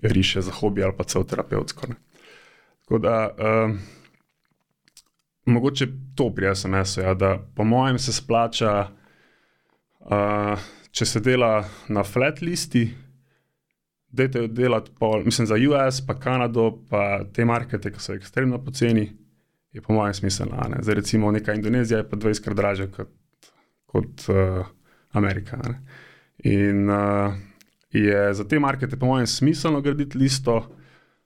riše 0.02 0.42
za 0.42 0.52
hobi 0.52 0.84
ali 0.84 0.94
pa 0.98 1.04
celo 1.04 1.24
terapevtsko. 1.24 1.88
Ne? 1.88 1.96
Tako 2.84 3.00
da, 3.00 3.18
uh, 3.30 3.76
mogoče 5.46 5.88
to 6.16 6.30
pri 6.36 6.56
SMS-u, 6.56 7.02
ja, 7.02 7.14
da 7.14 7.38
po 7.56 7.64
mojem 7.64 8.00
se 8.00 8.14
splača, 8.14 8.88
uh, 10.00 10.70
če 10.92 11.06
se 11.06 11.20
dela 11.20 11.64
na 11.88 12.04
flat 12.04 12.42
listi, 12.42 12.90
Dajte 14.14 14.48
delati, 14.48 14.92
pol, 15.00 15.24
mislim, 15.26 15.48
za 15.50 15.56
US, 15.56 16.02
pa 16.06 16.14
Kanado, 16.20 16.68
pa 16.90 17.24
te 17.34 17.46
markete, 17.46 17.90
ki 17.92 18.02
so 18.02 18.14
ekstremno 18.14 18.60
poceni, 18.62 19.08
je 19.74 19.82
po 19.82 19.94
mojem 19.94 20.14
smiselno. 20.14 20.60
Ne? 20.70 20.84
Zdaj, 20.86 20.96
recimo, 20.96 21.32
neka 21.34 21.56
Indonezija 21.58 22.04
je 22.04 22.10
pa 22.10 22.20
20krat 22.22 22.54
dražja 22.54 22.88
kot, 22.94 23.10
kot 23.90 24.28
uh, 24.30 24.68
Amerika. 25.18 25.58
Ne? 25.58 25.74
In 26.46 26.90
uh, 26.94 27.34
je 27.90 28.34
za 28.34 28.46
te 28.46 28.60
markete, 28.60 29.00
po 29.02 29.10
mojem, 29.10 29.28
smiselno 29.28 29.82
graditi 29.82 30.18
listo, 30.18 30.60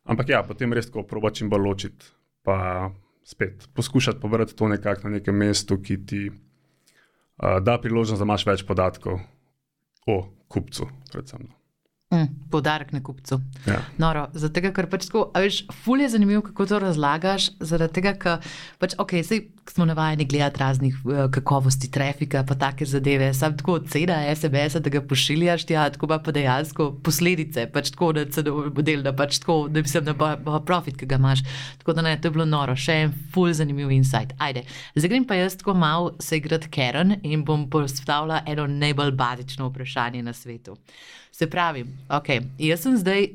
ampak 0.07 0.31
ja, 0.31 0.41
potem 0.47 0.73
res 0.73 0.87
tako 0.87 1.03
proba 1.11 1.33
čim 1.35 1.51
bolj 1.51 1.67
ločiti, 1.67 2.07
pa 2.47 2.87
spet 3.27 3.67
poskušati 3.75 4.23
pobrati 4.23 4.55
to 4.55 4.71
nekako 4.71 5.09
na 5.09 5.17
nekem 5.19 5.35
mestu, 5.35 5.81
ki 5.83 5.99
ti 6.05 6.23
uh, 6.31 7.59
da 7.59 7.75
priložnost, 7.83 8.23
da 8.23 8.31
imaš 8.31 8.47
več 8.47 8.63
podatkov 8.63 9.19
o 10.07 10.21
kupcu, 10.47 10.87
predvsem. 11.11 11.56
Mm, 12.13 12.27
podarek 12.51 12.93
na 12.95 13.01
kupcu. 13.03 13.41
Ja. 13.67 13.81
Noro, 13.99 14.27
zato, 14.33 14.61
ker 14.63 14.87
pač 14.87 15.09
tako, 15.09 15.25
veš, 15.35 15.65
ful 15.83 15.99
je 15.99 16.07
zanimivo, 16.13 16.41
kako 16.45 16.67
to 16.69 16.79
razlagaš. 16.79 17.49
Zaradi 17.59 17.99
tega, 17.99 18.13
ker 18.15 18.45
pač, 18.79 18.95
okay, 18.95 19.25
smo 19.71 19.85
navajeni 19.85 20.25
gledati 20.25 20.59
raznih 20.59 20.95
uh, 21.03 21.31
kakovosti 21.31 21.91
trafika, 21.91 22.43
pa 22.47 22.55
take 22.55 22.85
zadeve. 22.85 23.33
Sam 23.33 23.57
tako 23.57 23.79
cena 23.79 24.35
SMS, 24.35 24.75
da 24.81 24.89
ga 24.89 25.01
pošiljaš, 25.01 25.69
ja, 25.69 25.89
tako 25.89 26.07
pa, 26.07 26.19
pa 26.19 26.31
dejansko 26.31 26.91
posledice, 27.03 27.67
pač 27.73 27.91
tako, 27.91 28.11
da 28.13 28.25
se 28.31 28.43
model, 28.51 29.01
da 29.03 29.15
pač 29.15 29.39
tako, 29.39 29.67
da 29.67 29.81
bi 29.81 29.89
se 29.89 30.01
na 30.01 30.59
profit, 30.65 30.97
ki 30.97 31.05
ga 31.05 31.15
imaš. 31.15 31.43
Tako 31.77 31.93
da 31.93 32.01
ne, 32.01 32.17
to 32.21 32.27
je 32.27 32.35
bilo 32.37 32.45
noro, 32.45 32.75
še 32.75 32.99
en 33.05 33.15
ful 33.33 33.53
zanimiv 33.53 33.91
insight. 33.91 34.35
Ajde, 34.37 34.63
zdaj 34.95 35.13
grem 35.13 35.25
pa 35.27 35.39
jaz 35.39 35.57
tako 35.57 35.73
mal 35.73 36.11
se 36.19 36.37
igrati 36.37 36.69
Karen 36.71 37.17
in 37.23 37.43
bom 37.45 37.69
postavila 37.69 38.41
eno 38.45 38.67
najbolj 38.67 39.11
bazično 39.11 39.67
vprašanje 39.69 40.23
na 40.23 40.33
svetu. 40.33 40.77
Se 41.31 41.49
pravi, 41.49 41.85
okay, 42.09 42.41
jaz 42.57 42.81
sem 42.81 42.97
zdaj 42.97 43.27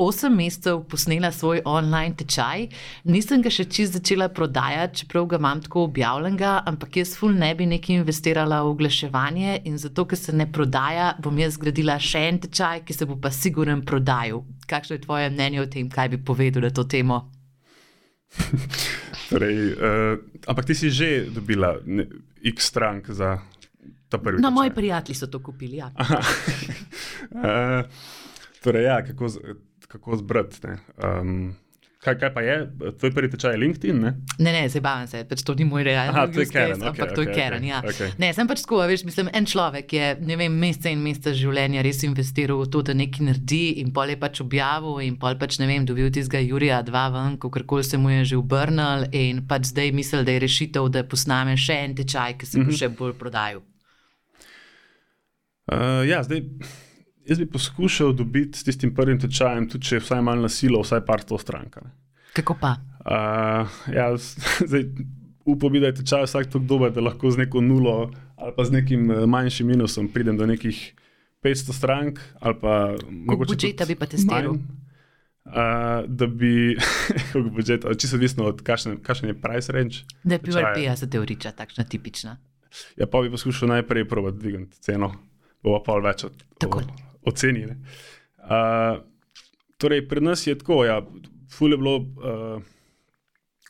osem 0.00 0.34
mesecev 0.40 0.82
posnela 0.88 1.30
svoj 1.32 1.60
online 1.68 2.16
tečaj, 2.16 2.66
nisem 3.04 3.42
ga 3.44 3.52
še 3.52 3.66
čist 3.68 3.98
začela 3.98 4.30
prodajati, 4.32 5.02
čeprav 5.02 5.26
ga 5.30 5.40
imam 5.40 5.60
tako 5.64 5.84
objavljenega, 5.88 6.54
ampak 6.70 7.00
jaz 7.02 7.14
ful 7.20 7.36
ne 7.36 7.52
bi 7.54 7.68
nekaj 7.68 8.00
investirala 8.00 8.62
v 8.64 8.72
oglaševanje 8.72 9.60
in 9.68 9.76
zato, 9.78 10.06
ker 10.08 10.18
se 10.18 10.32
ne 10.36 10.48
prodaja, 10.50 11.12
bom 11.22 11.36
jaz 11.38 11.58
zgradila 11.58 11.98
še 12.00 12.24
en 12.30 12.40
tečaj, 12.46 12.84
ki 12.88 12.96
se 12.96 13.08
bo 13.10 13.18
pa 13.20 13.32
siguren 13.34 13.84
prodajal. 13.86 14.42
Kakšno 14.70 14.96
je 14.96 15.04
tvoje 15.04 15.30
mnenje 15.34 15.62
o 15.62 15.68
tem, 15.68 15.92
kaj 15.92 16.14
bi 16.14 16.24
povedal 16.24 16.64
na 16.64 16.72
to 16.72 16.86
temo? 16.88 17.22
torej, 19.30 19.56
uh, 19.74 20.18
ampak 20.46 20.70
ti 20.70 20.74
si 20.74 20.90
že 20.90 21.30
dobila 21.30 21.76
ne, 21.84 22.06
x 22.46 22.70
strank 22.70 23.10
za 23.10 23.38
No, 24.42 24.50
moji 24.50 24.70
prijatelji 24.74 25.14
so 25.14 25.26
to 25.30 25.38
kupili. 25.38 25.76
Ja. 25.76 25.90
uh, 25.94 27.86
torej, 28.62 28.84
ja, 28.84 29.04
kako, 29.06 29.28
kako 29.90 30.16
zbrati. 30.16 30.76
Um, 31.02 31.56
kaj, 32.00 32.18
kaj 32.18 32.30
pa 32.34 32.40
je, 32.40 32.56
tvoj 32.98 33.12
prvi 33.14 33.30
tečaj 33.30 33.56
LinkedIn? 33.60 33.98
Ne, 34.00 34.12
ne, 34.38 34.52
ne 34.52 34.68
zabavam 34.72 35.08
se, 35.08 35.20
pač 35.28 35.42
to 35.44 35.54
ni 35.58 35.66
moj 35.68 35.84
realen 35.84 36.14
Aha, 36.14 36.26
to 36.32 36.40
je 36.40 36.46
Karen, 36.48 36.78
ampak 36.80 37.10
okay, 37.10 37.14
to 37.14 37.24
je 37.24 37.28
okay, 37.28 37.36
Karen. 37.36 37.62
okay, 37.62 37.68
Ja. 37.68 37.80
okay. 37.84 38.12
Ne, 38.22 38.30
sem 38.36 38.48
pač 38.48 38.62
tako, 38.64 38.80
veš, 38.88 39.04
mislim, 39.04 39.28
en 39.36 39.46
človek 39.46 39.92
je, 39.92 40.06
ne 40.24 40.38
vem, 40.40 40.56
mesece 40.62 40.94
in 40.94 41.02
mesece 41.04 41.34
življenja 41.36 41.84
res 41.84 42.00
investiral 42.06 42.62
v 42.62 42.70
to, 42.72 42.82
da 42.88 42.96
nekaj 42.96 43.26
naredi 43.28 43.62
in 43.82 43.92
pol 43.96 44.14
je 44.14 44.18
pač 44.20 44.40
objavil 44.44 45.02
in 45.04 45.18
pol 45.20 45.36
pač 45.40 45.58
ne 45.60 45.68
vem, 45.68 45.84
dobil 45.88 46.08
tistega 46.14 46.40
Jurija 46.40 46.80
dva 46.86 47.08
ven, 47.12 47.36
kakorkoli 47.42 47.84
se 47.84 48.00
mu 48.00 48.14
je 48.14 48.30
že 48.32 48.40
obrnil 48.40 49.08
in 49.12 49.44
pač 49.50 49.68
zdaj 49.74 49.92
misli, 49.92 50.24
da 50.24 50.38
je 50.38 50.44
rešitev, 50.46 50.88
da 50.88 51.04
posname 51.04 51.58
še 51.58 51.82
en 51.84 51.98
tečaj, 52.00 52.38
ki 52.38 52.46
se 52.46 52.58
bo 52.58 52.64
mm 52.64 52.70
-hmm. 52.70 52.78
še 52.78 52.88
bolj 52.88 53.18
prodajal. 53.18 53.60
Uh, 55.70 56.02
ja, 56.08 56.22
zdaj, 56.22 56.40
jaz 57.30 57.38
bi 57.38 57.46
poskušal 57.46 58.12
dobiti 58.12 58.58
s 58.58 58.64
tistim 58.64 58.94
prvim 58.94 59.20
tečajem, 59.20 59.68
tudi 59.70 59.86
če 59.86 59.96
je 59.96 60.02
vsaj 60.02 60.22
malo 60.26 60.48
nasilo, 60.48 60.82
vsaj 60.82 61.04
par 61.06 61.22
to 61.22 61.38
stranka. 61.38 61.82
Ne. 61.84 61.92
Kako 62.34 62.56
pa? 62.60 62.74
Uh, 63.00 63.70
ja, 63.94 64.10
zdaj, 64.70 64.88
upam, 65.44 65.78
da 65.78 65.92
je 65.92 66.00
tečaj 66.02 66.26
vsak 66.26 66.50
tako 66.50 66.64
dober, 66.72 66.90
da 66.92 67.04
lahko 67.06 67.30
z 67.30 67.44
neko 67.44 67.62
nulo 67.62 68.10
ali 68.40 68.52
pa 68.56 68.64
z 68.64 68.72
nekim 68.72 69.04
manjšim 69.28 69.68
minusom 69.68 70.08
pridem 70.08 70.36
do 70.36 70.46
nekih 70.48 70.76
500 71.44 71.76
strank. 71.76 72.20
Budžeta 73.36 73.84
bi 73.84 73.94
pa 74.00 74.08
testiral? 74.08 74.56
Uh, 75.50 76.06
da 76.08 76.26
bi, 76.26 76.76
kako 77.32 77.50
budžet, 77.52 77.84
čisto 78.00 78.16
odvisno 78.16 78.48
od 78.48 78.62
kakšen 78.64 79.28
je 79.28 79.36
price 79.36 79.72
range. 79.72 80.04
Da 80.24 80.34
je 80.38 80.42
PRP-ja 80.42 80.96
za 80.96 81.06
teoriča, 81.06 81.52
takšna 81.52 81.84
tipična. 81.84 82.38
Ja, 82.96 83.06
pa 83.06 83.20
bi 83.20 83.30
poskušal 83.30 83.68
najprej 83.68 84.08
prvo 84.08 84.30
dvigati 84.30 84.80
ceno 84.80 85.12
bo 85.64 85.80
pa 85.84 85.98
več 86.02 86.24
od, 86.28 86.44
o, 87.22 87.30
ocenjene. 87.30 87.76
Uh, 88.38 89.02
torej, 89.78 90.08
pri 90.08 90.20
nas 90.20 90.46
je 90.46 90.58
tako, 90.58 90.84
ja, 90.84 91.02
fulje 91.52 91.76
bilo 91.76 91.96
uh, 91.96 92.62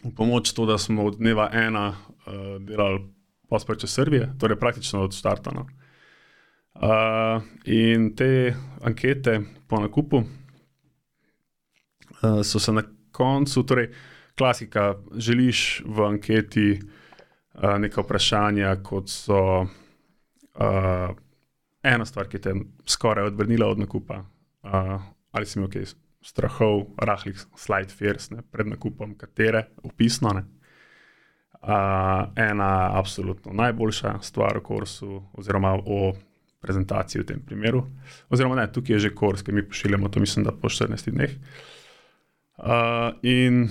v 0.04 0.14
pomoč 0.16 0.52
to, 0.52 0.66
da 0.66 0.78
smo 0.78 1.04
od 1.04 1.18
dneva 1.18 1.50
ena 1.52 1.88
uh, 1.88 1.96
delali 2.60 3.00
posprče 3.48 3.86
Srbije, 3.86 4.32
torej 4.38 4.58
praktično 4.58 5.02
od 5.02 5.14
starta. 5.14 5.50
No. 5.54 5.66
Uh, 6.74 7.42
in 7.64 8.14
te 8.16 8.54
ankete 8.82 9.40
po 9.68 9.80
nakupu 9.80 10.16
uh, 10.16 10.24
so 12.42 12.58
se 12.58 12.72
na 12.72 12.82
koncu, 13.12 13.62
torej 13.62 13.90
klasika, 14.38 14.94
želiš 15.16 15.82
v 15.86 16.04
anketi 16.06 16.80
uh, 16.80 17.78
neka 17.78 18.00
vprašanja, 18.00 18.76
kot 18.82 19.08
so 19.08 19.60
uh, 19.60 21.10
ena 21.82 22.04
stvar, 22.04 22.28
ki 22.28 22.38
te 22.38 22.54
je 22.54 22.62
skoraj 22.88 23.30
odvrnila 23.30 23.66
od 23.66 23.78
nakupa, 23.78 24.22
uh, 24.62 24.94
ali 25.32 25.46
si 25.46 25.58
imel 25.58 25.70
kaj 25.72 25.92
strahov, 26.24 26.84
rahlih, 27.00 27.38
slide 27.56 27.94
fears 27.96 28.30
ne, 28.30 28.42
pred 28.42 28.68
nakupom, 28.68 29.14
katere, 29.18 29.66
opisno. 29.82 30.34
Ne. 30.36 30.44
Uh, 31.60 32.30
ena, 32.40 32.70
absolutno 32.96 33.52
najboljša 33.52 34.18
stvar 34.24 34.58
v 34.60 34.64
kursu, 34.64 35.22
oziroma 35.36 35.74
o 35.76 36.12
prezentaciji 36.60 37.22
v 37.22 37.28
tem 37.32 37.40
primeru. 37.44 37.84
Oziroma, 38.32 38.56
ne, 38.60 38.68
tukaj 38.72 38.96
je 38.96 39.06
že 39.08 39.14
kurs, 39.16 39.44
ki 39.44 39.52
mi 39.52 39.64
pošiljamo, 39.68 40.08
to 40.08 40.20
mislim, 40.20 40.44
da 40.44 40.52
po 40.52 40.68
14 40.68 41.10
dneh. 41.12 41.36
Uh, 42.60 43.16
in 43.22 43.68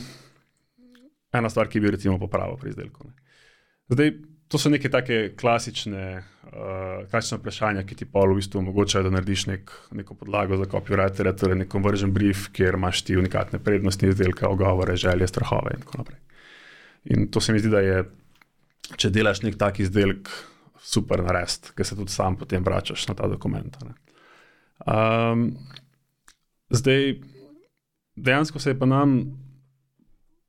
ena 1.34 1.50
stvar, 1.50 1.70
ki 1.70 1.82
bi 1.82 1.94
recimo 1.94 2.18
popravil 2.20 2.58
pri 2.58 2.74
izdelku. 2.74 3.08
Ne. 3.08 3.14
Zdaj, 3.90 4.14
to 4.50 4.58
so 4.58 4.70
neke 4.70 4.90
take 4.90 5.18
klasične, 5.38 6.06
uh, 6.50 7.08
klasične 7.12 7.38
vprašanja, 7.38 7.84
ki 7.86 7.96
ti 8.02 8.06
pa 8.10 8.24
v 8.26 8.40
bistvu 8.40 8.64
omogočajo, 8.64 9.06
da 9.06 9.14
narediš 9.14 9.46
nek, 9.52 9.74
neko 9.96 10.18
podlago 10.18 10.58
za 10.58 10.66
copywriter, 10.70 11.30
torej 11.38 11.62
nek 11.62 11.70
conversion 11.72 12.14
brief, 12.14 12.48
kjer 12.58 12.78
imaš 12.80 13.04
ti 13.06 13.18
unikatne 13.18 13.62
prednosti 13.62 14.10
izdelka, 14.10 14.50
ogovore, 14.50 14.98
želje, 14.98 15.28
strahove 15.30 15.76
in 15.78 15.84
tako 15.86 16.02
naprej. 16.02 16.22
In 17.14 17.28
to 17.32 17.42
se 17.42 17.54
mi 17.54 17.62
zdi, 17.62 17.70
da 17.70 17.84
je, 17.86 18.00
če 18.98 19.12
delaš 19.14 19.44
nek 19.46 19.60
tak 19.62 19.80
izdelek, 19.86 20.32
super 20.82 21.22
narediti, 21.22 21.76
ker 21.78 21.86
se 21.86 21.98
tudi 21.98 22.12
sam 22.12 22.38
potem 22.40 22.66
vračaš 22.66 23.06
na 23.12 23.14
ta 23.14 23.28
dokument. 23.30 23.76
Um, 24.90 25.52
zdaj, 26.74 27.20
dejansko 28.18 28.60
se 28.60 28.74
je 28.74 28.80
pa 28.80 28.90
nam. 28.90 29.20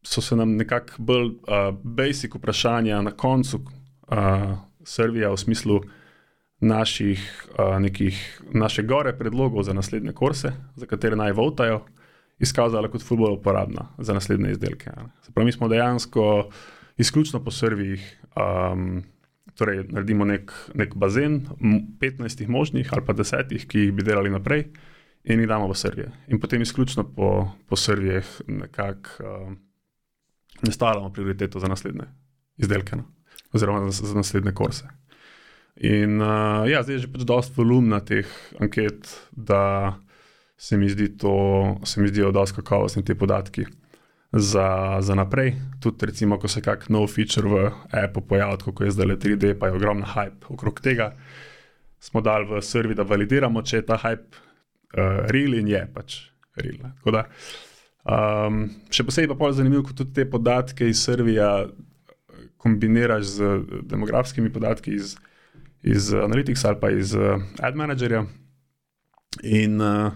So 0.00 0.22
se 0.24 0.32
nam 0.36 0.54
nekako 0.56 1.02
bolj 1.04 1.26
uh, 1.28 1.74
basic 1.84 2.32
vprašanja 2.32 3.02
na 3.04 3.10
koncu 3.12 3.58
uh, 4.10 4.58
Srbija 4.84 5.30
v 5.30 5.36
smislu, 5.36 5.80
naših, 6.60 7.22
uh, 7.58 7.78
nekih, 7.80 8.42
naše 8.52 8.82
gore 8.82 9.14
predlogov 9.16 9.62
za 9.62 9.72
naslednje 9.72 10.12
kurse, 10.12 10.52
za 10.76 10.86
katere 10.86 11.16
naj 11.16 11.32
votajo, 11.32 11.80
izkazala 12.40 12.88
kot 12.88 13.04
fulbolo 13.04 13.36
uporabna 13.36 13.88
za 13.98 14.12
naslednje 14.16 14.50
izdelke. 14.50 14.90
Pravi, 15.34 15.46
mi 15.46 15.52
smo 15.52 15.68
dejansko 15.68 16.50
izključno 16.96 17.44
po 17.44 17.50
servijih. 17.50 18.04
Um, 18.36 19.02
torej, 19.54 19.84
naredimo 19.88 20.24
nek, 20.24 20.52
nek 20.74 20.94
bazen, 20.94 21.42
15 22.00 22.48
možnih 22.48 22.88
ali 22.92 23.04
pa 23.06 23.12
10, 23.12 23.66
ki 23.68 23.78
jih 23.78 23.92
bi 23.92 24.04
delali 24.04 24.30
naprej, 24.30 24.64
in 25.24 25.40
jih 25.40 25.48
damo 25.48 25.68
v 25.68 25.76
servije. 25.76 26.10
In 26.28 26.40
potem 26.40 26.62
izključno 26.62 27.04
po, 27.16 27.50
po 27.68 27.76
servijih 27.76 28.42
nekako 28.48 29.10
uh, 29.20 29.52
nastavljamo 30.62 31.12
prioriteto 31.12 31.60
za 31.60 31.68
naslednje 31.68 32.08
izdelke, 32.56 32.96
no? 32.96 33.04
Oziroma 33.52 33.90
za, 33.90 34.06
za 34.06 34.14
naslednje 34.14 34.52
kurse. 34.52 34.88
In 35.80 36.20
uh, 36.20 36.68
ja, 36.68 36.82
zdaj 36.82 36.94
je 36.94 37.02
že 37.06 37.12
pač 37.12 37.24
dosta 37.24 37.56
volumna 37.56 38.00
teh 38.04 38.28
anket, 38.60 39.08
da 39.32 39.96
se 40.60 40.76
mi, 40.76 40.90
zdi 40.92 41.08
to, 41.16 41.76
se 41.84 42.02
mi 42.02 42.08
zdijo 42.08 42.32
dosta 42.36 42.60
kakovostni 42.60 43.04
ti 43.04 43.14
podatki 43.14 43.64
za, 44.32 44.98
za 45.00 45.14
naprej. 45.14 45.54
Tudi, 45.80 46.06
recimo, 46.06 46.38
ko 46.38 46.48
se 46.48 46.60
kakšen 46.62 46.94
nov 46.94 47.08
feature 47.08 47.48
v 47.48 47.70
Apple 47.96 48.22
pojavi, 48.28 48.60
kot 48.60 48.84
je 48.84 48.92
zdaj 48.92 49.08
le 49.08 49.16
3D, 49.16 49.54
pa 49.58 49.70
je 49.70 49.78
ogromna 49.78 50.06
hype 50.06 50.52
okrog 50.52 50.80
tega. 50.84 51.14
Smo 52.00 52.20
dali 52.20 52.44
v 52.48 52.60
servis, 52.64 52.96
da 52.96 53.08
validiramo, 53.08 53.62
če 53.62 53.80
je 53.80 53.86
ta 53.88 53.96
hype 54.04 54.36
uh, 54.36 55.24
real 55.32 55.56
in 55.56 55.68
je 55.68 55.80
pač 55.94 56.18
real. 56.60 56.92
Da, 57.08 57.24
um, 58.04 58.66
še 58.92 59.08
posebej 59.08 59.32
pa 59.32 59.48
je 59.48 59.62
zanimivo, 59.62 59.88
ko 59.88 59.96
tudi 59.96 60.12
te 60.20 60.28
podatke 60.28 60.88
iz 60.88 61.00
servija 61.08 61.64
kombiniraš 62.60 63.24
z 63.24 63.58
demografskimi 63.82 64.52
podatki 64.52 64.94
iz, 64.94 65.16
iz 65.82 66.12
Analytics 66.12 66.66
ali 66.68 66.80
pa 66.80 66.90
iz 66.90 67.14
uh, 67.14 67.40
Ad 67.58 67.76
Managerja. 67.76 68.24
In 69.42 69.80
uh, 69.80 70.12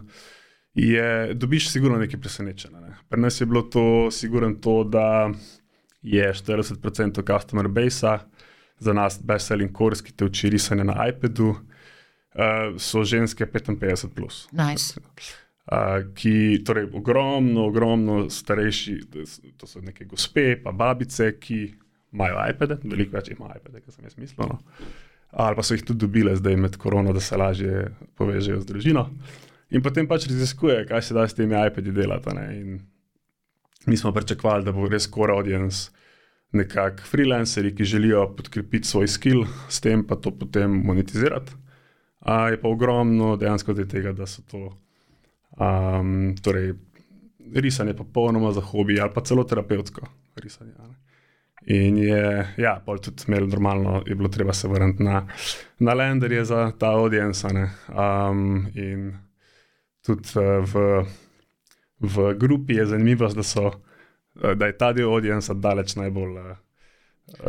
je, 0.74 1.34
dobiš 1.34 1.70
sigurno 1.70 1.98
nekaj 1.98 2.20
presenečenja. 2.20 2.80
Ne. 2.80 2.96
Pri 3.08 3.20
nas 3.20 3.40
je 3.40 3.46
bilo 3.46 3.62
to, 3.62 4.10
sigurno 4.10 4.54
to, 4.60 4.84
da 4.84 5.30
je 6.02 6.32
40% 6.32 7.22
customer 7.26 7.68
base, 7.68 8.18
za 8.78 8.92
nas 8.92 9.20
best-selling 9.22 9.72
course, 9.78 10.04
ki 10.04 10.12
te 10.12 10.24
uči 10.24 10.50
risanje 10.50 10.84
na 10.84 11.06
iPadu, 11.08 11.48
uh, 11.48 12.74
so 12.76 13.04
ženske 13.04 13.46
55. 13.46 14.08
Plus. 14.14 14.48
Nice. 14.52 15.00
Uh, 15.64 16.12
ki, 16.14 16.60
torej, 16.66 16.90
ogromno, 16.92 17.64
ogromno 17.66 18.26
starejši, 18.30 18.98
to 19.56 19.66
so 19.66 19.80
neke 19.80 20.04
gospe, 20.04 20.58
pa 20.64 20.72
babice, 20.72 21.38
ki 21.40 21.62
imajo 22.14 22.44
iPade, 22.52 22.78
veliko 22.84 23.18
več 23.18 23.32
imajo 23.34 23.58
iPade, 23.58 23.82
kot 23.82 23.96
sem 23.96 24.06
jaz 24.06 24.16
mislil. 24.20 24.52
No. 24.52 24.60
Ali 25.44 25.58
pa 25.58 25.64
so 25.66 25.74
jih 25.74 25.82
tudi 25.82 26.04
dobile 26.06 26.36
zdaj 26.38 26.56
med 26.62 26.78
korono, 26.78 27.12
da 27.12 27.22
se 27.22 27.36
lažje 27.36 27.88
povežejo 28.18 28.60
z 28.62 28.70
družino. 28.70 29.08
In 29.74 29.82
potem 29.82 30.06
pač 30.06 30.28
raziskuje, 30.30 30.84
kaj 30.86 31.02
se 31.02 31.16
da 31.16 31.26
s 31.26 31.34
temi 31.34 31.58
iPadi 31.58 31.92
delati. 31.94 32.36
Mi 33.90 33.98
smo 33.98 34.12
pričakovali, 34.14 34.64
da 34.64 34.72
bo 34.72 34.86
res 34.88 35.08
core 35.10 35.34
audience, 35.34 35.90
nekakšni 36.54 37.10
freelanceri, 37.10 37.74
ki 37.74 37.84
želijo 37.84 38.28
podkrepiti 38.36 38.88
svoj 38.88 39.10
skill, 39.10 39.44
s 39.68 39.82
tem 39.82 40.06
pa 40.06 40.16
to 40.16 40.30
potem 40.30 40.70
monetizirati. 40.86 41.58
A 42.24 42.48
je 42.54 42.60
pa 42.60 42.70
ogromno 42.70 43.34
dejansko 43.36 43.74
tega, 43.84 44.14
da 44.16 44.26
so 44.30 44.42
to 44.48 44.70
um, 45.58 46.34
torej, 46.42 46.72
risanje 47.54 47.94
popolnoma 47.94 48.52
za 48.52 48.60
hobi 48.60 49.00
ali 49.00 49.10
pa 49.14 49.20
celo 49.20 49.44
terapevtsko 49.44 50.06
risanje. 50.36 50.72
In 51.66 51.96
je, 51.96 52.46
ja, 52.60 52.74
pol 52.84 52.98
tudi 53.00 53.24
imel 53.28 53.46
normalno, 53.48 54.02
je 54.06 54.14
bilo 54.14 54.28
treba 54.28 54.52
se 54.52 54.68
vrniti 54.68 55.02
na, 55.02 55.22
na 55.78 55.94
lenderje 55.94 56.44
za 56.44 56.72
ta 56.78 56.90
audience. 56.92 57.48
Um, 57.88 58.66
in 58.74 59.14
tudi 60.04 60.28
uh, 60.36 60.60
v, 60.60 61.04
v 62.00 62.34
grupi 62.38 62.76
je 62.76 62.86
zanimivo, 62.86 63.28
da, 63.32 63.42
so, 63.42 63.66
uh, 63.66 64.52
da 64.52 64.66
je 64.66 64.76
ta 64.76 64.92
del 64.92 65.08
audienca 65.08 65.54
daleč 65.54 65.96
najbolj 65.96 66.36
uh, 66.36 66.52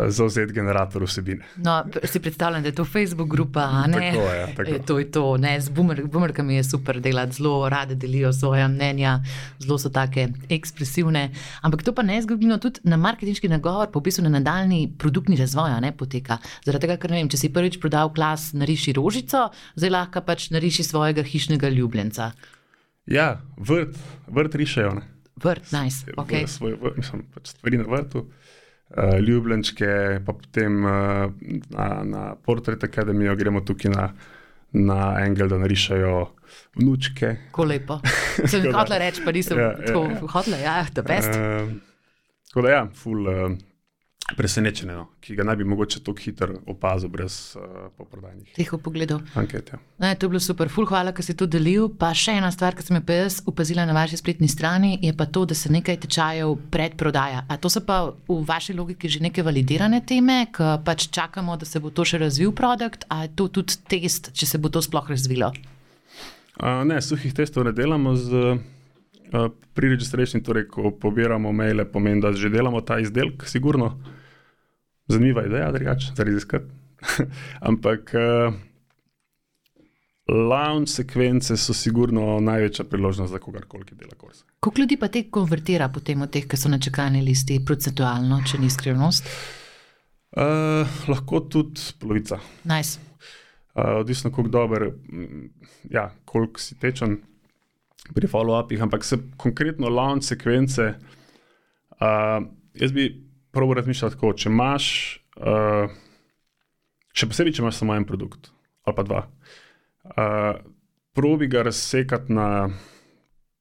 zauzet 0.08 0.52
generator 0.52 1.04
vsebine. 1.04 1.46
No, 1.56 1.84
si 2.04 2.20
predstavljam, 2.20 2.62
da 2.62 2.68
je 2.68 2.76
to 2.76 2.86
Facebook 2.86 3.30
grupa, 3.30 3.88
ne? 3.88 4.12
Tako 4.12 4.32
je, 4.32 4.56
tako. 4.56 4.70
Je, 4.70 4.86
to 4.86 5.00
je 5.00 5.12
to, 5.12 5.38
ne, 5.38 5.62
z 5.62 5.70
boomer, 5.70 6.04
boomerkami 6.08 6.56
je 6.56 6.64
super 6.64 7.00
delati, 7.02 7.36
zelo 7.36 7.70
rade 7.70 7.96
delijo 7.96 8.34
svoje 8.34 8.68
mnenja, 8.68 9.20
zelo 9.60 9.78
so 9.78 9.90
take 9.90 10.28
ekspresivne. 10.50 11.30
Ampak 11.62 11.84
to 11.84 11.94
pa 11.94 12.02
ne 12.02 12.18
izgubimo 12.18 12.58
tudi 12.58 12.80
na 12.84 12.98
marketinški 12.98 13.50
nagovor, 13.52 13.92
po 13.92 14.00
bistvu 14.00 14.24
na 14.24 14.30
nadaljni 14.30 14.94
produktni 14.98 15.36
razvoj, 15.36 15.82
ne 15.82 15.92
poteka. 15.98 16.38
Zaradi 16.66 16.88
tega, 16.88 16.98
ker 16.98 17.12
ne 17.12 17.22
vem, 17.22 17.30
če 17.30 17.38
si 17.38 17.54
prvič 17.54 17.80
prodal 17.84 18.14
klas, 18.14 18.54
nariši 18.54 18.96
rožico, 18.96 19.50
zdaj 19.76 19.92
lahko 19.92 20.24
pač 20.26 20.50
nariši 20.56 20.88
svojega 20.88 21.24
hišnega 21.24 21.70
ljubljenca. 21.70 22.32
Ja, 23.06 23.42
vrt, 23.58 24.00
vrt 24.28 24.56
rišejo. 24.56 24.96
Ne? 24.98 25.08
Vrt, 25.44 25.72
nice. 25.76 26.08
Okay. 26.18 26.48
Svoj, 26.48 26.80
mislim, 26.96 27.28
pač 27.36 27.52
stvari 27.52 27.78
na 27.78 27.90
vrtu 27.92 28.24
uh, 28.24 28.54
ljubljenčke, 29.20 30.22
pa 30.26 30.34
potem 30.34 30.86
uh, 30.86 31.26
na, 31.74 31.88
na 32.04 32.24
Portrait 32.36 32.84
Academy, 32.84 33.28
gremo 33.36 33.62
tukaj 33.66 33.92
na, 33.92 34.10
na 34.72 35.00
Engel, 35.26 35.50
da 35.50 35.58
narišajo 35.58 36.16
vnučke. 36.80 37.36
Ko 37.52 37.66
lepo. 37.66 38.00
Sem 38.52 38.68
jih 38.68 38.76
hotel 38.76 39.02
reči, 39.02 39.24
pa 39.26 39.34
nisem 39.36 39.60
ja, 39.60 39.72
tako 39.82 40.06
ja, 40.06 40.18
ja. 40.20 40.34
hotel, 40.36 40.60
ja, 40.62 40.76
da 40.94 41.06
best. 41.06 41.34
Uh, 41.34 41.74
tako 42.52 42.68
da 42.68 42.76
ja, 42.78 42.84
full. 42.94 43.32
Uh, 43.32 43.58
presenečenje, 44.34 44.94
no, 44.96 45.06
ki 45.22 45.36
ga 45.38 45.44
naj 45.46 45.60
bi 45.60 45.66
mogoče 45.70 46.00
tako 46.02 46.18
hitro 46.24 46.56
opazil, 46.72 47.12
brez 47.14 47.36
uh, 47.60 47.92
poprodajnih. 47.98 48.56
Tiho 48.56 48.80
pogledal. 48.82 49.20
Anket, 49.38 49.70
ja. 49.74 49.78
ne, 50.02 50.16
to 50.18 50.26
je 50.26 50.32
bilo 50.34 50.40
super, 50.42 50.70
ful, 50.74 50.88
hvala, 50.90 51.14
da 51.14 51.24
si 51.24 51.36
to 51.38 51.46
delil. 51.46 51.92
Pa 52.00 52.10
še 52.18 52.40
ena 52.40 52.50
stvar, 52.54 52.74
ki 52.74 52.88
sem 52.88 52.98
jo 52.98 53.04
pa 53.06 53.20
jaz 53.20 53.38
opazila 53.46 53.86
na 53.86 53.94
vaši 53.94 54.18
spletni 54.18 54.50
strani, 54.50 54.96
je 55.04 55.14
pa 55.14 55.30
to, 55.30 55.46
da 55.46 55.58
se 55.58 55.70
nekaj 55.70 56.00
tečajev 56.08 56.56
predprodaja. 56.74 57.44
A 57.46 57.60
to 57.62 57.70
so 57.70 57.84
pa 57.86 58.00
v 58.26 58.40
vaši 58.48 58.74
logiki 58.74 59.12
že 59.14 59.22
neke 59.22 59.46
validirane 59.46 60.02
teme, 60.02 60.48
ki 60.56 60.72
pač 60.86 61.06
čakamo, 61.14 61.60
da 61.62 61.70
se 61.70 61.80
bo 61.80 61.94
to 61.94 62.08
še 62.08 62.24
razvil 62.26 62.56
produkt, 62.58 63.06
a 63.14 63.28
je 63.28 63.34
to 63.38 63.48
tudi 63.60 63.78
test, 63.86 64.34
če 64.34 64.50
se 64.50 64.58
bo 64.58 64.74
to 64.74 64.82
sploh 64.82 65.06
razvilo? 65.14 65.54
Uh, 66.58 66.82
ne, 66.82 66.98
suhih 66.98 67.34
testov 67.36 67.70
ne 67.70 67.76
delamo. 67.78 68.18
Z... 68.18 68.58
Pri 69.76 69.90
registraciji, 69.92 70.40
torej, 70.46 70.68
ko 70.72 70.94
pobiramo 71.02 71.50
maile, 71.52 71.84
pomeni, 71.90 72.22
da 72.24 72.30
že 72.32 72.48
delamo 72.54 72.80
ta 72.86 73.02
izdelek, 73.02 73.44
sigurno. 73.50 73.90
Zanimiva 75.08 75.46
ideja, 75.46 75.72
drugače, 75.72 76.12
za 76.16 76.24
raziskati. 76.24 76.66
Ampak 77.70 78.14
uh, 78.14 78.54
launch 80.28 80.90
sekvence 80.90 81.58
so 81.58 81.74
sigurno 81.74 82.40
največja 82.40 82.86
priložnost 82.90 83.32
za 83.32 83.40
kogarkoli, 83.40 83.86
ki 83.86 83.96
dela 83.96 84.18
kurs. 84.18 84.44
Koliko 84.60 84.82
ljudi 84.82 84.98
pa 84.98 85.08
te 85.08 85.24
konvertira 85.30 85.90
potem 85.94 86.22
od 86.22 86.32
teh, 86.34 86.48
ki 86.50 86.58
so 86.58 86.70
na 86.70 86.80
čakalni 86.82 87.22
listi, 87.22 87.60
procentualno, 87.66 88.42
če 88.48 88.62
ni 88.62 88.70
skrivnost? 88.70 89.30
Uh, 90.36 90.98
lahko 91.08 91.46
tudi 91.54 91.94
polovica. 92.00 92.40
Nice. 92.64 93.00
Uh, 93.76 94.00
odvisno, 94.02 94.32
kako 94.32 94.50
dober, 94.50 94.90
ja, 95.92 96.10
koliko 96.26 96.60
si 96.60 96.80
tečen 96.82 97.20
pri 98.16 98.28
follow-upih, 98.28 98.82
ampak 98.82 99.06
se 99.06 99.20
konkretno 99.38 99.90
launch 99.90 100.26
sekvence. 100.26 100.94
Uh, 102.02 102.42
jaz 102.74 102.92
bi 102.92 103.25
prvo 103.56 103.74
razmišljati 103.78 104.16
tako, 104.16 104.34
če 104.36 104.52
imaš, 104.52 104.88
uh, 105.40 105.88
še 107.16 107.30
posebej, 107.32 107.56
če 107.56 107.64
imaš 107.64 107.80
samo 107.82 107.96
en 107.96 108.08
produkt 108.08 108.52
ali 108.86 108.94
pa 108.94 109.04
dva. 109.08 109.22
Uh, 110.06 110.60
probi 111.18 111.48
ga 111.50 111.64
razsekati 111.66 112.34
na 112.36 112.70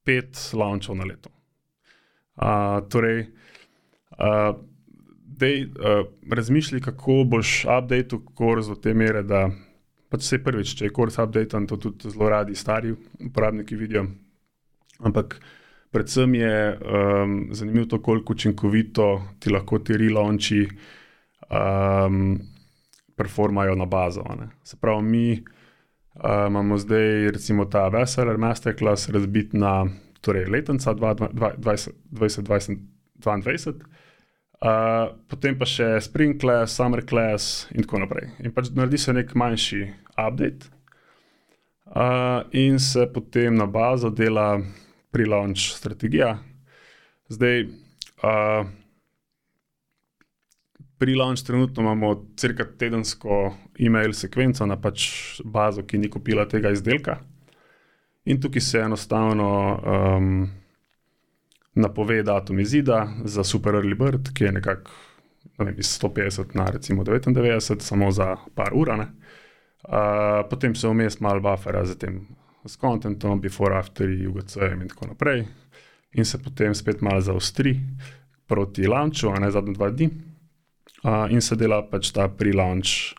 pet 0.05 0.37
launchov 0.53 0.99
na 0.99 1.07
leto. 1.09 1.31
Uh, 2.35 2.83
torej, 2.93 3.23
uh, 4.19 4.51
dej, 5.39 5.63
uh, 5.65 6.03
razmišljaj, 6.31 6.83
kako 6.91 7.23
boš 7.31 7.63
updated 7.65 8.29
kurs 8.37 8.69
do 8.69 8.75
te 8.77 8.93
mere, 8.93 9.23
da 9.25 9.47
pač 10.13 10.27
se 10.27 10.39
prvič, 10.43 10.75
če 10.77 10.89
je 10.89 10.93
kurs 10.93 11.17
updated, 11.17 11.65
to 11.71 11.79
tudi 11.87 12.11
zelo 12.11 12.29
radi 12.29 12.55
stari 12.55 12.93
uporabniki 13.25 13.79
vidijo. 13.79 14.05
Ampak 14.99 15.39
predvsem 15.95 16.35
je 16.35 16.75
um, 16.75 17.47
zanimivo 17.55 17.85
to, 17.85 18.01
koliko 18.03 18.33
učinkovito 18.33 19.21
ti 19.39 19.49
lahko 19.49 19.79
ti 19.79 19.97
relaunči 19.97 20.67
um, 21.47 22.39
performajo 23.15 23.75
na 23.75 23.85
bazo. 23.85 24.23
Ne. 24.39 24.47
Se 24.63 24.77
pravi, 24.81 25.03
mi 25.03 25.31
uh, 25.31 25.37
imamo 26.47 26.77
zdaj 26.77 27.31
recimo 27.31 27.65
ta 27.65 27.87
Veseler 27.87 28.37
Masterclass 28.37 29.09
razbit 29.09 29.53
na 29.53 29.85
torej, 30.21 30.45
letenca 30.45 30.93
2022. 30.93 33.73
Uh, 34.55 34.61
potem 35.27 35.59
pa 35.59 35.65
še 35.67 36.01
Spring 36.01 36.41
Class, 36.41 36.75
Summer 36.75 37.05
Class, 37.05 37.67
in 37.71 37.81
tako 37.83 37.99
naprej. 38.03 38.29
In 38.43 38.51
pač 38.51 38.69
naredi 38.75 38.97
se 38.97 39.13
nek 39.13 39.35
manjši 39.35 39.93
update, 40.15 40.65
uh, 41.91 42.41
in 42.51 42.79
se 42.79 43.07
potem 43.13 43.55
na 43.55 43.65
bazo 43.69 44.09
dela 44.09 44.61
pre-launch 45.15 45.77
strategija. 45.77 46.37
Zdaj, 47.27 47.61
uh, 47.63 48.67
pri 50.97 51.15
launch 51.15 51.43
trenutno 51.43 51.83
imamo 51.83 52.25
crka 52.35 52.65
tedensko 52.77 53.55
e-mail 53.79 54.13
sekvenco 54.13 54.65
na 54.65 54.75
pač 54.81 55.07
bazo, 55.43 55.83
ki 55.87 55.97
ni 55.97 56.09
kupila 56.11 56.47
tega 56.51 56.71
izdelka. 56.75 57.19
In 58.25 58.41
tukaj 58.41 58.61
se 58.61 58.79
enostavno 58.79 59.49
um, 59.75 60.47
napove 61.75 62.23
datum 62.23 62.59
izida 62.59 63.07
za 63.23 63.43
Super 63.43 63.73
Early 63.73 63.95
Bird, 63.95 64.33
ki 64.33 64.43
je 64.43 64.51
nekako 64.51 64.91
ne 65.63 65.75
iz 65.77 65.99
150 66.01 66.55
na 66.55 66.65
recimo 66.65 67.03
99, 67.03 67.79
samo 67.79 68.11
za 68.11 68.35
par 68.55 68.73
ur. 68.73 68.89
Uh, 68.89 69.05
potem 70.49 70.75
se 70.75 70.87
vmes 70.87 71.19
malo 71.19 71.39
buffera 71.39 71.85
z 71.85 71.97
tem 71.97 72.25
s 72.65 72.77
kontentom, 72.81 73.41
before, 73.41 73.77
after, 73.77 74.09
UGC 74.09 74.57
in 74.73 74.87
tako 74.89 75.07
naprej. 75.13 75.45
In 76.15 76.25
se 76.25 76.39
potem 76.41 76.75
spet 76.75 77.01
malo 77.01 77.21
zaostri 77.21 77.79
proti 78.47 78.87
launchu, 78.87 79.29
a 79.29 79.39
ne 79.39 79.51
zadnji 79.51 79.73
dva 79.75 79.89
dni. 79.89 80.09
Uh, 81.05 81.25
in 81.29 81.41
se 81.41 81.55
dela 81.55 81.83
pač 81.85 82.09
ta 82.11 82.27
pre-launch, 82.27 83.13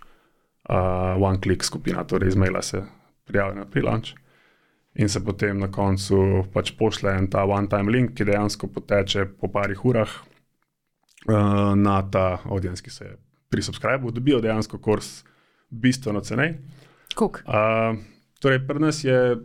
uh, 0.68 1.14
one-click 1.22 1.62
skupina, 1.62 2.04
torej 2.04 2.34
iz 2.34 2.38
maila 2.38 2.62
se 2.62 2.82
prijavi 3.26 3.60
na 3.60 3.66
pre-launch 3.66 4.16
in 4.96 5.08
se 5.08 5.20
potem 5.24 5.58
na 5.60 5.68
koncu 5.68 6.46
pač 6.52 6.72
pošle 6.78 7.12
en 7.18 7.28
ta 7.30 7.44
one-time 7.44 7.92
link, 7.92 8.14
ki 8.16 8.24
dejansko 8.24 8.70
poteče 8.72 9.26
po 9.36 9.50
parih 9.52 9.84
urah 9.84 10.08
uh, 11.28 11.74
na 11.76 12.00
ta 12.10 12.40
audience, 12.44 12.82
ki 12.82 12.90
se 12.90 13.04
je 13.04 13.16
pri 13.52 13.62
subscribu, 13.62 14.10
dobijo 14.10 14.40
dejansko 14.40 14.80
kurs 14.82 15.20
bistveno 15.70 16.20
cenej. 16.24 16.56
Uh, 17.44 18.00
torej, 18.40 18.62
pri 18.66 18.82
nas 18.82 19.04
je 19.04 19.36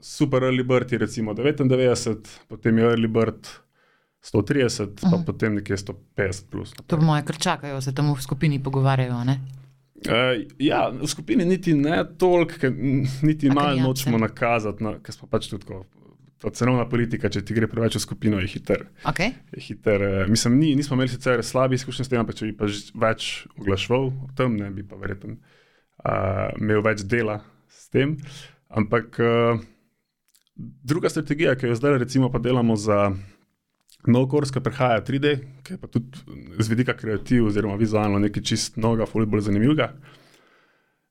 super 0.00 0.42
early 0.42 0.64
bird, 0.66 0.92
recimo 0.92 1.34
99, 1.34 2.28
potem 2.48 2.78
je 2.78 2.84
early 2.84 3.08
bird. 3.08 3.48
130, 4.20 5.00
pa 5.00 5.08
uh 5.08 5.12
-huh. 5.12 5.24
potem 5.24 5.54
nekje 5.54 5.76
150. 5.76 6.50
Plus, 6.50 6.72
to 6.86 6.96
je 6.96 7.02
moje, 7.02 7.22
kar 7.24 7.36
čakajo, 7.38 7.80
se 7.80 7.94
tam 7.94 8.14
v 8.14 8.22
skupini 8.22 8.62
pogovarjajo. 8.62 9.14
Uh, 9.14 10.46
ja, 10.58 10.88
v 10.88 11.06
skupini 11.06 11.44
niti 11.44 11.74
ne 11.74 12.04
toliko, 12.18 12.54
niti 13.22 13.50
malo 13.50 13.76
nočemo 13.80 14.18
nakazati, 14.18 14.84
no, 14.84 15.00
ker 15.02 15.14
smo 15.14 15.28
pač 15.28 15.48
tudi 15.48 15.66
tako. 15.66 15.84
Ta 16.38 16.50
cenovna 16.50 16.88
politika, 16.88 17.28
če 17.28 17.42
ti 17.42 17.54
gre 17.54 17.66
preveč 17.66 17.96
v 17.96 18.00
skupino, 18.00 18.38
je 18.38 18.46
hiter. 18.46 18.86
Okay. 19.04 19.32
Je 19.56 19.60
hiter 19.60 20.02
uh, 20.02 20.28
mislim, 20.30 20.58
ni, 20.58 20.76
nismo 20.76 20.94
imeli 20.94 21.08
sicer 21.08 21.42
slabih 21.44 21.74
izkušenj 21.74 22.04
s 22.04 22.08
tem, 22.08 22.20
ampak 22.20 22.34
če 22.34 22.46
bi 22.46 22.52
pa 22.56 22.68
več 23.06 23.46
oglaševal 23.58 24.06
o 24.06 24.28
tem, 24.36 24.56
ne 24.56 24.70
bi 24.70 24.82
pa 24.86 24.96
verjetno 24.96 25.34
uh, 25.34 26.54
imel 26.60 26.82
več 26.82 27.02
dela 27.02 27.40
s 27.88 27.92
tem. 27.92 28.16
Ampak 28.68 29.16
uh, 29.18 29.60
druga 30.84 31.08
strategija, 31.08 31.56
ki 31.56 31.66
jo 31.66 31.74
zdaj 31.74 31.98
recimo 31.98 32.30
pa 32.30 32.38
delamo 32.38 32.76
za. 32.76 33.12
Nov 34.06 34.28
kurs, 34.30 34.52
ki 34.54 34.60
prihaja 34.62 35.00
3D, 35.02 35.32
ki 35.66 35.74
je 35.74 35.78
pa 35.82 35.88
tudi 35.90 36.20
z 36.62 36.68
vidika 36.70 36.94
kreativ, 36.94 37.48
oziroma 37.48 37.74
vizualno 37.76 38.20
nekaj 38.22 38.44
čist 38.46 38.76
novega, 38.78 39.08
fully 39.10 39.26
bolj 39.26 39.48
zanimivega, 39.48 39.88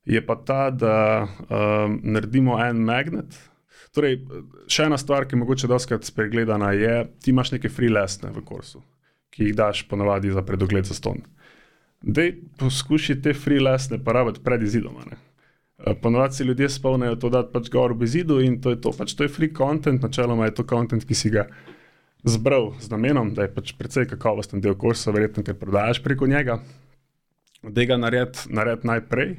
je 0.08 0.22
pa 0.24 0.38
ta, 0.40 0.70
da 0.72 0.94
um, 1.28 2.00
naredimo 2.08 2.56
en 2.64 2.80
magnet. 2.88 3.36
Torej, 3.92 4.22
še 4.72 4.88
ena 4.88 4.96
stvar, 4.98 5.28
ki 5.28 5.36
je 5.36 5.42
mogoče 5.44 5.68
doskrat 5.68 6.08
spregledana, 6.08 6.72
je, 6.80 6.96
ti 7.20 7.36
imaš 7.36 7.52
neke 7.58 7.70
freelance 7.70 8.24
v 8.24 8.46
kursu, 8.48 8.80
ki 9.36 9.50
jih 9.50 9.60
daš 9.60 9.84
ponavadi 9.92 10.32
za 10.32 10.46
predogled 10.48 10.88
za 10.88 10.96
ston. 10.96 11.20
Dej 12.02 12.38
poskuši 12.56 13.20
te 13.20 13.36
freelance 13.36 14.00
pa 14.00 14.16
rabiti 14.16 14.46
pred 14.48 14.64
izidom. 14.64 14.96
Uh, 15.04 15.27
Ponovadi 16.02 16.34
si 16.34 16.44
ljudje 16.44 16.70
spomnijo 16.70 17.16
to, 17.16 17.30
da 17.30 17.44
pač 17.46 17.70
gor 17.70 17.94
v 17.94 18.08
izidu 18.08 18.40
in 18.42 18.58
to 18.62 18.74
je 18.74 18.80
to. 18.82 18.92
Pač 18.98 19.14
to 19.14 19.24
je 19.24 19.30
free 19.30 19.54
content, 19.54 20.02
načeloma 20.02 20.48
je 20.50 20.56
to 20.58 20.66
content, 20.66 21.06
ki 21.06 21.16
si 21.16 21.30
ga 21.30 21.46
zbral 22.26 22.72
z 22.82 22.90
namenom, 22.90 23.34
da 23.38 23.46
je 23.46 23.54
pač 23.54 23.76
precej 23.78 24.08
kakovosten 24.10 24.62
del 24.62 24.76
kursa, 24.76 25.14
verjetno, 25.14 25.44
ker 25.46 25.58
prodajaš 25.60 26.02
preko 26.04 26.28
njega. 26.28 26.60
Da 27.62 27.86
ga 27.86 27.98
naredi 27.98 28.50
nared 28.50 28.86
najprej, 28.90 29.36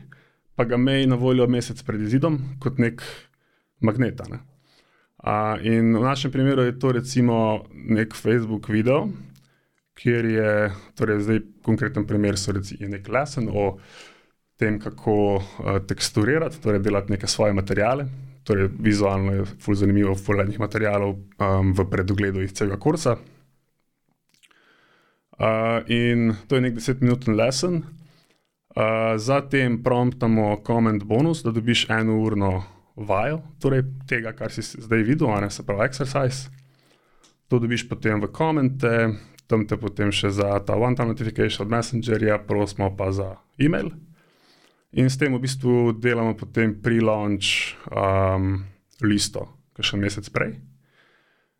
pa 0.55 0.64
ga 0.64 0.78
mej 0.78 1.09
na 1.11 1.18
voljo 1.18 1.47
mesec 1.51 1.82
pred 1.82 2.03
izidom, 2.07 2.39
kot 2.62 2.78
nek 2.78 3.03
magnet. 3.82 4.22
Ne? 4.30 4.43
A, 5.18 5.59
in 5.62 5.97
v 5.97 6.03
našem 6.03 6.30
primeru 6.30 6.62
je 6.66 6.78
to 6.78 6.93
recimo 6.95 7.66
nek 7.74 8.14
Facebook 8.14 8.70
video, 8.70 9.09
kjer 9.99 10.26
je, 10.30 10.53
torej 10.95 11.24
zdaj 11.26 11.43
konkreten 11.66 12.07
primer, 12.07 12.39
so 12.39 12.55
reci, 12.55 12.78
nek 12.78 13.09
lesen 13.11 13.51
o 13.51 13.72
tem, 14.59 14.79
kako 14.83 15.15
uh, 15.39 15.79
teksturirati, 15.87 16.61
torej 16.63 16.83
delati 16.83 17.15
neke 17.15 17.27
svoje 17.31 17.55
materiale, 17.55 18.09
torej 18.45 18.71
vizualno 18.79 19.33
je 19.33 19.45
zelo 19.45 19.75
zanimivo, 19.75 20.15
fulajnih 20.15 20.61
materijalov 20.61 21.15
um, 21.15 21.73
v 21.73 21.87
predogledu 21.91 22.43
iz 22.43 22.53
celega 22.53 22.79
kursa. 22.81 23.17
Uh, 25.39 25.87
in 25.87 26.35
to 26.49 26.59
je 26.59 26.65
nek 26.65 26.75
desetminuten 26.75 27.37
lesen. 27.39 27.83
Uh, 28.75 29.15
zatem 29.17 29.83
promptamo 29.83 30.63
comment 30.67 31.05
bonus, 31.05 31.43
da 31.43 31.51
dobiš 31.55 31.87
eno 31.91 32.19
urno 32.21 32.63
vajo, 32.97 33.41
torej 33.63 33.85
tega, 34.11 34.33
kar 34.33 34.53
si 34.53 34.63
zdaj 34.63 35.03
videl, 35.07 35.31
ne 35.41 35.51
se 35.51 35.63
pravi 35.67 35.87
exercise. 35.87 36.51
To 37.49 37.59
dobiš 37.59 37.87
potem 37.89 38.21
v 38.21 38.29
komente, 38.33 38.93
tam 39.47 39.65
te 39.67 39.79
potem 39.81 40.13
še 40.13 40.31
za 40.35 40.59
ta 40.61 40.77
one-time 40.77 41.15
notification 41.15 41.65
od 41.65 41.73
Messengerja, 41.73 42.43
prosimo 42.45 42.91
pa 42.97 43.13
za 43.13 43.37
e-mail. 43.59 43.95
In 44.93 45.11
s 45.11 45.18
tem 45.20 45.34
v 45.34 45.43
bistvu 45.43 45.93
delamo 45.93 46.32
potem 46.34 46.72
pre-launch 46.80 47.76
um, 47.93 48.64
listo, 49.05 49.45
ki 49.76 49.84
še 49.84 50.01
mesec 50.01 50.30
prej. 50.32 50.57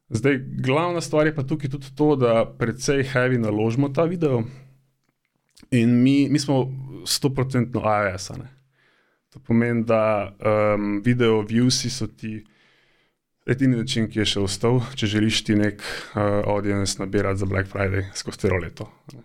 Zdaj, 0.09 0.39
glavna 0.65 1.03
stvar 1.05 1.29
je 1.29 1.35
pa 1.37 1.45
tukaj 1.45 1.69
tudi 1.75 1.93
to, 1.93 2.15
da 2.17 2.47
precej 2.49 3.05
heavy 3.13 3.37
naložimo 3.37 3.93
ta 3.93 4.09
video 4.09 4.47
in 5.71 5.93
mi, 6.01 6.29
mi 6.33 6.39
smo 6.41 6.65
100% 7.05 7.77
AWS. 7.77 8.31
-a, 8.31 8.47
to 9.31 9.41
pomeni, 9.45 9.85
da 9.85 10.33
um, 10.41 11.03
video 11.05 11.43
viewsi 11.43 11.91
so 11.91 12.07
ti 12.07 12.45
edini 13.47 13.77
način, 13.77 14.09
ki 14.11 14.19
je 14.19 14.25
še 14.25 14.41
ostal, 14.41 14.81
če 14.95 15.07
želiš 15.07 15.45
ti 15.45 15.57
nek 15.57 15.83
uh, 15.83 16.21
audience 16.49 16.97
nabirati 16.99 17.41
za 17.41 17.47
Black 17.47 17.69
Friday 17.69 18.09
skozi 18.15 18.39
celo 18.39 18.57
leto. 18.57 18.89
Ne. 19.13 19.23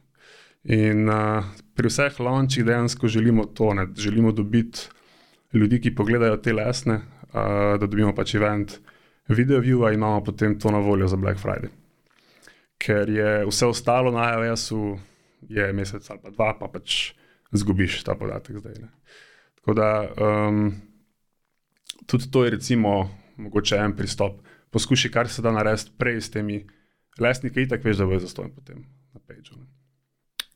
In 0.63 1.09
uh, 1.09 1.43
pri 1.75 1.89
vseh 1.89 2.19
launchih 2.19 2.65
dejansko 2.65 3.07
želimo 3.07 3.45
to, 3.45 3.73
ne? 3.73 3.87
želimo 3.97 4.31
dobiti 4.31 4.89
ljudi, 5.53 5.81
ki 5.81 5.95
pogledajo 5.95 6.37
te 6.37 6.53
lesne, 6.53 6.95
uh, 6.95 7.79
da 7.79 7.87
dobimo 7.87 8.13
pač 8.15 8.35
event, 8.35 8.77
video 9.27 9.59
view, 9.59 9.87
in 9.87 9.93
imamo 9.93 10.23
potem 10.23 10.59
to 10.59 10.71
na 10.71 10.77
voljo 10.77 11.07
za 11.07 11.17
Black 11.17 11.39
Friday. 11.39 11.69
Ker 12.77 13.09
je 13.09 13.45
vse 13.45 13.65
ostalo 13.65 14.11
na 14.11 14.33
iOS-u, 14.33 14.97
je 15.49 15.73
mesec 15.73 16.09
ali 16.09 16.19
pa 16.23 16.29
dva, 16.29 16.53
pa 16.59 16.67
pač 16.67 17.13
zgubiš 17.51 18.03
ta 18.03 18.15
podatek 18.15 18.57
zdaj. 18.57 18.79
Ne? 18.81 18.89
Tako 19.61 19.73
da 19.73 19.89
um, 20.17 20.73
tudi 22.05 22.31
to 22.31 22.43
je 22.43 22.51
recimo 22.57 23.09
mogoče 23.37 23.77
en 23.77 23.95
pristop. 23.95 24.41
Poskuši, 24.71 25.11
kar 25.11 25.29
se 25.29 25.41
da 25.41 25.51
narediti 25.51 25.91
prej 25.97 26.21
s 26.21 26.31
temi 26.33 26.63
lesniki, 27.19 27.61
in 27.61 27.69
tako 27.69 27.87
veš, 27.87 28.01
da 28.01 28.09
bo 28.09 28.19
zastonj 28.19 28.51
potem 28.55 28.83
na 29.13 29.21
peču 29.27 29.55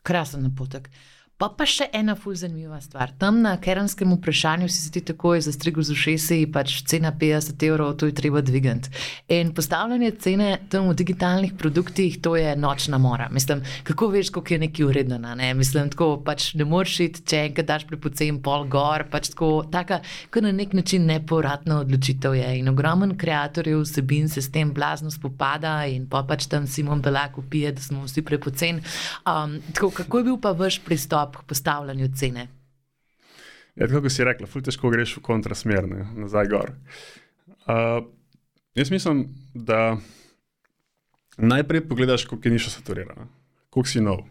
Krasen 0.08 0.42
напутък. 0.42 0.90
Pa 1.38 1.52
pa 1.54 1.68
še 1.70 1.86
ena 1.94 2.16
fulj 2.18 2.40
zanimiva 2.42 2.80
stvar. 2.82 3.12
Tam 3.22 3.44
na 3.44 3.52
keranskem 3.62 4.10
vprašanju 4.16 4.72
si 4.74 4.90
ti 4.90 5.04
takoj 5.06 5.44
zastrigel 5.46 5.86
z 5.86 5.94
ušesi, 5.94 6.38
pač 6.50 6.80
cena 6.90 7.12
50 7.14 7.66
evrov, 7.68 7.92
to 8.02 8.08
je 8.10 8.16
treba 8.18 8.42
dvigati. 8.42 8.90
In 9.36 9.52
postavljanje 9.54 10.10
cene 10.18 10.48
tam 10.74 10.88
v 10.90 10.96
digitalnih 10.98 11.54
produktih, 11.54 12.16
to 12.26 12.34
je 12.42 12.56
nočna 12.58 12.98
mora. 12.98 13.28
Mislim, 13.30 13.62
kako 13.86 14.10
veš, 14.16 14.32
koliko 14.34 14.56
je 14.56 14.60
neki 14.64 14.88
uredno. 14.88 15.20
Ne? 15.22 15.52
Mislim, 15.54 15.92
tako 15.94 16.08
pač 16.26 16.56
ne 16.58 16.66
moreš 16.66 16.96
iti, 17.06 17.22
če 17.30 17.44
enkrat 17.52 17.70
daš 17.70 17.86
prepocen 17.86 18.42
pol 18.42 18.66
gor, 18.66 19.06
pač 19.14 19.30
tako, 19.36 19.52
taka, 19.70 20.02
kot 20.34 20.42
na 20.42 20.56
nek 20.58 20.74
način 20.74 21.06
neporatna 21.06 21.84
odločitev 21.84 22.34
je. 22.40 22.50
In 22.64 22.74
ogromen 22.74 23.14
kreatorjev 23.14 23.84
vsebin 23.86 24.26
se 24.26 24.42
s 24.42 24.50
tem 24.50 24.74
blazno 24.74 25.14
spopada 25.14 25.78
in 25.86 26.10
pa 26.10 26.26
pač 26.26 26.50
tam 26.50 26.66
Simon 26.66 27.06
Belak 27.06 27.38
upije, 27.38 27.78
da 27.78 27.86
smo 27.92 28.10
vsi 28.10 28.26
prepocen. 28.26 28.82
Um, 29.22 29.60
tako, 29.70 29.94
kako 30.02 30.24
je 30.24 30.30
bil 30.32 30.42
pa 30.42 30.58
vaš 30.58 30.82
pristop? 30.82 31.27
Pristop 31.28 31.44
k 31.44 31.48
postavljanju 31.48 32.08
cene? 32.16 32.48
Ja, 33.76 33.88
tako 33.88 34.10
si 34.10 34.24
rekla, 34.24 34.48
ful 34.48 34.62
težko 34.62 34.90
greš 34.90 35.18
v 35.18 35.22
kontrasmer, 35.22 35.88
ne, 35.88 36.08
nazaj 36.18 36.48
gor. 36.50 36.72
Uh, 37.68 38.08
jaz 38.76 38.92
mislim, 38.92 39.28
da 39.54 39.98
najprej 41.38 41.88
pogledaš, 41.88 42.26
koliko 42.26 42.48
je 42.48 42.52
niša 42.52 42.70
saturirana, 42.70 43.28
koliko 43.70 43.90
si 43.90 44.02
nov. 44.02 44.24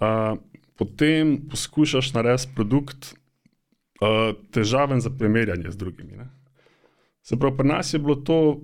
Uh, 0.00 0.38
potem 0.76 1.48
poskušaš 1.50 2.12
narediti 2.14 2.54
produkt 2.54 3.14
uh, 4.00 4.34
težaven 4.50 5.00
za 5.00 5.10
primerjanje 5.10 5.70
z 5.70 5.76
drugimi. 5.76 6.16
Ne. 6.18 6.28
Se 7.22 7.36
pravi, 7.38 7.56
pri 7.56 7.68
nas 7.68 7.94
je 7.94 7.98
bilo 7.98 8.14
to 8.14 8.60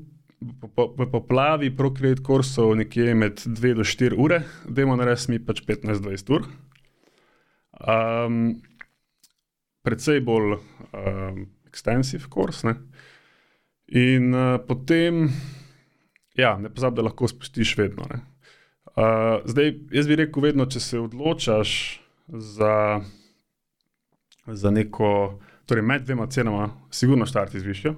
v 0.99 1.07
poplavi 1.13 1.71
prokredit 1.77 2.21
kursov 2.25 2.75
nekje 2.77 3.15
med 3.15 3.41
2 3.47 3.75
do 3.79 3.85
4 3.85 4.19
ure, 4.19 4.43
imamo 4.69 4.97
narediti 4.97 5.31
mi 5.31 5.39
pač 5.39 5.63
15-20 5.63 6.33
ur. 6.35 6.49
Um, 7.81 8.63
predvsej 9.83 10.21
bolj 10.25 10.57
um, 10.57 11.47
extensive 11.69 12.31
kurs. 12.31 12.63
Ne? 12.65 12.77
In 13.87 14.35
uh, 14.35 14.61
potem, 14.67 15.29
ja, 16.39 16.55
ne 16.59 16.71
pozabi, 16.71 17.01
da 17.01 17.09
lahko 17.09 17.29
spustiš 17.29 17.77
vedno. 17.79 18.07
Uh, 18.95 19.43
zdaj, 19.45 19.75
jaz 19.93 20.09
bi 20.09 20.21
rekel, 20.23 20.47
vedno, 20.49 20.69
če 20.71 20.81
se 20.81 21.03
odločaš 21.03 21.75
za, 22.29 23.01
za 24.47 24.71
neko, 24.71 25.11
torej 25.69 25.85
med 25.85 26.07
dvema 26.07 26.29
cenama, 26.31 26.71
sigurno 26.95 27.27
štarti 27.27 27.61
z 27.61 27.69
višjo. 27.69 27.95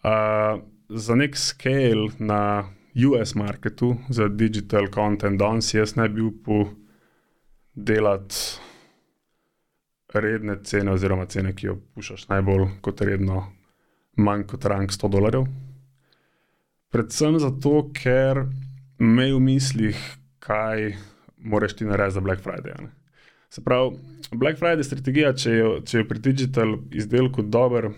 Uh, 0.00 0.62
za 0.88 1.14
nek 1.14 1.36
scale 1.36 2.08
na 2.18 2.64
US 3.06 3.36
marketu, 3.38 3.94
za 4.08 4.28
digital 4.28 4.88
content, 4.94 5.38
danes 5.38 5.74
jaz 5.74 5.94
ne 5.96 6.08
bi 6.08 6.24
upal 6.24 6.72
delati 7.74 8.60
redne 10.14 10.58
cene, 10.64 10.92
oziroma 10.92 11.26
cene, 11.30 11.54
ki 11.54 11.66
jo 11.66 11.76
pušaš 11.94 12.26
najbolj 12.28 12.66
kot 12.82 13.00
redno, 13.06 13.44
manj 14.18 14.46
kot 14.50 14.64
rang 14.64 14.90
100 14.90 15.10
dolarjev. 15.10 15.46
Predvsem 16.90 17.38
zato, 17.38 17.74
ker 17.94 18.44
imej 18.98 19.36
v 19.36 19.40
mislih, 19.44 20.00
kaj 20.42 20.96
moraš 21.38 21.76
ti 21.78 21.86
narediti 21.86 22.14
za 22.14 22.20
Black 22.20 22.42
Friday. 22.42 22.74
Ne? 22.82 22.90
Se 23.50 23.62
pravi, 23.64 23.96
Black 24.34 24.58
Friday 24.58 24.82
strategija, 24.86 25.32
če 25.34 25.54
jo, 25.54 25.70
če 25.86 26.02
jo 26.02 26.08
pri 26.08 26.22
digital 26.22 26.74
izdelku 26.90 27.42
dobro 27.42 27.94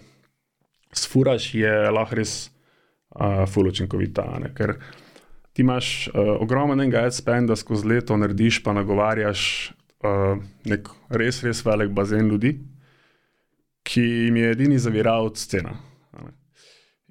sfuraš, 0.93 1.55
je 1.55 1.73
lahko 1.91 2.19
res 2.21 2.35
uh, 3.17 3.45
full 3.49 3.73
učinkovita. 3.73 4.27
Ne? 4.45 4.53
Ker 4.57 4.77
ti 5.53 5.63
imaš 5.63 6.09
uh, 6.09 6.37
ogromnega 6.41 7.05
ad 7.07 7.15
spenda 7.15 7.57
skozi 7.57 7.89
leto, 7.89 8.17
narediš 8.17 8.63
pa 8.65 8.73
nagovarjaš 8.73 9.73
uh, 10.05 10.41
nek 10.65 10.89
res, 11.11 11.43
res 11.45 11.65
velik 11.67 11.93
bazen 11.93 12.29
ljudi, 12.29 12.57
ki 13.83 14.03
jim 14.03 14.37
je 14.37 14.51
edini 14.51 14.79
zaviralec 14.79 15.41
cena. 15.51 15.77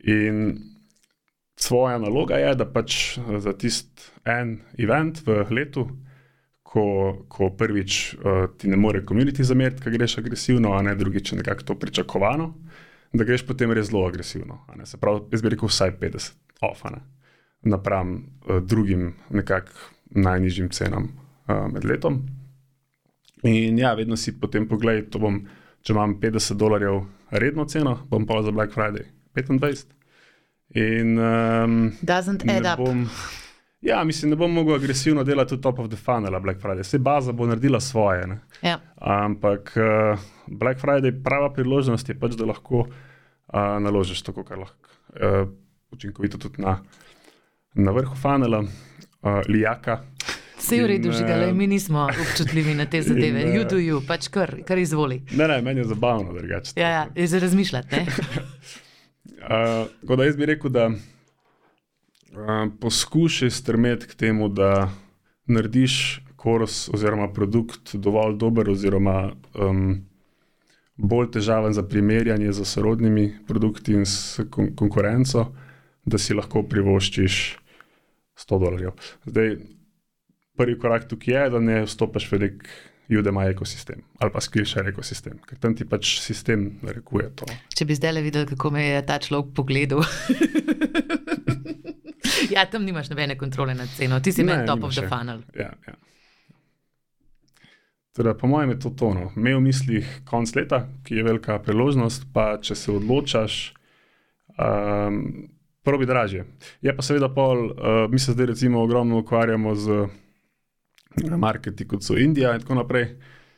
In 0.04 0.58
Svoja 1.62 1.98
naloga 2.02 2.40
je, 2.42 2.54
da 2.58 2.66
pač 2.66 3.18
eh, 3.18 3.36
za 3.40 3.54
tisti 3.54 4.10
en 4.26 4.56
event 4.82 5.22
v 5.26 5.44
letu, 5.54 5.86
ko, 6.72 6.84
ko 7.28 7.50
prvič 7.60 7.96
uh, 8.16 8.46
ti 8.56 8.70
ne 8.72 8.78
more 8.80 9.02
komuniti 9.04 9.44
zameriti, 9.44 9.82
ker 9.84 9.92
greš 9.92 10.14
agresivno, 10.22 10.72
a 10.72 10.80
ne 10.88 10.94
drugič 10.96 11.34
nekako 11.36 11.66
to 11.68 11.76
pričakovano, 11.82 12.46
da 13.12 13.26
greš 13.28 13.44
potem 13.44 13.74
res 13.76 13.90
zelo 13.90 14.06
agresivno. 14.08 14.62
Se 14.88 14.96
pravi, 14.98 15.26
bi 15.28 15.52
rekel 15.52 15.68
vsaj 15.68 15.92
50 16.00 16.32
ofane 16.64 17.02
napram 17.62 18.14
uh, 18.14 18.58
drugim 18.64 19.14
nekako 19.30 19.72
najnižjim 20.10 20.70
cenam 20.70 21.10
uh, 21.48 21.72
med 21.74 21.86
letom. 21.86 22.22
In 23.44 23.80
ja, 23.80 23.94
vedno 23.94 24.18
si 24.18 24.40
potem 24.40 24.68
pogledaj, 24.70 25.08
to 25.10 25.20
bom, 25.20 25.40
če 25.82 25.94
imam 25.94 26.16
50 26.22 26.58
dolarjev 26.62 27.02
redno 27.32 27.66
ceno, 27.66 27.98
bom 28.10 28.26
pa 28.28 28.42
za 28.44 28.52
Black 28.52 28.74
Friday 28.74 29.08
25. 29.34 29.86
In, 30.76 31.18
um, 31.20 31.92
Doesn't 32.02 32.46
add 32.48 32.68
up. 32.68 32.86
Bom, 32.86 33.08
ja, 33.82 34.04
mislim, 34.04 34.30
ne 34.30 34.36
bom 34.36 34.54
mogel 34.54 34.76
agresivno 34.76 35.24
delati 35.24 35.50
tudi 35.50 35.62
top 35.62 35.80
of 35.80 35.90
the 35.90 35.98
funnel, 35.98 36.40
Black 36.40 36.62
Friday. 36.62 36.86
Vse 36.86 37.00
baza 37.00 37.32
bo 37.32 37.48
naredila 37.48 37.80
svoje. 37.80 38.38
Ja. 38.62 38.80
Ampak 38.96 39.74
uh, 39.76 40.20
Black 40.48 40.80
Friday, 40.82 41.24
prava 41.24 41.54
priložnost 41.54 42.10
je 42.10 42.20
pač, 42.20 42.38
da 42.38 42.46
lahko 42.46 42.86
uh, 42.86 43.82
naložiš 43.82 44.22
tako, 44.22 44.44
kar 44.44 44.62
lahko 44.62 44.96
uh, 45.16 45.50
učinkovito 45.92 46.38
tudi 46.38 46.62
na, 46.62 46.78
na 47.74 47.92
vrhu 47.92 48.16
funnela, 48.16 48.60
uh, 48.62 49.42
lijaka. 49.48 50.02
Vse 50.58 50.76
je 50.76 50.84
v 50.84 50.88
redu, 50.88 51.12
že 51.12 51.26
gledaj, 51.26 51.54
mi 51.54 51.68
nismo 51.68 52.08
občutljivi 52.22 52.74
na 52.74 52.86
te 52.86 53.02
zadeve. 53.08 53.46
You 53.56 53.70
do 53.70 53.78
you, 53.82 54.02
pač 54.08 54.28
kar, 54.28 54.62
kar 54.68 54.78
izvoli. 54.78 55.22
Ne, 55.32 55.48
ne, 55.48 55.62
meni 55.62 55.82
je 55.82 55.88
zabavno, 55.90 56.34
drugače. 56.34 56.74
Ja, 56.76 56.90
ja, 56.90 57.08
je 57.16 57.28
za 57.28 57.40
razmišljati. 57.40 57.96
Tako 60.02 60.14
uh, 60.14 60.18
da 60.18 60.26
jaz 60.26 60.38
bi 60.38 60.46
rekel, 60.46 60.70
da 60.70 60.88
uh, 60.88 60.98
poskušaj 62.80 63.50
strmeti 63.50 64.08
k 64.08 64.16
temu, 64.16 64.50
da 64.50 64.92
narediš 65.46 66.22
kors 66.36 66.90
oziroma 66.94 67.28
produkt 67.34 67.96
dovolj 67.96 68.38
dober, 68.38 68.70
oziroma 68.70 69.32
um, 69.54 70.02
bolj 70.96 71.32
težaven 71.32 71.74
za 71.74 71.84
primerjanje 71.84 72.52
z 72.52 72.66
sorodnimi 72.66 73.34
produkti 73.48 73.94
in 73.94 74.06
s 74.06 74.40
kon 74.50 74.72
konkurenco, 74.76 75.46
da 76.06 76.18
si 76.18 76.34
lahko 76.34 76.64
privoščiš 76.64 77.61
100 78.40 78.60
dolarjev. 78.60 78.92
Zdaj, 79.26 79.56
prvi 80.58 80.78
korak 80.80 81.10
tukaj 81.10 81.36
je, 81.36 81.50
da 81.50 81.60
ne 81.60 81.84
vstopiš 81.86 82.32
v 82.32 82.42
nek 82.46 82.66
Udemy 83.12 83.50
ekosistem 83.52 84.06
ali 84.20 84.32
pa 84.32 84.40
Skillshare 84.40 84.94
ekosistem, 84.94 85.42
ker 85.44 85.58
tam 85.60 85.74
ti 85.76 85.84
pač 85.84 86.14
sistem 86.24 86.78
narekuje 86.86 87.26
to. 87.36 87.48
Če 87.76 87.88
bi 87.90 87.98
zdaj 87.98 88.14
le 88.16 88.22
videl, 88.24 88.46
kako 88.48 88.72
me 88.72 88.86
je 88.86 89.02
ta 89.04 89.18
človek 89.20 89.50
pogledal. 89.58 90.06
ja, 92.56 92.64
tam 92.72 92.88
nimaš 92.88 93.12
nobene 93.12 93.36
kontrole 93.36 93.76
nad 93.76 93.92
ceno, 93.98 94.22
ti 94.24 94.32
si 94.32 94.48
meni 94.48 94.64
top 94.70 94.88
of 94.88 94.96
the 94.96 95.10
funnel. 95.12 95.44
Ja, 95.58 95.74
ja. 95.88 95.98
Teda, 98.16 98.34
po 98.36 98.48
mojem 98.48 98.76
je 98.76 98.80
to 98.84 98.90
tono. 99.00 99.30
Imej 99.40 99.56
v 99.56 99.64
mislih 99.64 100.08
konc 100.28 100.52
leta, 100.56 100.84
ki 101.08 101.20
je 101.20 101.24
velika 101.24 101.56
priložnost, 101.64 102.28
pa 102.36 102.58
če 102.60 102.76
se 102.76 102.92
odločaš, 102.92 103.60
um, 104.60 105.22
prvo 105.84 105.98
bi 105.98 106.06
dražje. 106.06 106.46
Je 106.82 106.96
pa 106.96 107.02
seveda 107.02 107.30
pol, 107.34 107.66
uh, 107.66 107.74
mi 108.10 108.20
se 108.20 108.32
zdaj 108.32 108.46
recimo 108.46 108.84
ogromno 108.84 109.20
ukvarjamo 109.20 109.76
z 109.76 110.08
marketi, 111.38 111.88
kot 111.88 112.04
so 112.04 112.18
Indija 112.18 112.54
in 112.56 112.62
tako 112.62 112.78
naprej, 112.80 113.08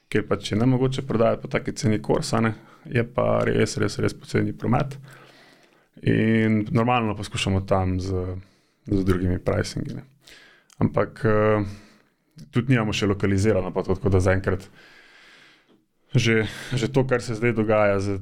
kjer 0.09 0.27
pač 0.27 0.51
je 0.51 0.57
ne 0.57 0.65
mogoče 0.65 1.01
prodajati 1.07 1.41
po 1.41 1.47
taki 1.47 1.75
ceni 1.75 2.01
korsane, 2.01 2.53
je 2.85 3.03
pa 3.03 3.43
res, 3.45 3.77
res, 3.77 3.99
res 3.99 4.13
poceni 4.13 4.53
promet. 4.53 4.97
In 6.03 6.65
normalno 6.71 7.15
poskušamo 7.15 7.61
tam 7.69 7.99
z, 7.99 8.25
z 8.85 9.05
drugimi 9.05 9.39
pricingi. 9.39 9.93
Ne. 9.95 10.03
Ampak 10.81 11.21
uh, 11.25 11.67
tudi 12.51 12.73
nimamo 12.73 12.93
še 12.93 13.07
lokalizirano, 13.07 13.71
pa 13.71 13.83
tako 13.85 14.09
da 14.09 14.19
zaenkrat. 14.19 14.67
Že, 16.13 16.45
že 16.77 16.87
to, 16.93 17.01
kar 17.09 17.21
se 17.25 17.33
zdaj 17.33 17.55
dogaja 17.57 17.97
z 17.99 18.19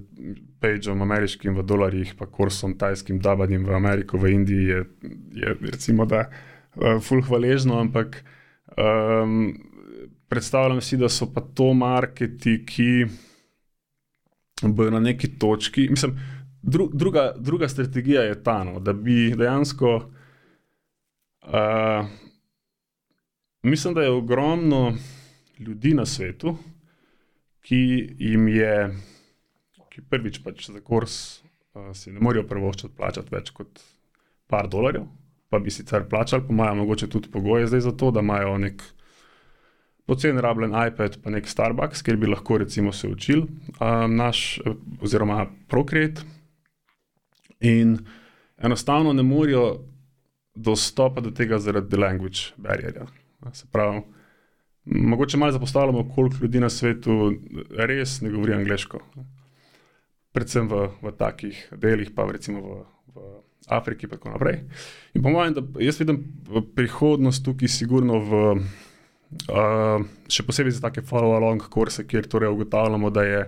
Pageom 0.63 1.01
ameriškim 1.03 1.57
v 1.59 1.63
dolarjih, 1.67 2.13
pa 2.15 2.23
kursom 2.23 2.77
tajskim, 2.79 3.19
dabanim 3.19 3.65
v 3.67 3.75
Ameriko, 3.75 4.15
v 4.17 4.31
Indiji, 4.31 4.67
je, 4.69 4.83
je 5.35 5.55
recimo, 5.73 6.05
da 6.07 6.29
uh, 6.29 7.01
ful 7.03 7.19
hvaležno, 7.19 7.81
ampak 7.83 8.23
Um, 8.77 9.59
predstavljam 10.27 10.81
si, 10.81 10.97
da 10.97 11.09
so 11.09 11.27
pa 11.33 11.41
to 11.41 11.73
marketi, 11.73 12.63
ki 12.65 13.05
bodo 14.61 14.91
na 14.91 14.99
neki 14.99 15.27
točki. 15.39 15.87
Mislim, 15.89 16.19
dru, 16.61 16.89
druga, 16.93 17.33
druga 17.37 17.67
strategija 17.67 18.21
je 18.21 18.43
ta, 18.43 18.63
no, 18.63 18.79
da 18.79 18.93
bi 18.93 19.35
dejansko. 19.35 19.95
Uh, 21.41 22.05
mislim, 23.63 23.93
da 23.93 24.01
je 24.01 24.09
ogromno 24.09 24.93
ljudi 25.59 25.93
na 25.93 26.05
svetu, 26.05 26.57
ki 27.62 27.82
jim 28.20 28.47
je, 28.51 28.76
ki 29.91 30.03
prvič 30.09 30.41
pač 30.43 30.70
za 30.70 30.82
kurs, 30.82 31.16
uh, 31.76 31.91
si 31.97 32.12
ne 32.12 32.24
morejo 32.24 32.47
prvoščati 32.49 32.95
plačati 32.97 33.36
več 33.36 33.51
kot 33.55 33.84
par 34.51 34.68
dolarjev 34.72 35.07
pa 35.51 35.59
bi 35.59 35.72
sicer 35.72 36.07
plačali, 36.09 36.43
pa 36.47 36.53
imajo 36.53 36.76
mogoče 36.76 37.09
tudi 37.09 37.30
pogoje 37.32 37.68
zdaj 37.68 37.80
za 37.80 37.91
to, 37.91 38.12
da 38.12 38.20
imajo 38.20 38.57
nek 38.57 38.84
pocen 40.07 40.39
rabljen 40.39 40.72
iPad, 40.88 41.18
pa 41.24 41.30
nek 41.30 41.47
Starbucks, 41.47 42.01
kjer 42.07 42.18
bi 42.18 42.30
lahko 42.32 42.57
recimo 42.57 42.93
se 42.95 43.09
učili 43.09 43.43
um, 43.43 44.16
naš, 44.16 44.62
oziroma 45.01 45.45
Procreate. 45.68 46.22
In 47.59 47.97
enostavno 48.57 49.14
ne 49.14 49.24
morejo 49.24 49.66
dostopati 50.55 51.28
do 51.28 51.36
tega 51.36 51.59
zaradi 51.59 51.97
language 51.97 52.55
barrierja. 52.57 53.05
Se 53.53 53.68
pravi, 53.72 54.01
mogoče 54.86 55.38
malo 55.38 55.51
zapostavljamo, 55.51 56.09
koliko 56.15 56.36
ljudi 56.41 56.59
na 56.59 56.69
svetu 56.69 57.34
res 57.69 58.21
ne 58.21 58.32
govori 58.32 58.53
angliško. 58.53 58.99
Predvsem 60.32 60.69
v, 60.69 60.88
v 61.01 61.11
takih 61.17 61.67
delih, 61.77 62.11
pa 62.15 62.25
recimo 62.32 62.61
v, 62.61 62.77
v 63.15 63.25
Afriki 63.67 64.07
in 64.07 64.09
tako 64.09 64.32
naprej. 64.32 64.63
In 65.13 65.23
po 65.23 65.29
mojem, 65.29 65.53
da 65.53 65.63
jaz 65.84 65.99
vidim 65.99 66.23
prihodnost 66.75 67.43
tukaj, 67.45 67.67
sigurno 67.67 68.19
v, 68.23 68.41
uh, 69.51 70.05
še 70.32 70.45
posebej 70.47 70.77
za 70.77 70.88
take 70.88 71.03
follow-along 71.05 71.67
kurse, 71.69 72.07
kjer 72.07 72.29
torej 72.32 72.49
ugotavljamo, 72.55 73.11
da, 73.11 73.27
je, 73.27 73.43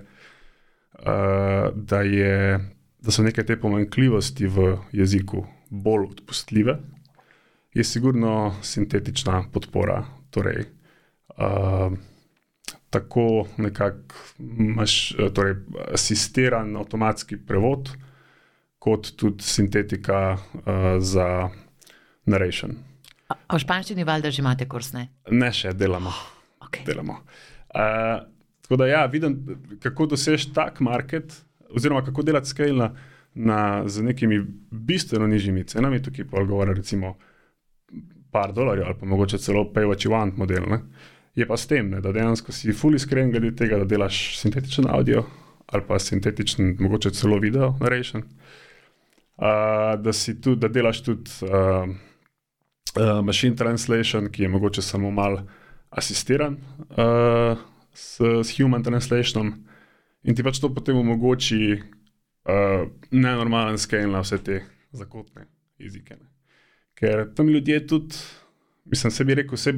uh, 0.99 1.71
da, 1.73 2.03
je, 2.03 2.59
da 2.99 3.15
so 3.15 3.23
neke 3.23 3.47
te 3.47 3.57
pomankljivosti 3.57 4.51
v 4.51 4.75
jeziku 4.91 5.47
bolj 5.71 6.11
odpustljive, 6.11 6.77
je 7.73 7.83
sigurno 7.87 8.53
sintetična 8.61 9.47
podpora. 9.55 10.03
Torej, 10.33 10.65
uh, 10.67 10.82
Tako 12.93 13.47
nekako 13.57 14.15
imaš 14.39 15.15
torej, 15.33 15.55
asistiran 15.93 16.75
avtomatski 16.77 17.37
prevod, 17.47 17.89
uh, 17.89 18.13
kot 18.83 19.13
tudi 19.15 19.43
sintetika 19.43 20.33
uh, 20.35 20.73
za 20.99 21.49
narration. 22.25 22.75
A 23.31 23.55
v 23.55 23.61
španščini 23.63 24.03
valjda 24.07 24.31
že 24.31 24.43
imate 24.43 24.67
kurs? 24.69 24.91
Ne, 24.95 25.07
ne 25.31 25.51
še 25.53 25.75
delamo. 25.77 26.13
Oh, 26.63 26.69
okay. 26.69 26.85
delamo. 26.87 27.17
Uh, 27.75 28.21
tako 28.63 28.77
da 28.79 28.85
ja, 28.87 29.01
vidim, 29.11 29.33
kako 29.83 30.05
dosež 30.13 30.45
tak 30.55 30.77
market, 30.79 31.33
oziroma 31.75 31.99
kako 32.07 32.23
delati 32.23 32.47
scale 32.47 32.71
na, 32.77 32.87
na, 33.35 33.57
z 33.83 34.05
nekimi 34.07 34.37
bistveno 34.71 35.27
nižjimi 35.27 35.65
cenami. 35.67 35.99
Tukaj 35.99 36.29
pa 36.31 36.45
govora 36.47 36.71
recimo 36.77 37.17
par 38.31 38.55
dolarjev 38.55 38.87
ali 38.87 38.97
pa 39.01 39.09
mogoče 39.11 39.41
celo 39.43 39.65
pay 39.75 39.83
what 39.89 40.07
you 40.07 40.15
want 40.15 40.39
model. 40.39 40.69
Ne? 40.71 40.79
Je 41.35 41.47
pa 41.47 41.57
s 41.57 41.67
tem, 41.67 41.89
ne, 41.89 42.01
da 42.01 42.11
dejansko 42.13 42.53
si 42.53 42.73
fully 42.77 42.99
iskren 43.01 43.31
glede 43.33 43.55
tega, 43.57 43.79
da 43.81 43.89
delaš 43.89 44.37
sintetičen 44.41 44.85
audio 44.89 45.25
ali 45.73 45.83
pa 45.87 45.97
sintetičen, 45.99 46.75
mogoče 46.79 47.09
celo 47.17 47.39
video 47.41 47.71
narejšen. 47.79 48.21
Uh, 48.21 49.95
da, 49.97 50.11
tudi, 50.43 50.59
da 50.61 50.67
delaš 50.69 51.01
tudi 51.03 51.31
uh, 51.41 51.89
uh, 52.99 53.25
machine 53.25 53.55
translation, 53.55 54.29
ki 54.29 54.43
je 54.43 54.49
mogoče 54.49 54.81
samo 54.81 55.11
malo 55.11 55.41
asistiran 55.89 56.57
uh, 56.89 57.57
s, 57.93 58.21
s 58.21 58.57
human 58.57 58.83
translationom, 58.83 59.53
in 60.23 60.35
ti 60.35 60.45
pač 60.45 60.61
to 60.61 60.69
potem 60.73 60.97
omogoči 60.97 61.73
uh, 61.73 62.85
nenormalen 63.11 63.77
scale 63.81 64.11
na 64.11 64.21
vse 64.21 64.37
te 64.43 64.61
zakotne 64.91 65.47
jezike. 65.81 66.19
Ne. 66.21 66.29
Ker 66.93 67.25
tam 67.35 67.49
ljudje 67.49 67.81
tudi, 67.87 68.21
mislim, 68.85 69.11
se 69.11 69.23
bi 69.23 69.35
rekel, 69.35 69.55
vse 69.55 69.73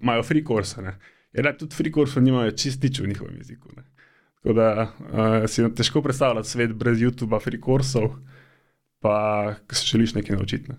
imajo 0.00 0.22
free 0.22 0.44
course. 0.46 0.94
Ker 1.34 1.50
tudi 1.58 1.74
free 1.74 1.92
course 1.92 2.20
nimajo 2.20 2.54
čist 2.54 2.82
nič 2.82 3.00
v 3.00 3.10
njihovem 3.10 3.36
jeziku. 3.36 3.68
Ne. 3.76 3.82
Tako 4.42 4.54
da 4.54 4.68
uh, 4.82 5.46
si 5.48 5.64
težko 5.76 6.02
predstavljati 6.02 6.48
svet 6.48 6.74
brez 6.76 6.98
YouTube-a, 7.00 7.40
free 7.40 7.60
course, 7.64 8.00
pa 9.00 9.54
se 9.72 9.86
želiš 9.86 10.14
nekaj 10.14 10.36
naučiti. 10.36 10.68
Ne. 10.68 10.76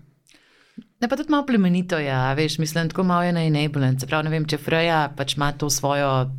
Ne, 1.00 1.08
pa 1.08 1.16
tudi 1.16 1.30
malo 1.30 1.46
plemenito 1.46 1.98
je, 1.98 2.06
ja, 2.06 2.32
veš, 2.34 2.58
mislim, 2.58 2.88
tako 2.88 3.02
malo 3.02 3.22
je 3.22 3.32
na 3.32 3.44
enablement. 3.44 4.00
Se 4.00 4.06
pravi, 4.06 4.24
ne 4.24 4.30
vem, 4.30 4.46
če 4.48 4.58
Freja 4.58 5.06
pač 5.16 5.36
ima 5.36 5.52
to 5.52 5.70
svojo 5.70 6.30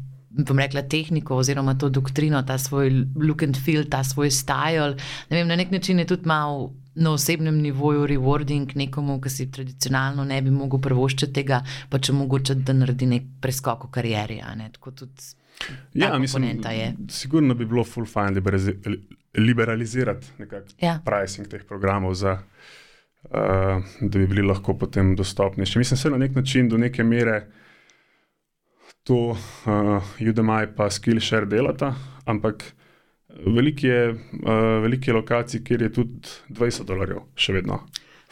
bom 0.45 0.59
rekla, 0.59 0.83
tehniko 0.89 1.37
oziroma 1.41 1.73
to 1.77 1.89
doktrino, 1.89 2.41
ta 2.45 2.57
svoj 2.61 2.91
look 3.15 3.43
and 3.43 3.57
feel, 3.57 3.85
ta 3.89 4.03
svoj 4.03 4.31
style. 4.31 4.97
Vem, 5.29 5.47
na 5.47 5.55
nek 5.55 5.71
način 5.71 5.99
je 5.99 6.07
tudi 6.07 6.27
malo 6.29 6.73
na 6.97 7.11
osebnem 7.11 7.57
nivoju 7.61 8.07
rewarding 8.07 8.75
nekomu, 8.75 9.19
ki 9.21 9.29
si 9.29 9.49
tradicionalno 9.51 10.25
ne 10.25 10.41
bi 10.41 10.51
mogel 10.51 10.81
prvoščiti 10.81 11.33
tega, 11.33 11.61
pa 11.89 11.99
če 11.99 12.15
mogoče 12.17 12.55
da 12.65 12.73
naredi 12.73 13.09
nek 13.09 13.27
preskok 13.41 13.87
v 13.87 13.91
karieri. 13.97 14.39
Ja, 15.93 16.17
mislim, 16.19 16.61
da 16.61 16.73
je. 16.75 16.93
Sigurno 17.09 17.55
bi 17.57 17.65
bilo 17.65 17.83
full 17.83 18.05
fine 18.05 18.41
liberalizirati 19.37 20.27
ja. 20.81 20.99
pricing 21.05 21.47
teh 21.49 21.63
programov, 21.67 22.13
za, 22.17 22.37
uh, 23.29 23.31
da 24.01 24.19
bi 24.19 24.27
bili 24.27 24.45
lahko 24.45 24.77
potem 24.77 25.15
dostopnejši. 25.15 25.79
Mislim, 25.79 25.97
da 25.97 26.01
se 26.01 26.09
na 26.09 26.17
nek 26.17 26.35
način 26.35 26.69
do 26.69 26.77
neke 26.77 27.03
mere 27.03 27.45
to 29.03 29.15
uh, 29.15 29.37
Udemy 30.19 30.67
pa 30.75 30.89
Skillshare 30.89 31.45
delata, 31.45 31.93
ampak 32.25 32.73
veliko 33.45 33.87
je, 33.87 33.99
uh, 34.13 34.81
veliko 34.83 35.11
je 35.11 35.13
lokacij, 35.13 35.63
kjer 35.63 35.81
je 35.81 35.91
tudi 35.93 36.37
20 36.49 36.87
dolarjev, 36.87 37.25
še 37.35 37.53
vedno, 37.57 37.81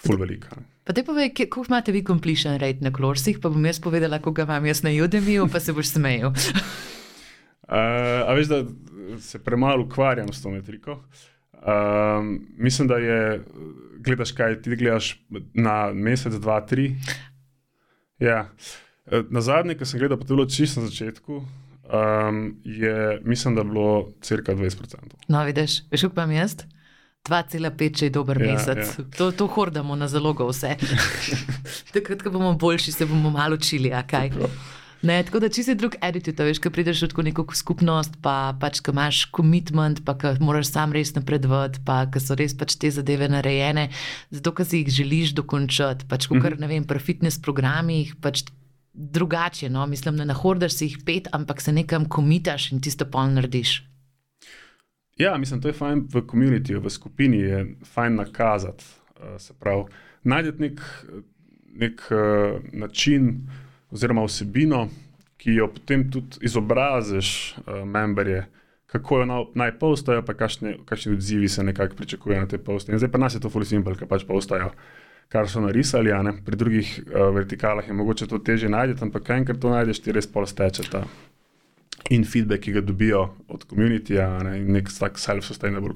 full 0.02 0.20
velika. 0.22 0.58
Pa 0.86 0.94
te 0.94 1.04
povej, 1.06 1.32
kako 1.34 1.66
imate 1.68 1.92
vi 1.92 2.04
completion 2.06 2.60
rate 2.62 2.86
na 2.86 2.92
klorsih, 2.94 3.40
pa 3.42 3.50
bom 3.50 3.66
jaz 3.66 3.80
povedala, 3.82 4.22
koga 4.22 4.46
imam 4.46 4.66
jaz 4.70 4.84
na 4.86 4.94
Udemy, 4.94 5.40
pa 5.52 5.60
se 5.60 5.74
boš 5.74 5.96
smejal. 5.96 6.34
uh, 6.34 7.72
a 8.30 8.34
veš, 8.38 8.52
da 8.52 8.64
se 9.22 9.44
premalo 9.44 9.86
ukvarjam 9.86 10.34
s 10.34 10.44
to 10.44 10.50
metriko. 10.54 11.00
Um, 11.66 12.48
mislim, 12.58 12.88
da 12.88 12.98
je, 12.98 13.42
gledaš 14.06 14.32
kaj, 14.32 14.62
ti 14.62 14.76
gledaš 14.76 15.16
na 15.54 15.94
mesec, 15.94 16.34
dva, 16.38 16.60
tri. 16.62 16.96
Ja. 18.20 18.52
Eh, 19.06 19.24
na 19.30 19.42
zadnje, 19.42 19.76
ki 19.78 19.86
sem 19.86 20.02
gledal, 20.02 20.18
pa 20.18 20.26
tudi 20.26 20.50
čisto 20.50 20.82
na 20.82 20.90
začetku, 20.90 21.44
um, 21.94 22.56
je, 22.64 23.22
mislim, 23.24 23.56
da 23.56 23.62
je 23.62 23.66
bilo 23.66 24.12
crka 24.22 24.56
20%. 24.56 24.96
No, 25.28 25.44
vidiš, 25.44 25.84
veš, 25.92 26.02
kako 26.02 26.16
imam 26.16 26.32
jaz? 26.32 26.56
2,5 27.30 28.04
je 28.04 28.10
dober 28.10 28.42
ja, 28.42 28.54
mesec. 28.54 28.78
Ja. 28.78 29.06
To, 29.18 29.32
to 29.32 29.48
hordamo 29.48 29.96
na 29.96 30.08
zalogo 30.08 30.48
vse. 30.48 30.76
Takrat, 31.94 32.22
ko 32.22 32.30
bomo 32.30 32.54
boljši, 32.54 32.92
se 32.92 33.06
bomo 33.06 33.30
malo 33.30 33.56
učili. 33.56 33.92
Ne, 35.06 35.20
tako 35.24 35.40
da, 35.44 35.50
če 35.54 35.64
si 35.66 35.76
drug 35.78 35.98
editor, 36.02 36.48
veš, 36.48 36.60
ko 36.64 36.72
prideš 36.74 37.04
v 37.14 37.26
neko 37.28 37.46
skupnost, 37.54 38.16
pa 38.26 38.56
pač, 38.58 38.80
ko 38.82 38.94
imaš 38.96 39.26
commitment, 39.36 40.02
pa 40.06 40.16
ko 40.18 40.34
moraš 40.42 40.72
sam 40.72 40.96
res 40.96 41.14
napredovati, 41.18 41.82
pa 41.86 42.06
ko 42.10 42.22
so 42.22 42.38
res 42.38 42.56
pač 42.58 42.78
te 42.82 42.90
zadeve 42.94 43.28
narejene, 43.30 43.90
zato 44.34 44.54
ker 44.56 44.66
si 44.66 44.82
jih 44.82 44.94
želiš 45.02 45.36
dokončati. 45.38 46.08
Pač, 46.10 46.28
kot 46.28 46.38
mm 46.38 46.46
-hmm. 46.46 46.60
ne 46.60 46.68
vem, 46.68 46.84
pri 46.84 47.00
fitness 47.00 47.42
programih. 47.42 48.16
Pač, 48.22 48.46
drugače. 48.96 49.70
No? 49.70 49.86
Mislim, 49.86 50.18
da 50.18 50.26
ne 50.26 50.34
hordaš 50.34 50.74
si 50.74 50.86
jih 50.86 50.98
pet, 51.06 51.28
ampak 51.32 51.62
se 51.62 51.72
nekam 51.72 52.10
komitaš 52.10 52.72
in 52.72 52.82
tisto 52.82 53.06
pol 53.06 53.30
narediš. 53.34 53.84
Ja, 55.18 55.38
mislim, 55.38 55.62
to 55.62 55.68
je 55.68 55.74
fajn 55.74 56.08
v 56.14 56.22
komunitiju, 56.28 56.82
v 56.82 56.90
skupini 56.90 57.38
je 57.38 57.66
fajn 57.94 58.16
nakazati. 58.16 58.84
Uh, 59.16 59.40
se 59.40 59.54
pravi, 59.60 59.86
najdete 60.24 60.60
nek, 60.60 60.82
nek 61.76 62.02
uh, 62.12 62.60
način 62.74 63.48
oziroma 63.92 64.26
vsebino, 64.26 64.90
ki 65.38 65.56
jo 65.56 65.70
potem 65.72 66.10
tudi 66.12 66.44
izobraziš 66.44 67.56
uh, 67.58 67.86
memberje, 67.88 68.46
kako 68.86 69.20
jo 69.20 69.26
naj 69.56 69.72
postajo, 69.80 70.26
pa 70.26 70.34
kakšni 70.34 71.14
odzivi 71.14 71.48
se 71.50 71.64
nekako 71.64 71.96
pričakujejo 71.96 72.42
na 72.42 72.48
te 72.48 72.58
poste. 72.58 72.98
Zdaj 72.98 73.12
pa 73.12 73.18
nas 73.18 73.36
je 73.36 73.40
to 73.40 73.50
fully 73.50 73.64
simple, 73.64 73.96
ker 73.96 74.08
pač 74.08 74.28
postajo 74.28 74.72
kar 75.30 75.50
so 75.50 75.62
narisali. 75.62 76.14
Pri 76.46 76.58
drugih 76.58 76.90
uh, 77.06 77.30
vertikalah 77.36 77.88
je 77.88 77.94
mogoče 77.94 78.28
to 78.28 78.40
teže 78.40 78.70
najti, 78.70 79.02
ampak 79.02 79.30
enkrat 79.30 79.60
to 79.60 79.70
najdeš, 79.70 80.02
ti 80.02 80.12
res 80.12 80.28
pol 80.28 80.46
steče 80.46 80.90
ta 80.92 81.06
in 82.10 82.26
feedback, 82.26 82.62
ki 82.62 82.76
ga 82.76 82.82
dobijo 82.86 83.22
od 83.48 83.64
komunitija, 83.66 84.28
ne, 84.46 84.60
in 84.62 84.74
nek 84.76 84.92
tak 84.94 85.18
self-sustainable, 85.18 85.96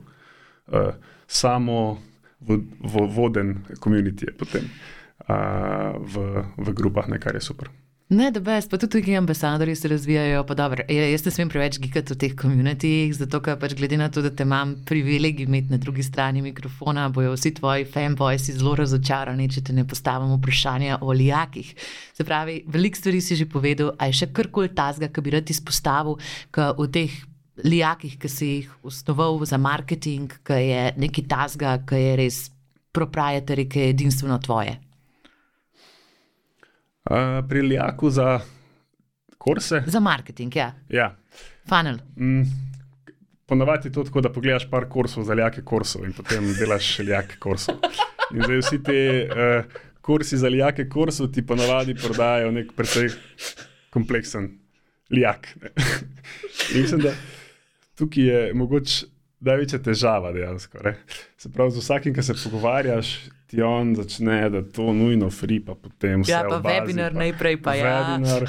uh, 0.73 0.93
samo 1.27 1.99
v, 2.41 2.61
v 2.82 3.03
voden 3.13 3.59
komunitije 3.80 4.34
potem 4.38 4.65
uh, 5.27 5.93
v, 5.99 6.45
v 6.57 6.73
grupah, 6.73 7.11
ne, 7.11 7.19
kar 7.21 7.38
je 7.38 7.43
super. 7.45 7.69
Ne, 8.10 8.32
da 8.34 8.41
bes, 8.41 8.66
pa 8.66 8.78
tudi 8.82 8.97
tukaj 8.97 9.18
ambasadori 9.20 9.76
se 9.76 9.88
razvijajo. 9.88 10.41
Dobro, 10.57 10.84
ja, 10.89 11.03
jaz 11.12 11.26
ne 11.26 11.32
smem 11.32 11.49
preveč 11.49 11.76
gigati 11.78 12.16
v 12.16 12.18
teh 12.18 12.32
komunitijah, 12.34 13.12
zato 13.14 13.38
ker 13.45 13.60
pač 13.62 13.76
glede 13.78 13.99
na 14.01 14.07
to, 14.10 14.24
da 14.26 14.32
te 14.34 14.47
imam 14.47 14.72
privilegij 14.86 15.45
imeti 15.45 15.70
na 15.70 15.78
drugi 15.78 16.01
strani 16.03 16.41
mikrofona, 16.41 17.03
bojo 17.14 17.36
vsi 17.36 17.51
tvoji 17.60 17.86
fanboysi 17.86 18.57
zelo 18.57 18.74
razočarani, 18.82 19.45
če 19.53 19.62
te 19.70 19.78
ne 19.78 19.86
postavim 19.86 20.34
vprašanja 20.39 20.97
o 21.05 21.14
lijakih. 21.14 21.70
Se 22.18 22.26
pravi, 22.26 22.64
veliko 22.66 22.97
stvari 22.97 23.22
si 23.22 23.38
že 23.38 23.45
povedal, 23.45 23.93
a 23.99 24.10
je 24.10 24.18
še 24.24 24.32
karkoli 24.34 24.74
tazga, 24.74 25.14
ki 25.14 25.22
bi 25.22 25.38
rad 25.38 25.53
izpostavil, 25.53 26.18
ka 26.49 26.72
v 26.82 26.89
teh 26.89 27.22
lijakih, 27.62 28.18
ki 28.18 28.36
si 28.39 28.53
jih 28.55 28.76
osnoval 28.82 29.38
za 29.45 29.62
marketing, 29.62 30.34
ki 30.41 30.62
je 30.66 30.84
neki 30.97 31.30
tazga, 31.30 31.78
ki 31.86 32.05
je 32.07 32.20
res 32.26 32.43
proprietary, 32.89 33.70
ki 33.70 33.86
je 33.86 33.97
edinstveno 33.99 34.41
tvoje 34.41 34.80
pri 37.49 37.68
Ljaku 37.68 38.10
za 38.10 38.39
kurse. 39.38 39.84
Za 39.88 39.99
marketing, 39.99 40.55
ja. 40.55 40.74
ja. 40.89 41.16
Funnel. 41.70 41.97
Mm, 42.16 42.43
Ponovadi 43.49 43.88
je 43.88 43.91
to 43.91 44.03
tako, 44.03 44.22
da 44.22 44.30
pogledaš 44.30 44.70
par 44.70 44.86
kursov 44.89 45.24
za 45.24 45.34
Ljake 45.34 45.62
kursov 45.66 46.05
in 46.05 46.14
potem 46.14 46.51
delaš 46.60 46.99
Ljake 46.99 47.39
kursov. 47.41 47.80
In 48.34 48.43
zdaj 48.45 48.60
vsi 48.62 48.78
ti 48.84 48.99
uh, 49.26 49.66
kursi 50.05 50.38
za 50.38 50.49
Ljake 50.49 50.86
kursov 50.89 51.32
ti 51.34 51.45
ponovadi 51.45 51.95
prodajajo 51.95 52.51
nek 52.51 52.76
precej 52.78 53.10
kompleksen 53.89 54.51
Ljak. 55.10 55.47
Mislim, 56.76 57.01
da 57.01 57.14
tukaj 57.97 58.24
je 58.24 58.53
mogoče 58.53 59.05
največja 59.39 59.82
težava 59.82 60.32
dejansko. 60.36 60.84
Ne? 60.86 60.93
Se 61.38 61.49
pravi, 61.51 61.72
z 61.72 61.82
vsakim, 61.82 62.14
ki 62.14 62.24
se 62.24 62.38
pogovarjaš, 62.43 63.16
ti 63.50 63.62
on 63.62 63.95
začne, 63.97 64.50
da 64.54 64.62
to 64.62 64.93
nujno 64.93 65.30
fri, 65.34 65.60
pa 65.66 65.74
potem 65.76 66.22
vse. 66.22 66.32
Ja, 66.32 66.43
pa 66.45 66.60
bazi, 66.62 66.76
webinar 66.76 67.16
pa 67.16 67.24
najprej, 67.24 67.58
pa 67.66 67.74
ja. 67.76 67.93
Webinar, 67.97 68.45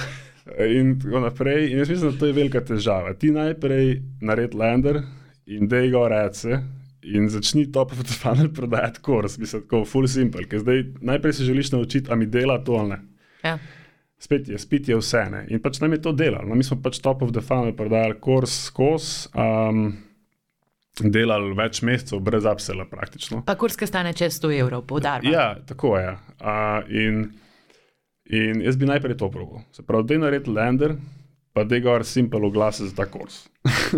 in 0.68 0.92
tako 1.01 1.22
naprej. 1.24 1.70
In 1.70 1.78
jaz 1.78 1.88
mislim, 1.88 2.12
da 2.12 2.18
to 2.18 2.28
je 2.28 2.36
velika 2.36 2.61
težava. 2.61 3.14
Ti 3.14 3.30
najprej 3.32 3.94
naredi 4.20 4.61
lender 4.61 5.01
in 5.46 5.68
da 5.68 5.80
ga 5.86 6.07
rece. 6.12 6.61
In 7.03 7.30
začni 7.32 7.64
to 7.72 7.86
pa 7.88 7.96
tudi 7.96 8.12
funnel 8.12 8.51
prodajati 8.59 9.01
kurs, 9.01 9.38
mislim, 9.40 9.62
tako 9.62 9.84
full 9.88 10.09
simple. 10.09 10.44
Ker 10.48 10.61
zdaj 10.61 10.84
najprej 11.01 11.32
se 11.32 11.44
želiš 11.44 11.72
naučiti, 11.72 12.12
a 12.12 12.16
mi 12.16 12.26
dela 12.26 12.59
to 12.64 12.72
ali 12.72 12.88
ne. 12.88 13.01
Ja. 13.44 13.59
Spet 14.20 14.48
je, 14.48 14.59
spet 14.59 14.88
je 14.88 14.98
vse. 15.01 15.24
Ne? 15.32 15.46
In 15.48 15.62
pač 15.64 15.80
nam 15.80 15.96
je 15.96 16.03
to 16.05 16.12
delalo. 16.12 16.44
No, 16.48 16.55
mi 16.55 16.64
smo 16.64 16.76
pač 16.82 17.01
top 17.01 17.22
of 17.22 17.32
the 17.32 17.40
funnel 17.40 17.72
prodajali 17.72 18.20
kurs 18.20 18.66
skozi. 18.66 19.30
Um, 19.32 19.94
delali 20.99 21.55
več 21.57 21.82
mesecev, 21.86 22.20
brez 22.24 22.47
upsela 22.49 22.86
praktično. 22.88 23.43
Pa 23.47 23.57
kurska 23.59 23.88
stane 23.88 24.12
čez 24.16 24.41
100 24.41 24.53
evrov, 24.61 24.84
poudarjam. 24.88 25.32
Ja, 25.32 25.55
tako 25.66 25.97
je. 25.99 26.16
Uh, 26.41 26.91
in, 26.91 27.22
in 28.30 28.62
jaz 28.64 28.78
bi 28.80 28.91
najprej 28.91 29.18
to 29.20 29.30
probil. 29.32 29.64
Se 29.76 29.86
pravi, 29.86 30.09
da 30.09 30.16
je 30.16 30.24
naredil 30.24 30.57
lender, 30.57 30.97
pa 31.57 31.64
da 31.64 31.78
je 31.78 31.84
gor 31.86 32.05
simpel 32.07 32.45
oglas 32.47 32.80
za 32.82 32.95
ta 32.97 33.07
kurs. 33.11 33.47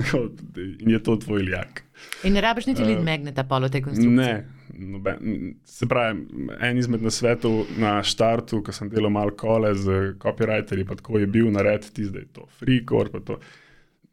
in 0.83 0.91
je 0.91 1.03
to 1.03 1.17
tvoj 1.17 1.43
lijak. 1.43 1.85
In 2.27 2.35
ne 2.35 2.43
rabiš 2.43 2.67
niti 2.67 2.83
uh, 2.83 2.99
magneta, 3.05 3.45
polo 3.47 3.69
te 3.69 3.83
konstrukcije. 3.83 4.17
Ne. 4.17 4.63
Noben, 4.73 5.57
se 5.69 5.87
pravi, 5.87 6.23
en 6.65 6.79
izmed 6.81 7.03
nasvetov 7.05 7.75
na 7.79 7.99
štartu, 8.03 8.63
ko 8.65 8.73
sem 8.73 8.89
delal 8.91 9.13
malo 9.13 9.35
kole 9.37 9.75
z 9.77 10.15
copywriterji, 10.23 10.87
pa 10.89 10.97
tako 10.97 11.21
je 11.21 11.29
bil 11.29 11.51
nared, 11.53 11.85
ti 11.93 12.07
zdaj 12.09 12.25
to, 12.33 12.47
free 12.59 12.81
core, 12.89 13.13
pa 13.13 13.21
to. 13.21 13.37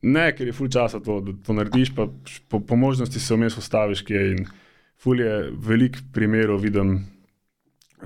Ne, 0.01 0.29
ker 0.35 0.47
je 0.47 0.55
full 0.55 0.71
časa 0.71 1.01
to, 1.03 1.19
da 1.21 1.33
to 1.45 1.53
narediš, 1.53 1.91
pa 1.95 2.07
po, 2.49 2.59
po 2.59 2.75
možnosti 2.79 3.19
se 3.19 3.35
vmes 3.35 3.57
ustaviš, 3.59 4.03
ki 4.07 4.13
je 4.13 4.27
in 4.31 4.45
full 4.99 5.19
je 5.19 5.49
velik 5.51 5.97
primerov 6.13 6.61
vidim 6.63 7.01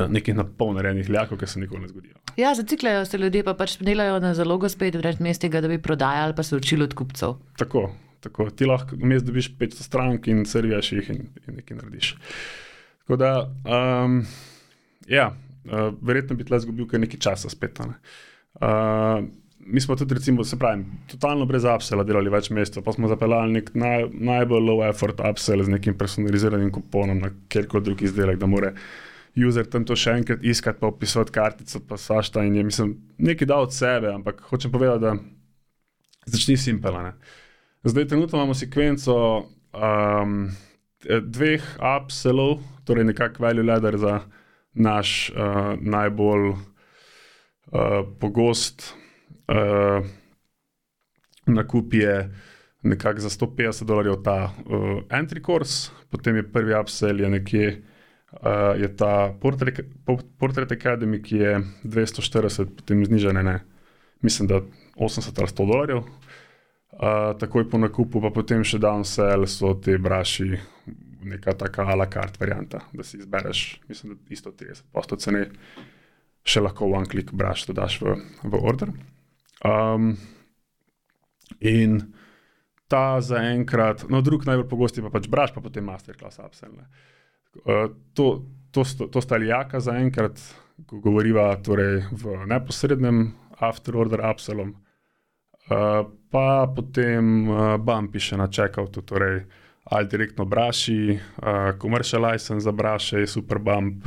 nekih 0.09 0.35
napolnjenih 0.35 1.09
ljakov, 1.09 1.37
ki 1.37 1.47
se 1.47 1.59
nikoli 1.59 1.81
ne 1.81 1.87
zgodijo. 1.87 2.15
Ja, 2.37 2.55
zaciklejo 2.55 3.05
se 3.05 3.17
ljudje, 3.17 3.43
pa 3.43 3.53
pač 3.53 3.77
delajo 3.77 4.17
na 4.19 4.33
zalogo 4.33 4.69
spet, 4.69 4.97
brez 4.97 5.19
mestega, 5.21 5.61
da 5.61 5.69
bi 5.69 5.77
prodajali, 5.81 6.33
pa 6.35 6.43
se 6.43 6.55
učili 6.55 6.83
od 6.83 6.93
kupcev. 6.97 7.35
Tako, 7.57 7.91
tako. 8.25 8.49
ti 8.49 8.65
lahko 8.65 8.97
vmes 8.97 9.23
dobiš 9.23 9.51
500 9.59 9.85
strank 9.85 10.27
in 10.27 10.45
servijaš 10.49 10.91
jih 10.91 11.09
in, 11.13 11.27
in 11.47 11.61
nekaj 11.61 11.77
narediš. 11.77 12.15
Tako 13.03 13.19
da, 13.21 13.31
um, 13.45 14.23
ja, 15.07 15.29
uh, 15.65 15.93
verjetno 16.01 16.35
bi 16.35 16.45
tle 16.47 16.57
izgubil 16.57 16.89
kar 16.89 17.03
nekaj 17.03 17.19
časa 17.19 17.53
spet. 17.53 17.79
Ne. 17.85 17.99
Uh, 18.57 19.29
mi 19.65 19.81
smo 19.81 19.95
tudi, 19.95 20.13
recimo, 20.13 20.43
se 20.43 20.59
pravi, 20.59 20.83
totalno 21.07 21.45
brez 21.45 21.65
upsela 21.65 22.03
delali 22.03 22.31
več 22.31 22.49
mest, 22.49 22.77
pa 22.83 22.93
smo 22.93 23.07
zapeljali 23.11 23.57
nek 23.57 23.71
naj, 23.77 24.07
najbolj 24.13 24.67
low 24.67 24.83
effort 24.87 25.21
upsell 25.29 25.63
z 25.63 25.73
nekim 25.73 25.97
personaliziranim 25.97 26.71
kuponom 26.71 27.21
na 27.23 27.31
kjerkoli 27.49 27.83
drug 27.83 28.01
izdelek, 28.03 28.39
da 28.41 28.49
more 28.49 28.73
user 29.47 29.65
tam 29.69 29.85
to 29.85 29.95
še 29.97 30.17
enkrat 30.19 30.43
iskati, 30.45 30.79
pa 30.81 30.89
opisati 30.91 31.33
kartico, 31.33 31.81
pa 31.87 31.97
sašta 31.97 32.43
in 32.45 32.59
je, 32.59 32.65
mislim, 32.67 32.93
nekaj 33.17 33.49
dal 33.49 33.67
od 33.67 33.73
sebe, 33.73 34.11
ampak 34.13 34.43
hočem 34.51 34.71
povedati, 34.71 35.01
da 35.05 35.15
začni 36.29 36.57
simpelane. 36.57 37.15
Zdaj, 37.83 38.07
trenutno 38.11 38.39
imamo 38.39 38.55
sekvenco 38.55 39.15
um, 39.43 40.37
dveh 41.03 41.65
upsellov, 41.81 42.59
torej 42.87 43.09
nekako 43.09 43.43
value 43.43 43.65
ladder 43.65 43.97
za 43.99 44.19
naš 44.73 45.31
uh, 45.33 45.73
najbolj 45.81 46.53
uh, 46.53 48.05
pogost 48.19 48.93
uh, 49.47 50.05
nakup 51.45 51.93
je 51.93 52.29
nekako 52.83 53.19
za 53.19 53.29
150 53.29 53.83
dolarjev 53.85 54.21
ta 54.23 54.51
uh, 54.65 55.01
entry 55.09 55.43
course, 55.45 55.91
potem 56.09 56.35
je 56.35 56.51
prvi 56.51 56.75
upsell, 56.79 57.19
je 57.19 57.29
nekje 57.29 57.67
uh, 58.41 58.81
je 58.81 58.95
ta 58.95 59.33
Portrait, 59.41 59.79
Portrait 60.37 60.71
Academy, 60.71 61.21
ki 61.21 61.37
je 61.37 61.61
240, 61.83 62.75
potem 62.75 63.05
znižene, 63.05 63.43
ne, 63.43 63.59
mislim, 64.21 64.47
da 64.47 64.61
80 64.95 65.39
ali 65.39 65.47
100 65.47 65.67
dolarjev. 65.67 66.03
Uh, 66.93 67.33
takoj 67.39 67.69
po 67.69 67.77
nakupu, 67.77 68.21
pa 68.21 68.29
potem 68.29 68.61
še 68.63 68.77
downsell, 68.77 69.47
so 69.49 69.73
ti 69.81 69.97
braši, 69.97 70.51
neka 71.23 71.55
taka 71.57 71.87
a 71.89 71.95
la 71.97 72.05
carte 72.05 72.37
varianta, 72.39 72.83
da 72.93 73.03
si 73.03 73.17
izbereš, 73.17 73.79
mislim, 73.89 74.13
da 74.13 74.33
isto 74.35 74.51
30% 74.51 75.17
cene, 75.17 75.47
še 76.45 76.61
lahko 76.61 76.91
one 76.91 77.09
click 77.09 77.33
braš, 77.33 77.65
to 77.65 77.73
daš 77.73 77.97
v, 78.03 78.17
v 78.43 78.61
order. 78.61 78.91
Um, 79.63 80.17
in 81.59 82.13
ta 82.87 83.21
zaenkrat, 83.21 84.03
no, 84.11 84.21
drug 84.21 84.43
najbolj 84.45 84.67
pogosti 84.69 85.01
pa 85.01 85.09
pač 85.13 85.29
braš, 85.31 85.53
pa 85.55 85.63
potem 85.63 85.85
masterclass 85.87 86.41
upsell. 86.43 86.75
Uh, 87.63 87.87
to, 88.13 88.43
to, 88.75 88.83
to 88.83 89.23
sta 89.23 89.39
jaka 89.41 89.79
zaenkrat, 89.81 90.41
ko 90.89 90.99
govoriva 90.99 91.47
torej 91.63 92.03
v 92.11 92.43
neposrednem 92.49 93.29
afterorder 93.63 94.25
upsellom. 94.27 94.75
Uh, 95.71 96.03
pa 96.33 96.67
potem 96.67 97.47
uh, 97.47 97.77
bumpi 97.79 98.19
še 98.19 98.37
na 98.37 98.49
checkoutu, 98.51 99.05
torej 99.07 99.45
ali 99.93 100.09
direktno 100.11 100.45
braši, 100.47 101.15
uh, 101.15 101.71
commercial 101.79 102.25
license 102.27 102.65
za 102.67 102.75
braše, 102.75 103.23
super 103.27 103.61
bump, 103.63 104.03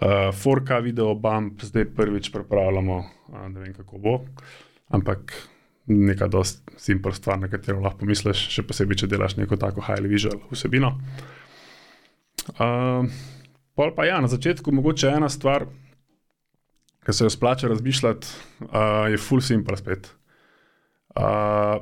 uh, 0.00 0.32
4K 0.32 0.80
video 0.88 1.12
bump, 1.14 1.60
zdaj 1.68 1.88
prvič 1.96 2.32
pripravljamo, 2.32 2.98
uh, 3.28 3.46
ne 3.52 3.60
vem 3.60 3.76
kako 3.76 4.00
bo. 4.00 4.16
Uh, 4.24 4.69
ampak 4.90 5.34
neka 5.90 6.28
dost 6.30 6.62
simpel 6.78 7.12
stvar, 7.12 7.40
na 7.40 7.48
katero 7.50 7.80
lahko 7.82 8.04
pomisliš, 8.04 8.46
še 8.54 8.64
posebej, 8.66 9.02
če 9.02 9.10
delaš 9.10 9.36
neko 9.38 9.58
tako 9.60 9.82
highly 9.84 10.10
visual 10.10 10.38
vsebino. 10.52 10.94
Uh, 12.56 13.06
pol 13.78 13.94
pa 13.96 14.06
ja, 14.06 14.20
na 14.22 14.30
začetku 14.30 14.72
mogoče 14.74 15.10
ena 15.18 15.28
stvar, 15.32 15.66
ki 17.06 17.14
se 17.16 17.26
jo 17.26 17.32
splača 17.32 17.70
razmišljati, 17.72 18.34
uh, 18.68 19.08
je 19.10 19.18
full 19.20 19.42
simple 19.44 19.78
spet. 19.80 20.12
Uh, 21.18 21.80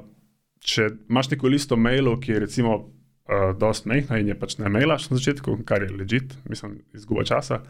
če 0.64 0.88
imaš 1.10 1.32
neko 1.34 1.52
listo 1.52 1.76
mailov, 1.76 2.20
ki 2.24 2.32
je 2.32 2.40
recimo 2.46 2.78
uh, 2.78 3.52
dost 3.58 3.88
mehna 3.90 4.20
in 4.22 4.32
je 4.32 4.38
pač 4.38 4.56
ne 4.62 4.72
mailaš 4.72 5.10
na 5.10 5.20
začetku, 5.20 5.60
kar 5.68 5.84
je 5.84 5.92
legit, 5.92 6.32
mislim, 6.48 6.80
izguba 6.96 7.26
časa, 7.28 7.60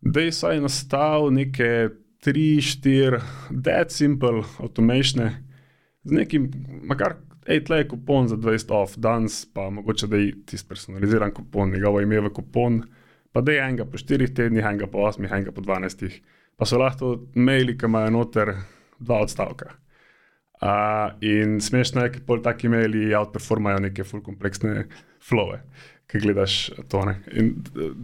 da 0.00 0.24
je 0.24 0.32
saj 0.32 0.62
nastal 0.64 1.28
neke 1.34 1.90
tri, 2.24 2.60
štiri, 2.62 3.20
dead 3.50 3.92
simple 3.92 4.42
automation, 4.58 5.30
z 6.06 6.16
nekim, 6.20 6.50
makar, 6.86 7.16
hej, 7.46 7.64
tle 7.66 7.80
je 7.82 7.88
kupon 7.88 8.28
za 8.28 8.36
20 8.36 8.72
off, 8.74 8.96
danes 8.96 9.44
pa 9.54 9.70
mogoče 9.70 10.06
da 10.10 10.20
je 10.20 10.34
tisti 10.46 10.68
personaliziran 10.68 11.34
kupon, 11.34 11.72
njegovo 11.74 12.00
ime 12.00 12.20
v 12.20 12.32
kupon, 12.34 12.82
pa 13.32 13.40
da 13.40 13.52
je 13.52 13.62
enega 13.62 13.84
po 13.84 13.98
4 13.98 14.34
tednih, 14.34 14.64
enega 14.64 14.86
po 14.86 15.06
8, 15.06 15.26
enega 15.30 15.52
po 15.52 15.60
12, 15.60 16.20
pa 16.56 16.66
so 16.66 16.78
lahko 16.80 17.16
maili, 17.34 17.76
ki 17.78 17.86
imajo 17.90 18.14
noter 18.14 18.54
dva 18.98 19.20
odstavka. 19.26 19.74
Uh, 20.56 21.12
in 21.20 21.58
smešno 21.60 22.06
je, 22.06 22.14
ker 22.14 22.40
taki 22.42 22.70
maili 22.72 23.10
outperformajo 23.14 23.82
neke 23.84 24.06
full 24.08 24.22
kompleksne 24.24 24.86
flowe, 25.20 25.58
ki 26.08 26.22
gledaš 26.22 26.70
to. 26.88 27.02
In 27.36 27.50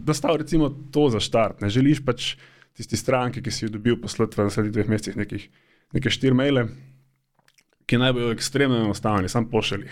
da 0.05 0.13
stav 0.13 0.37
recimo 0.37 0.69
to 0.93 1.07
za 1.09 1.23
štart, 1.23 1.63
ne 1.65 1.71
želiš 1.73 2.03
pač 2.05 2.35
tisti 2.77 2.97
stranki, 2.97 3.43
ki 3.43 3.51
si 3.51 3.65
jo 3.65 3.73
dobil 3.75 3.99
poslati 4.01 4.39
v 4.39 4.47
naslednjih 4.47 4.73
dveh 4.73 4.89
mesecih, 4.89 5.17
nekih, 5.19 5.45
nekaj 5.93 6.15
štiri 6.15 6.37
maile, 6.37 6.67
ki 7.89 7.99
naj 8.01 8.15
bojo 8.15 8.33
ekstremno 8.33 8.81
enostavni, 8.81 9.29
sam 9.29 9.49
pošelji. 9.51 9.91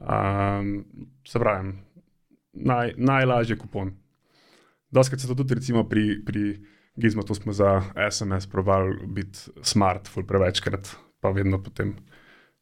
Um, 0.00 0.72
se 1.28 1.38
pravi, 1.38 1.74
naj, 2.52 2.94
najlažji 2.98 3.58
kupon. 3.60 3.94
Doskrat 4.90 5.20
se 5.20 5.28
to 5.30 5.36
tudi 5.38 5.54
recimo 5.54 5.84
pri, 5.88 6.24
pri 6.26 6.58
Gizmo, 6.96 7.22
to 7.22 7.34
smo 7.34 7.52
za 7.52 7.82
SMS 8.10 8.46
provali 8.50 9.06
biti 9.06 9.38
smart, 9.62 10.08
ful 10.08 10.26
prevečkrat, 10.26 10.90
pa 11.20 11.30
vedno 11.30 11.62
potem 11.62 11.94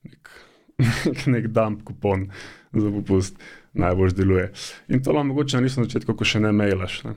nek, 0.04 0.30
nek 1.34 1.48
dump 1.48 1.86
kupon 1.88 2.28
za 2.72 2.90
popust 2.90 3.40
najbolj 3.72 4.12
deluje. 4.18 4.50
In 4.88 5.02
to 5.02 5.12
vam 5.12 5.32
mogoče 5.32 5.60
nisem 5.60 5.82
na 5.82 5.88
začetku, 5.88 6.14
ko 6.14 6.28
še 6.28 6.42
ne 6.44 6.52
mailaš. 6.52 7.00
Ne. 7.06 7.16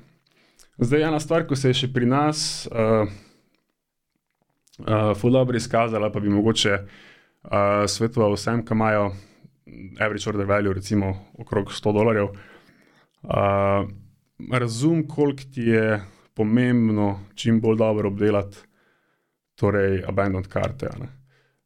Zdaj, 0.82 1.03
ena 1.03 1.19
stvar, 1.19 1.43
ki 1.45 1.53
se 1.53 1.69
je 1.69 1.75
še 1.77 1.88
pri 1.93 2.07
nas, 2.09 2.39
uh, 2.73 3.05
uh, 4.82 5.11
fuldobro 5.13 5.59
izkazala, 5.59 6.07
pa 6.09 6.17
bi 6.23 6.32
mogoče 6.34 6.71
uh, 6.73 7.84
svetoval 7.86 8.34
vsem, 8.34 8.63
ki 8.65 8.73
imajo 8.73 9.11
average 10.01 10.25
order 10.32 10.49
value, 10.49 10.73
recimo 10.73 11.11
okrog 11.38 11.69
100 11.69 11.93
dolarjev. 11.99 12.32
Uh, 13.21 13.86
razum, 14.49 15.05
koliko 15.05 15.51
ti 15.53 15.69
je 15.69 16.01
pomembno 16.34 17.11
čim 17.38 17.61
bolj 17.61 17.77
dobro 17.77 18.09
obdelati, 18.09 18.65
torej 19.61 20.01
abandoned 20.09 20.49
karte. 20.49 20.89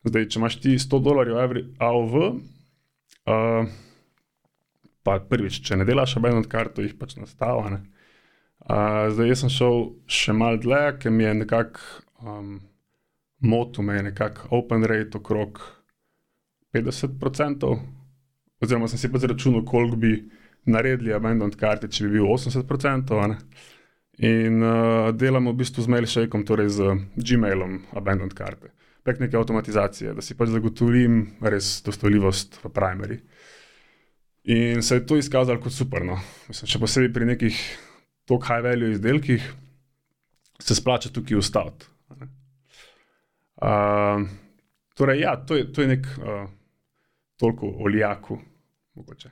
Zdaj, 0.03 0.27
če 0.27 0.43
imaš 0.43 0.59
ti 0.59 0.75
100 0.75 1.03
dolarjev 1.07 1.61
AOV, 1.79 2.21
uh, 3.31 3.73
pa 5.07 5.19
prvič, 5.23 5.63
če 5.63 5.79
ne 5.79 5.87
delaš 5.87 6.19
abandoned 6.19 6.51
karto, 6.51 6.83
jih 6.83 6.99
pač 6.99 7.15
nastavlja 7.15 7.79
zdaj, 8.65 9.27
jaz 9.29 9.43
sem 9.43 9.51
šel 9.53 9.83
še 10.09 10.33
malo 10.33 10.57
dlje, 10.61 10.97
ker 11.01 11.13
mi 11.13 11.23
je 11.23 11.33
nekako 11.41 11.81
um, 12.25 12.55
moto, 13.45 13.83
me 13.85 13.99
je 13.99 14.07
nekako 14.09 14.49
open 14.57 14.83
rate 14.89 15.17
okrog 15.17 15.61
50%, 16.73 17.69
oziroma 18.61 18.89
sem 18.89 18.99
si 18.99 19.11
pa 19.11 19.21
zračunal, 19.21 19.63
koliko 19.65 19.99
bi 20.01 20.15
naredili 20.65 21.13
abandoned 21.13 21.55
karte, 21.59 21.87
če 21.87 22.07
bi 22.07 22.17
bil 22.17 22.27
80%. 22.33 23.37
In 24.25 24.61
uh, 24.63 25.09
delamo 25.11 25.51
v 25.51 25.59
bistvu 25.59 25.83
z 25.83 25.91
MailShakeom, 25.91 26.45
torej 26.47 26.69
z 26.77 26.93
Gmailom, 27.19 27.81
abandoned 27.99 28.33
karte. 28.33 28.71
Prek 29.05 29.19
neke 29.19 29.37
avtomatizacije, 29.37 30.13
da 30.15 30.23
si 30.23 30.37
pač 30.39 30.53
zagotovim 30.53 31.25
res 31.43 31.81
dostogljivost 31.85 32.61
v 32.63 32.71
primary. 32.73 33.17
In 34.55 34.81
se 34.81 35.01
je 35.01 35.05
to 35.05 35.17
izkazalo 35.19 35.59
kot 35.59 35.75
super. 35.75 36.05
No. 36.07 36.15
Mislim, 36.47 36.71
še 36.71 36.79
posebej 36.79 37.11
pri 37.13 37.27
nekih 37.33 37.59
tako 38.25 38.41
high 38.47 38.63
value 38.63 38.91
izdelkih, 38.91 39.53
se 40.59 40.75
splača 40.75 41.09
tukaj 41.13 41.37
ustaviti. 41.37 41.85
Uh, 43.55 44.27
torej, 44.93 45.21
ja, 45.21 45.35
to 45.45 45.55
je, 45.55 45.71
to 45.73 45.81
je 45.81 45.87
nek 45.87 46.07
uh, 46.17 46.49
toliko 47.39 47.71
oljaku, 47.79 48.39
mogoče. 48.95 49.29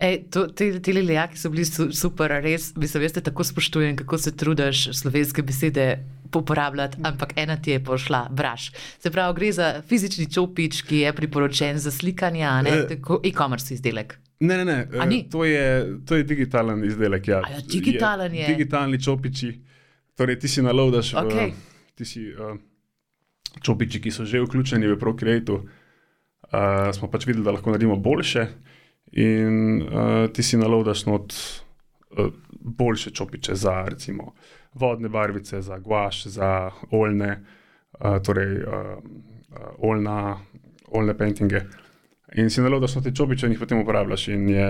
Ej, 0.00 0.22
to, 0.32 0.46
te 0.48 0.80
te 0.80 0.92
lijaki 0.92 1.36
so 1.36 1.50
bili 1.52 1.64
super, 1.92 2.32
res, 2.40 2.70
mislim, 2.76 3.02
veste, 3.04 3.20
tako 3.20 3.44
spoštujem, 3.44 3.98
kako 4.00 4.18
se 4.18 4.32
trudiš 4.36 4.86
slovenske 4.96 5.42
besede 5.42 5.98
uporabljati, 6.34 6.96
ampak 7.04 7.34
ena 7.36 7.56
ti 7.60 7.74
je 7.74 7.84
pošla, 7.84 8.28
braš. 8.30 8.70
Se 8.98 9.10
pravi, 9.10 9.36
gre 9.36 9.52
za 9.52 9.68
fizični 9.88 10.30
čopič, 10.32 10.82
ki 10.88 11.02
je 11.04 11.12
priporočen 11.12 11.78
za 11.78 11.90
slikanje, 11.90 12.46
ne 12.64 12.70
e, 12.78 12.86
tako 12.94 13.20
e-commerce 13.24 13.74
izdelek. 13.74 14.16
Ne, 14.40 14.56
ne, 14.56 14.64
ne. 14.64 14.86
To, 15.30 15.44
je, 15.44 15.98
to 16.06 16.16
je 16.16 16.24
digitalen 16.24 16.84
izdelek. 16.84 17.28
Ja. 17.28 17.42
Ja, 17.50 17.60
digitalen 17.72 18.34
je. 18.34 18.46
Digitalni 18.46 19.00
čopiči. 19.02 19.52
Torej, 20.16 20.38
ti 20.40 20.48
si 20.48 20.62
nalodaš 20.62 21.12
okay. 21.14 21.50
v, 21.52 21.94
ti 21.94 22.04
si, 22.04 22.24
uh, 22.32 22.56
čopiči, 23.60 24.00
ki 24.00 24.12
so 24.12 24.24
že 24.24 24.40
vključeni 24.40 24.88
v 24.88 24.98
Procreate. 25.00 25.52
Uh, 25.52 26.88
smo 26.96 27.10
pač 27.12 27.28
videli, 27.28 27.44
da 27.44 27.52
lahko 27.52 27.72
naredimo 27.72 27.96
boljše. 28.00 28.46
In 29.20 29.82
uh, 29.82 30.26
ti 30.32 30.42
si 30.42 30.56
nalodaš 30.56 31.04
not 31.06 31.34
uh, 31.34 32.32
boljše 32.60 33.10
čopiče 33.10 33.54
za 33.54 33.84
recimo 33.88 34.32
vodne 34.74 35.08
barvice, 35.08 35.60
za 35.60 35.78
guaš, 35.78 36.24
za 36.26 36.70
oljne, 36.90 37.44
uh, 38.00 38.22
torej 38.22 38.62
uh, 38.62 38.72
uh, 38.72 39.68
oljna, 39.78 40.38
oljne 40.88 41.18
paintinge. 41.18 41.60
In 42.38 42.50
si 42.50 42.62
naložil, 42.62 42.84
da 42.86 42.88
so 42.88 43.00
te 43.02 43.12
čopiče 43.14 43.48
in 43.48 43.56
jih 43.56 43.62
potem 43.62 43.80
uporabljaš 43.82 44.28
in 44.28 44.48
je 44.48 44.68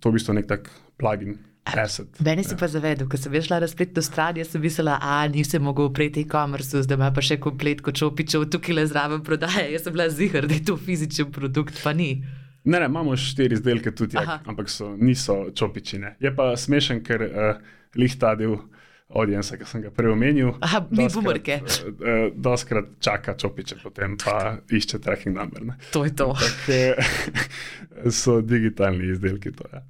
to 0.00 0.10
v 0.10 0.18
bistvu 0.18 0.34
nek 0.34 0.48
tak 0.50 0.70
plugin. 0.98 1.38
Meni 2.24 2.44
se 2.44 2.54
ja. 2.54 2.58
pa 2.58 2.66
zavedel, 2.68 3.08
ko 3.12 3.18
sem 3.20 3.34
šla 3.44 3.58
na 3.60 3.68
spletno 3.68 4.02
stran, 4.02 4.38
jaz 4.40 4.54
sem 4.54 4.62
mislila, 4.64 4.96
da 5.02 5.28
nisem 5.28 5.62
mogel 5.62 5.90
upreti 5.90 6.22
e-commerce, 6.24 6.80
zdaj 6.82 6.96
ima 6.96 7.10
pa 7.12 7.20
še 7.20 7.36
komplet 7.44 7.82
kot 7.84 7.98
čopičev, 8.00 8.46
tukaj 8.48 8.74
le 8.78 8.86
zraven 8.88 9.20
prodaje. 9.24 9.66
Jaz 9.74 9.84
sem 9.84 9.92
bila 9.92 10.08
zihar, 10.08 10.48
da 10.48 10.56
je 10.56 10.64
to 10.64 10.78
fizičen 10.80 11.28
produkt, 11.34 11.82
pa 11.84 11.92
ni. 11.92 12.22
Ne, 12.64 12.80
ne, 12.80 12.86
imamo 12.88 13.16
štiri 13.16 13.58
izdelke 13.58 13.92
tudi, 13.92 14.16
jak, 14.16 14.48
ampak 14.48 14.72
so, 14.72 14.94
niso 14.96 15.50
čopičine. 15.56 16.16
Je 16.24 16.32
pa 16.34 16.54
smešen, 16.56 17.04
ker 17.04 17.26
uh, 17.28 17.60
lih 18.00 18.16
ta 18.20 18.32
del 18.38 18.56
audienca, 19.08 19.56
ki 19.56 19.68
sem 19.68 19.82
ga 19.82 19.92
prej 19.94 20.12
omenil. 20.12 20.52
Aha, 20.64 20.82
mi 20.90 21.08
bumorke. 21.12 21.60
Uh, 21.64 21.86
uh, 21.88 22.24
doskrat 22.34 22.90
čaka 23.04 23.34
čopiče, 23.40 23.78
potem 23.82 24.16
pa 24.20 24.58
išče 24.70 25.00
tracking 25.04 25.36
number. 25.36 25.64
Ne. 25.64 25.78
To 25.96 26.04
je 26.04 26.14
to. 26.16 26.32
Tak, 26.36 26.68
so 28.20 28.40
digitalni 28.44 29.08
izdelki. 29.12 29.54
To, 29.56 29.70
ja. 29.72 29.84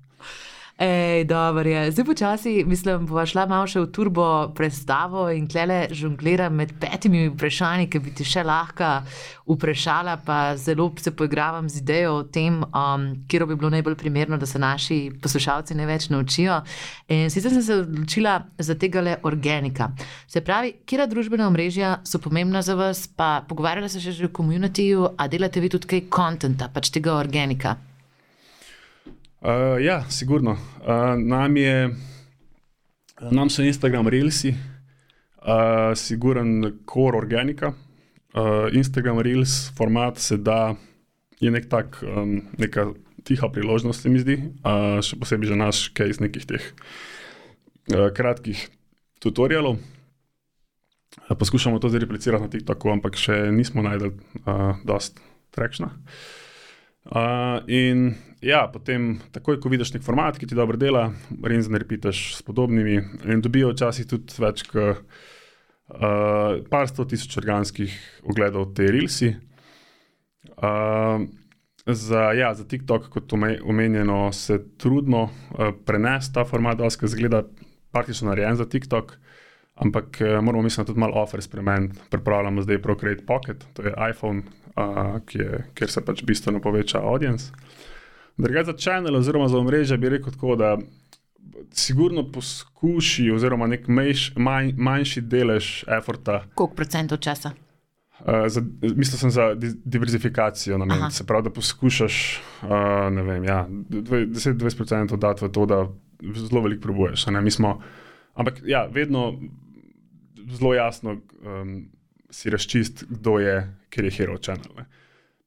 Ej, 0.79 1.25
dobro 1.25 1.69
je. 1.69 1.91
Zdaj 1.91 2.05
počasi, 2.05 2.65
mislim, 2.67 3.07
bo 3.07 3.19
šla 3.27 3.49
malo 3.51 3.67
še 3.67 3.81
v 3.83 3.89
turbo 3.91 4.27
predstavo 4.55 5.25
in 5.35 5.49
klele 5.51 5.89
žongliram 5.91 6.55
med 6.55 6.77
petimi 6.79 7.25
vprašanji, 7.33 7.89
ki 7.91 7.99
bi 8.05 8.13
ti 8.15 8.23
še 8.23 8.45
lahko 8.47 9.01
vprašala, 9.49 10.21
pa 10.23 10.55
zelo 10.55 10.87
se 11.03 11.11
poigravam 11.11 11.67
z 11.67 11.83
idejo 11.83 12.13
o 12.21 12.23
tem, 12.23 12.61
um, 12.63 13.09
kje 13.27 13.49
bi 13.51 13.57
bilo 13.59 13.73
najbolj 13.75 13.99
primerno, 13.99 14.39
da 14.39 14.47
se 14.47 14.63
naši 14.63 15.01
poslušalci 15.19 15.75
največ 15.75 16.09
naučijo. 16.15 16.61
In 17.11 17.27
sicer 17.27 17.51
sem 17.51 17.67
se 17.67 17.81
odločila 17.83 18.39
za 18.59 18.79
tega 18.79 19.03
le 19.03 19.19
organika. 19.27 19.91
Se 20.31 20.47
pravi, 20.47 20.77
kera 20.87 21.11
družbena 21.11 21.51
omrežja 21.51 21.97
so 22.07 22.23
pomembna 22.23 22.63
za 22.63 22.79
vas, 22.79 23.09
pa 23.11 23.43
pogovarjala 23.51 23.91
se 23.91 23.99
že 23.99 24.15
v 24.29 24.31
komunitiju, 24.31 25.11
a 25.19 25.27
delate 25.27 25.59
vi 25.59 25.75
tudi 25.75 25.91
kaj 25.91 26.07
kontenta, 26.07 26.71
pač 26.71 26.95
tega 26.95 27.19
organika. 27.19 27.81
Uh, 29.39 29.79
ja, 29.79 30.03
sigurno. 30.11 30.51
Uh, 30.51 31.15
nam, 31.15 31.57
je, 31.57 31.91
nam 33.31 33.51
so 33.51 33.63
Instagram 33.63 34.09
Reelsi, 34.11 34.51
uh, 34.51 35.95
siguren 35.95 36.73
core 36.91 37.19
organika. 37.19 37.71
Uh, 38.35 38.67
Instagram 38.73 39.21
Reels 39.23 39.71
format 39.77 40.19
se 40.19 40.37
da, 40.37 40.75
je 41.41 41.53
nek 41.55 41.69
tak, 41.71 42.01
um, 42.03 42.41
neka 42.59 42.89
tiha 43.23 43.49
priložnost, 43.55 44.03
se 44.03 44.11
mi 44.11 44.19
zdi, 44.19 44.41
uh, 44.67 44.99
še 45.07 45.21
posebej 45.21 45.53
za 45.53 45.61
naš 45.61 45.85
case 45.95 46.19
nekih 46.25 46.49
teh 46.49 46.67
uh, 47.95 48.09
kratkih 48.15 48.65
tutorialov. 49.23 49.79
Poskušamo 51.31 51.79
to 51.79 51.93
zdaj 51.93 52.03
replicirati 52.09 52.43
na 52.43 52.51
TikToku, 52.51 52.91
ampak 52.91 53.15
še 53.15 53.53
nismo 53.55 53.87
najdel 53.87 54.17
uh, 54.43 54.83
dost 54.83 55.23
trekšna. 55.55 55.95
Uh, 55.95 56.38
in 57.67 58.13
ja, 58.45 58.67
potem, 58.73 59.17
takoj 59.33 59.59
ko 59.61 59.71
vidiš 59.73 59.95
nek 59.95 60.05
format, 60.05 60.39
ki 60.39 60.47
ti 60.47 60.59
dobro 60.59 60.79
dela, 60.81 61.09
res 61.43 61.69
ne 61.71 61.81
repitaš 61.81 62.37
s 62.37 62.45
podobnimi. 62.47 63.01
In 63.27 63.43
dobijo 63.45 63.73
včasih 63.73 64.09
tudi 64.09 64.37
več 64.43 64.65
kot 64.69 65.03
uh, 65.89 66.59
par 66.71 66.89
sto 66.91 67.07
tisoč 67.09 67.39
organskih 67.41 67.95
ogledov 68.29 68.73
te 68.77 68.91
rilsi. 68.93 69.35
Uh, 70.59 71.25
za, 71.87 72.29
ja, 72.37 72.53
za 72.55 72.67
TikTok, 72.69 73.09
kot 73.09 73.33
omenjeno, 73.33 74.29
se 74.33 74.61
trudno 74.79 75.29
uh, 75.29 75.73
prenesti 75.87 76.35
ta 76.35 76.45
format, 76.45 76.79
da 76.79 76.91
se 76.91 77.09
zgleda 77.09 77.43
praktično 77.93 78.29
narejen 78.29 78.61
za 78.61 78.69
TikTok. 78.69 79.17
Ampak 79.79 80.19
moramo, 80.43 80.65
mislim, 80.67 80.87
tudi 80.87 80.99
malo 80.99 81.21
offer 81.23 81.39
spremeniti. 81.43 82.01
Pripravljamo 82.11 82.63
zdaj 82.63 82.81
Procreate 82.83 83.23
Pocket, 83.27 83.63
to 83.75 83.83
je 83.87 83.95
iPhone, 84.11 84.43
uh, 84.79 85.19
kjer 85.75 85.91
se 85.91 86.05
pač 86.05 86.23
bistveno 86.25 86.61
poveča 86.61 87.03
audience. 87.03 87.53
Drugače 88.39 88.65
za 88.65 88.77
channel 88.79 89.17
oziroma 89.17 89.49
za 89.49 89.59
omrežje 89.59 89.99
bi 89.99 90.09
rekel 90.09 90.33
tako, 90.33 90.57
da 90.57 90.77
sigurno 91.71 92.25
poskuši 92.33 93.31
oziroma 93.31 93.67
nek 93.67 93.89
mejš, 93.89 94.33
manj, 94.37 94.73
manjši 94.77 95.21
delež 95.21 95.85
eforta. 95.99 96.45
Koliko 96.55 96.75
procentov 96.75 97.19
časa? 97.19 97.53
Uh, 98.19 98.47
Mislim, 98.83 99.19
sem 99.19 99.31
za 99.31 99.55
diverzifikacijo 99.85 100.79
namenjen. 100.79 101.11
Se 101.11 101.27
pravi, 101.27 101.45
da 101.45 101.51
poskušaš 101.51 102.41
uh, 102.63 103.27
vem, 103.27 103.45
ja, 103.45 103.67
10-20% 103.69 105.17
dati 105.17 105.45
v 105.45 105.53
to, 105.53 105.67
da 105.67 105.87
zelo 106.35 106.63
veliko 106.63 106.83
probuješ. 106.83 107.27
Ampak 108.35 108.61
ja, 108.65 108.87
vedno 108.87 109.35
zelo 110.51 110.75
jasno 110.75 111.11
um, 111.11 111.89
si 112.31 112.51
razčist, 112.51 113.05
kdo 113.09 113.39
je, 113.39 113.75
ker 113.91 114.09
je 114.09 114.15
hero 114.19 114.39
channel. 114.39 114.73
Ne. 114.77 114.87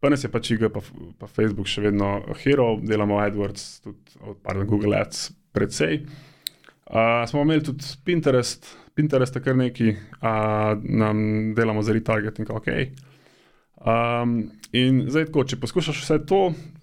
Pa 0.02 0.10
nas 0.10 0.24
je 0.26 0.32
pač 0.34 0.52
IG, 0.56 0.66
pa, 0.74 0.82
pa 1.20 1.30
Facebook 1.30 1.70
še 1.70 1.84
vedno 1.86 2.16
hero, 2.42 2.74
delamo 2.82 3.20
AdWords, 3.22 3.66
tudi 3.86 4.36
pardon, 4.42 4.66
Google 4.70 4.98
Ads, 4.98 5.28
predvsej. 5.54 6.02
Uh, 6.92 7.22
smo 7.30 7.46
imeli 7.46 7.64
tudi 7.64 7.86
Pinterest, 8.06 8.66
Pinterest 8.98 9.38
je 9.38 9.44
kar 9.46 9.56
neki, 9.56 9.94
uh, 9.94 10.74
nam 10.82 11.54
delamo 11.56 11.84
za 11.86 11.94
retargeting, 11.94 12.50
ok. 12.50 12.72
Um, 13.82 14.52
in 14.74 15.06
zdaj, 15.10 15.30
tako, 15.30 15.46
če 15.48 15.62
poskušaš 15.62 16.02
vse 16.04 16.18
to, 16.26 16.42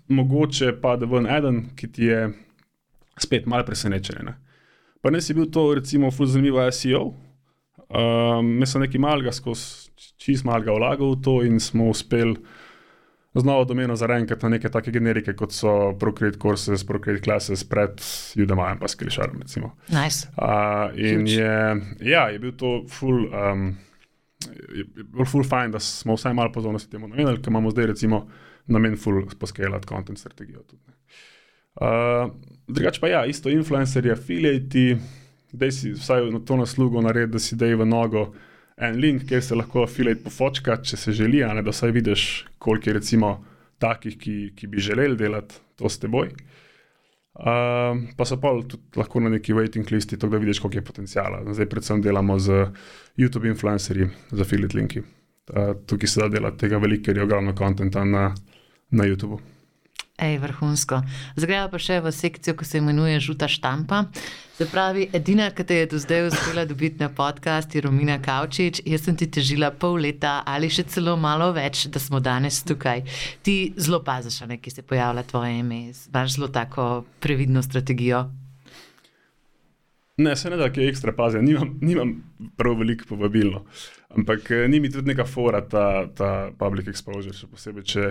mogoče 0.08 0.72
pa 0.82 0.94
da 0.96 1.06
ven 1.10 1.28
eden, 1.30 1.64
ki 1.76 1.90
ti 1.92 2.08
je 2.08 2.22
spet 3.20 3.46
malo 3.50 3.66
presenečen. 3.66 4.32
Pa 5.02 5.10
ne 5.10 5.20
si 5.22 5.34
bil 5.34 5.50
to, 5.52 5.72
recimo, 5.74 6.10
zelo 6.10 6.30
zanimivo 6.30 6.64
SEO. 6.72 7.04
Um, 7.88 8.54
mi 8.58 8.66
smo 8.66 8.82
nekaj 8.82 9.00
malega 9.00 9.32
skozi, 9.32 9.87
čist 10.16 10.46
malega 10.46 10.72
vlagal 10.72 11.16
v 11.16 11.22
to 11.24 11.40
in 11.46 11.60
smo 11.60 11.90
uspeli 11.90 12.36
z 13.34 13.44
novo 13.44 13.64
domeno 13.64 13.96
za 13.96 14.06
enkrat 14.06 14.42
na 14.42 14.48
neke 14.48 14.68
take 14.68 14.90
generike, 14.90 15.32
kot 15.36 15.52
so 15.52 15.94
Procreate 15.98 16.38
Courses, 16.38 16.84
Procreate 16.84 17.22
Classes 17.22 17.64
pred 17.64 18.00
Udemy 18.36 18.72
in 18.72 18.88
Skillsharem. 18.88 19.42
Nice. 19.88 20.28
Uh, 20.36 20.98
in 20.98 21.26
je, 21.26 21.80
ja, 22.00 22.28
je 22.28 22.38
bil 22.38 22.52
to 22.52 22.84
full. 22.88 23.28
Um, 23.34 23.76
Je 24.70 24.84
bil 24.86 25.26
ful 25.26 25.42
fajn, 25.42 25.72
da 25.74 25.80
smo 25.82 26.14
vsaj 26.14 26.30
malo 26.34 26.52
pozornosti 26.54 26.90
temu 26.90 27.08
namenili, 27.08 27.40
ker 27.42 27.50
imamo 27.50 27.72
zdaj 27.72 27.88
recimo 27.90 28.20
namen 28.70 28.94
ful 28.96 29.24
poskelati 29.38 29.88
content 29.88 30.18
strategijo. 30.18 30.62
Uh, 31.74 32.30
drugače 32.68 33.00
pa 33.00 33.08
ja, 33.08 33.24
isto 33.26 33.50
influencerji, 33.50 34.12
affiliati, 34.14 34.96
da 35.52 35.70
si 35.74 35.90
vsaj 35.90 36.30
na 36.30 36.38
to 36.38 36.56
naslugo 36.56 37.02
naredi, 37.02 37.32
da 37.32 37.42
si 37.42 37.58
dej 37.58 37.74
v 37.82 37.88
nogo, 37.90 38.22
uh, 38.28 38.47
en 38.80 38.98
link, 39.00 39.26
kjer 39.28 39.42
se 39.42 39.56
lahko 39.58 39.82
affiliate 39.86 40.22
pofočka, 40.24 40.78
če 40.82 40.96
se 40.96 41.14
želi, 41.16 41.42
ne, 41.42 41.62
da 41.62 41.74
vsaj 41.74 41.92
vidiš, 41.94 42.24
koliko 42.62 42.90
je 42.90 42.94
recimo 42.98 43.32
takih, 43.82 44.18
ki, 44.18 44.36
ki 44.56 44.70
bi 44.70 44.82
želeli 44.82 45.18
delati 45.18 45.58
to 45.78 45.90
s 45.90 46.00
teboj. 46.02 46.32
Uh, 47.38 48.00
pa 48.18 48.26
so 48.26 48.40
pa 48.42 48.50
tudi 48.66 48.98
lahko 48.98 49.20
na 49.22 49.30
neki 49.30 49.54
waiting 49.54 49.86
listi, 49.94 50.16
tako 50.18 50.32
da 50.34 50.42
vidiš, 50.42 50.58
koliko 50.62 50.80
je 50.80 50.84
potencijala. 50.84 51.44
Zdaj, 51.52 51.68
predvsem 51.70 52.02
delamo 52.02 52.38
z 52.38 52.64
YouTube 53.18 53.46
influencerji, 53.50 54.08
z 54.30 54.40
affiliate 54.42 54.78
linki. 54.78 55.04
Uh, 55.48 55.76
tukaj 55.86 56.10
se 56.10 56.24
da 56.24 56.28
delati 56.32 56.58
tega 56.64 56.82
veliko, 56.82 57.06
ker 57.06 57.16
je 57.16 57.28
ogromno 57.28 57.54
konta 57.54 58.04
na, 58.04 58.32
na 58.90 59.06
YouTubu. 59.06 59.38
Ej, 60.18 60.40
vrhunsko. 60.42 60.98
Zdaj 61.38 61.68
pa 61.70 61.78
še 61.78 62.00
v 62.02 62.10
sekcijo, 62.10 62.56
ki 62.58 62.66
se 62.66 62.80
imenuje 62.80 63.20
Žuta 63.22 63.46
štampa. 63.46 64.08
Se 64.58 64.66
pravi, 64.66 65.04
edina, 65.14 65.46
ki 65.54 65.62
te 65.62 65.76
je 65.76 65.84
do 65.92 65.98
zdaj 66.02 66.24
uspela 66.32 66.64
dobiti 66.66 66.98
na 66.98 67.06
podcast, 67.06 67.70
je 67.70 67.84
Romina 67.84 68.16
Kavčič. 68.18 68.80
Jaz 68.82 69.04
sem 69.06 69.14
ti 69.14 69.28
težila 69.30 69.70
pol 69.70 70.00
leta 70.02 70.40
ali 70.42 70.66
še 70.66 70.88
celo 70.90 71.14
malo 71.14 71.52
več, 71.54 71.84
da 71.86 72.02
smo 72.02 72.18
danes 72.18 72.64
tukaj. 72.66 73.04
Ti 73.46 73.54
zelo 73.78 74.00
paziš, 74.02 74.40
ki 74.58 74.72
se 74.74 74.82
pojavlja 74.82 75.22
tvoje 75.30 75.52
ime, 75.60 75.78
imaš 75.94 76.34
zelo 76.34 76.48
tako 76.50 76.88
previdno 77.22 77.62
strategijo. 77.62 78.24
Ne, 80.18 80.34
se 80.34 80.50
ne 80.50 80.58
da, 80.58 80.66
ki 80.66 80.82
je 80.82 80.88
ekstra 80.90 81.14
pazen, 81.14 81.46
nimam, 81.46 81.76
nimam 81.78 82.16
prav 82.58 82.74
veliko 82.80 83.06
povabilno. 83.12 83.62
Ampak 84.18 84.50
eh, 84.50 84.66
ni 84.66 84.82
mi 84.82 84.90
tudi 84.90 85.12
neka 85.12 85.22
fora 85.30 85.62
ta, 85.62 86.08
ta 86.10 86.50
public 86.58 86.90
exposure, 86.90 87.36
še 87.38 87.46
posebej, 87.46 87.86
če 87.86 88.08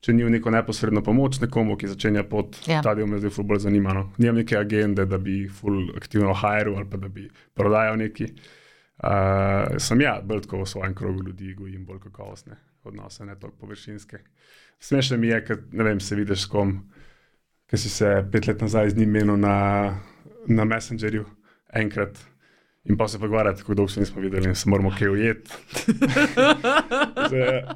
če 0.00 0.14
ni 0.14 0.22
v 0.22 0.30
neko 0.30 0.52
neposredno 0.54 1.02
pomoč 1.02 1.40
nekomu, 1.42 1.76
ki 1.78 1.90
začenja 1.90 2.22
pot, 2.28 2.60
ja. 2.70 2.82
ta 2.84 2.94
del 2.94 3.08
me 3.10 3.18
zdaj 3.18 3.42
bolj 3.42 3.64
zanima. 3.66 3.94
No. 3.96 4.04
Nimam 4.22 4.38
neke 4.40 4.58
agende, 4.58 5.06
da 5.10 5.18
bi 5.18 5.40
full 5.50 5.90
aktivno 5.98 6.34
hajal 6.38 6.76
ali 6.76 6.86
pa 6.90 7.00
da 7.02 7.10
bi 7.10 7.26
prodajal 7.58 7.98
neki. 7.98 8.30
Uh, 8.98 9.76
sem 9.82 10.00
ja, 10.02 10.16
bolj 10.24 10.42
tako 10.46 10.62
v 10.62 10.70
svojem 10.70 10.94
krogu 10.98 11.22
ljudi, 11.26 11.52
gojim 11.54 11.84
bolj 11.86 12.00
kakovostne 12.08 12.56
odnose, 12.86 13.26
ne 13.26 13.36
toliko 13.38 13.66
površinske. 13.66 14.18
Smešno 14.82 15.18
mi 15.18 15.30
je, 15.30 15.42
ker 15.44 15.60
ne 15.72 15.86
vem, 15.86 16.00
se 16.00 16.16
vidiš 16.18 16.46
s 16.46 16.50
kom, 16.50 16.78
ki 17.70 17.78
si 17.78 17.90
se 17.90 18.10
pet 18.32 18.46
let 18.48 18.62
nazaj 18.62 18.94
z 18.94 19.02
njim 19.02 19.10
menil 19.18 19.38
na, 19.38 19.54
na 20.46 20.66
Messengerju 20.66 21.26
enkrat. 21.74 22.18
In 22.88 22.96
pa 22.96 23.08
se 23.08 23.18
pogovarjati, 23.18 23.60
kako 23.62 23.74
dolgo 23.74 23.92
se 23.92 24.00
nismo 24.00 24.22
videli, 24.22 24.48
in 24.48 24.54
se 24.54 24.70
moramo 24.70 24.90
kaj 24.98 25.08
ujeti. 25.08 25.50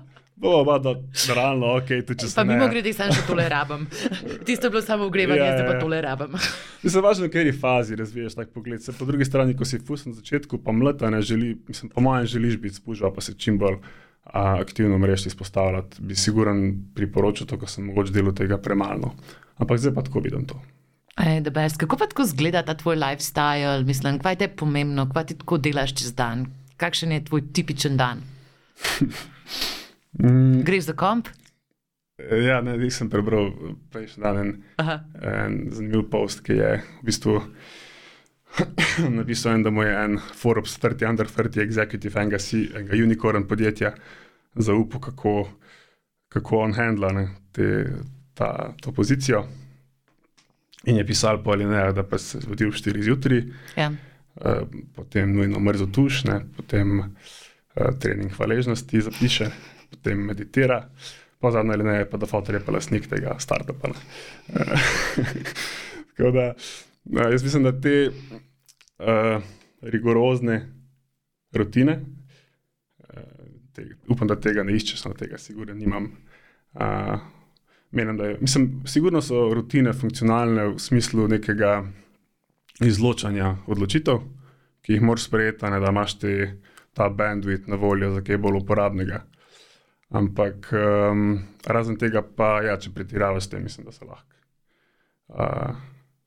Bo 0.37 0.65
pa 0.65 0.79
da, 0.79 0.95
realno, 1.35 1.77
ok, 1.77 1.91
tudi 2.07 2.25
če 2.25 2.29
se. 2.31 2.35
Pa 2.35 2.45
mimo 2.49 2.67
grede, 2.71 2.91
sem 2.97 3.13
še 3.15 3.23
tole 3.29 3.45
rabim. 3.53 3.85
Tisto 4.47 4.67
je 4.67 4.73
bilo 4.75 4.83
samo 4.83 5.07
ogrevanje, 5.07 5.45
Ja, 5.45 5.53
zdaj 5.55 5.67
pa 5.69 5.75
ja. 5.77 5.81
tole 5.81 6.01
rabim. 6.03 6.39
Mislim, 6.83 7.05
važno, 7.05 7.29
v 7.29 7.33
kateri 7.35 7.53
fazi 7.55 7.99
razviješ 8.01 8.39
tak 8.41 8.51
pogled. 8.55 8.83
Se, 8.83 8.95
po 8.97 9.07
drugi 9.07 9.29
strani, 9.29 9.55
ko 9.59 9.69
si 9.69 9.79
fus 9.79 10.07
na 10.09 10.15
začetku, 10.17 10.59
pa 10.65 10.75
mlada 10.75 11.11
ne 11.13 11.21
želi, 11.23 11.53
mislim, 11.69 11.93
po 11.95 12.03
mojem 12.03 12.27
želiš 12.27 12.57
biti 12.65 12.81
spužva, 12.81 13.13
pa 13.15 13.23
se 13.23 13.37
čim 13.39 13.59
bolj 13.61 13.77
a, 14.25 14.57
aktivno 14.59 14.99
mreži 14.99 15.29
izpostavljati, 15.31 16.03
bi 16.03 16.17
siguran 16.19 16.65
priporočil 16.97 17.47
to, 17.47 17.59
ko 17.61 17.69
sem 17.71 17.87
mogoče 17.91 18.15
delal 18.17 18.35
tega 18.35 18.59
premalo. 18.59 19.13
Ampak 19.63 19.79
zdaj 19.79 19.95
pa 19.95 20.03
tako 20.03 20.25
vidim 20.25 20.47
to. 20.49 20.59
Ej. 21.23 21.43
Kako 21.79 21.99
pa 22.01 22.09
tako 22.09 22.25
zgleda 22.25 22.65
ta 22.67 22.75
tvoj 22.75 22.97
lifestyle? 22.97 23.85
Mislim, 23.87 24.19
kaj 24.19 24.41
ti 24.41 24.49
je 24.49 24.57
pomembno, 24.57 25.07
kaj 25.13 25.27
ti 25.31 25.39
tako 25.39 25.61
delaš 25.61 25.95
čez 26.01 26.17
dan? 26.17 26.49
Kakšen 26.81 27.13
je 27.13 27.25
tvoj 27.29 27.45
tipičen 27.53 28.01
dan? 28.01 28.25
Mm, 30.13 30.63
Greš 30.63 30.85
za 30.85 30.93
komp? 30.93 31.29
ja, 32.47 32.61
ne, 32.61 32.77
nisem 32.79 33.09
prebral 33.11 33.49
prejšnji 33.91 34.21
dan 34.23 34.37
en, 34.39 34.51
en 35.23 35.55
zanimiv 35.73 36.05
post, 36.11 36.43
ki 36.47 36.53
je 36.53 36.69
v 37.01 37.07
bistvu 37.09 37.39
napisal, 39.19 39.55
en, 39.55 39.63
da 39.63 39.71
mu 39.71 39.83
je 39.83 39.95
en 39.97 40.19
Forbes 40.35 40.77
30 40.79 41.09
under 41.09 41.27
30 41.27 41.63
executive 41.63 42.21
enega, 42.21 42.39
si, 42.39 42.67
enega 42.75 42.95
unicorn 42.95 43.47
podjetja 43.49 43.95
zaupal, 44.55 45.01
kako, 45.01 45.35
kako 46.29 46.59
on 46.59 46.77
handla 46.77 47.13
ne, 47.13 47.25
te, 47.53 47.69
ta, 48.35 48.53
to 48.81 48.93
pozicijo. 48.93 49.47
In 50.85 50.97
je 50.97 51.07
pisal 51.07 51.43
po 51.43 51.53
alinejah, 51.53 51.95
da 51.95 52.03
pa 52.03 52.19
se 52.19 52.41
zbudi 52.41 52.67
v 52.67 52.75
4 52.75 53.03
zjutraj, 53.03 53.43
Ja. 53.77 53.91
eh, 54.37 54.63
potem 54.95 55.33
nujno 55.33 55.59
mrzo 55.61 55.87
tuš, 55.87 56.25
ne, 56.25 56.41
potem 56.57 57.01
eh, 57.01 57.91
trening 57.99 58.31
hvaležnosti 58.33 59.01
zapiše, 59.01 59.51
potem 59.93 60.23
meditira, 60.31 60.79
pa 61.43 61.53
zadnja 61.55 61.77
alineja 61.77 62.05
je 62.05 62.11
pa, 62.11 62.21
da 62.23 62.31
fotor 62.31 62.59
je 62.59 62.65
pa 62.65 62.75
lasnik 62.75 63.09
tega 63.11 63.37
startupa. 63.43 63.89
Tako 66.13 66.31
da 66.31 66.53
jaz 67.31 67.43
mislim, 67.43 67.69
da 67.69 67.75
te 67.81 67.97
uh, 68.09 69.43
rigorozne 69.83 70.61
rutine, 71.53 72.01
uh, 72.99 73.07
te, 73.73 73.87
upam, 74.09 74.29
da 74.29 74.41
tega 74.41 74.65
ne 74.65 74.77
iščeš, 74.77 75.07
no 75.09 75.15
tega 75.19 75.39
sigurno 75.39 75.75
nimam. 75.75 76.11
Uh, 76.73 77.19
menim, 77.93 78.17
da 78.17 78.31
je, 78.31 78.37
mislim, 78.41 78.83
sigurno 78.87 79.23
so 79.23 79.49
rutine 79.55 79.93
funkcionalne 79.93 80.67
v 80.67 80.79
smislu 80.79 81.29
nekega 81.29 81.83
izločanja 82.81 83.57
odločitev, 83.67 84.23
ki 84.83 84.97
jih 84.97 85.03
moraš 85.03 85.27
sprejeti, 85.29 85.69
ne 85.71 85.81
da 85.81 85.93
imaš 85.93 86.17
te, 86.19 86.33
ta 86.93 87.11
bandwidth 87.11 87.69
na 87.69 87.77
voljo 87.77 88.15
za 88.15 88.23
kaj 88.25 88.41
bolj 88.41 88.63
uporabnega. 88.63 89.23
Ampak 90.13 90.69
um, 90.77 91.41
razen 91.65 91.97
tega, 91.97 92.21
pa 92.23 92.59
ja, 92.67 92.77
če 92.77 92.93
pretiravaš 92.93 93.47
s 93.47 93.53
tem, 93.53 93.63
mislim, 93.65 93.87
da 93.89 93.95
so 93.97 94.05
lahko 94.05 94.33
uh, 95.33 95.77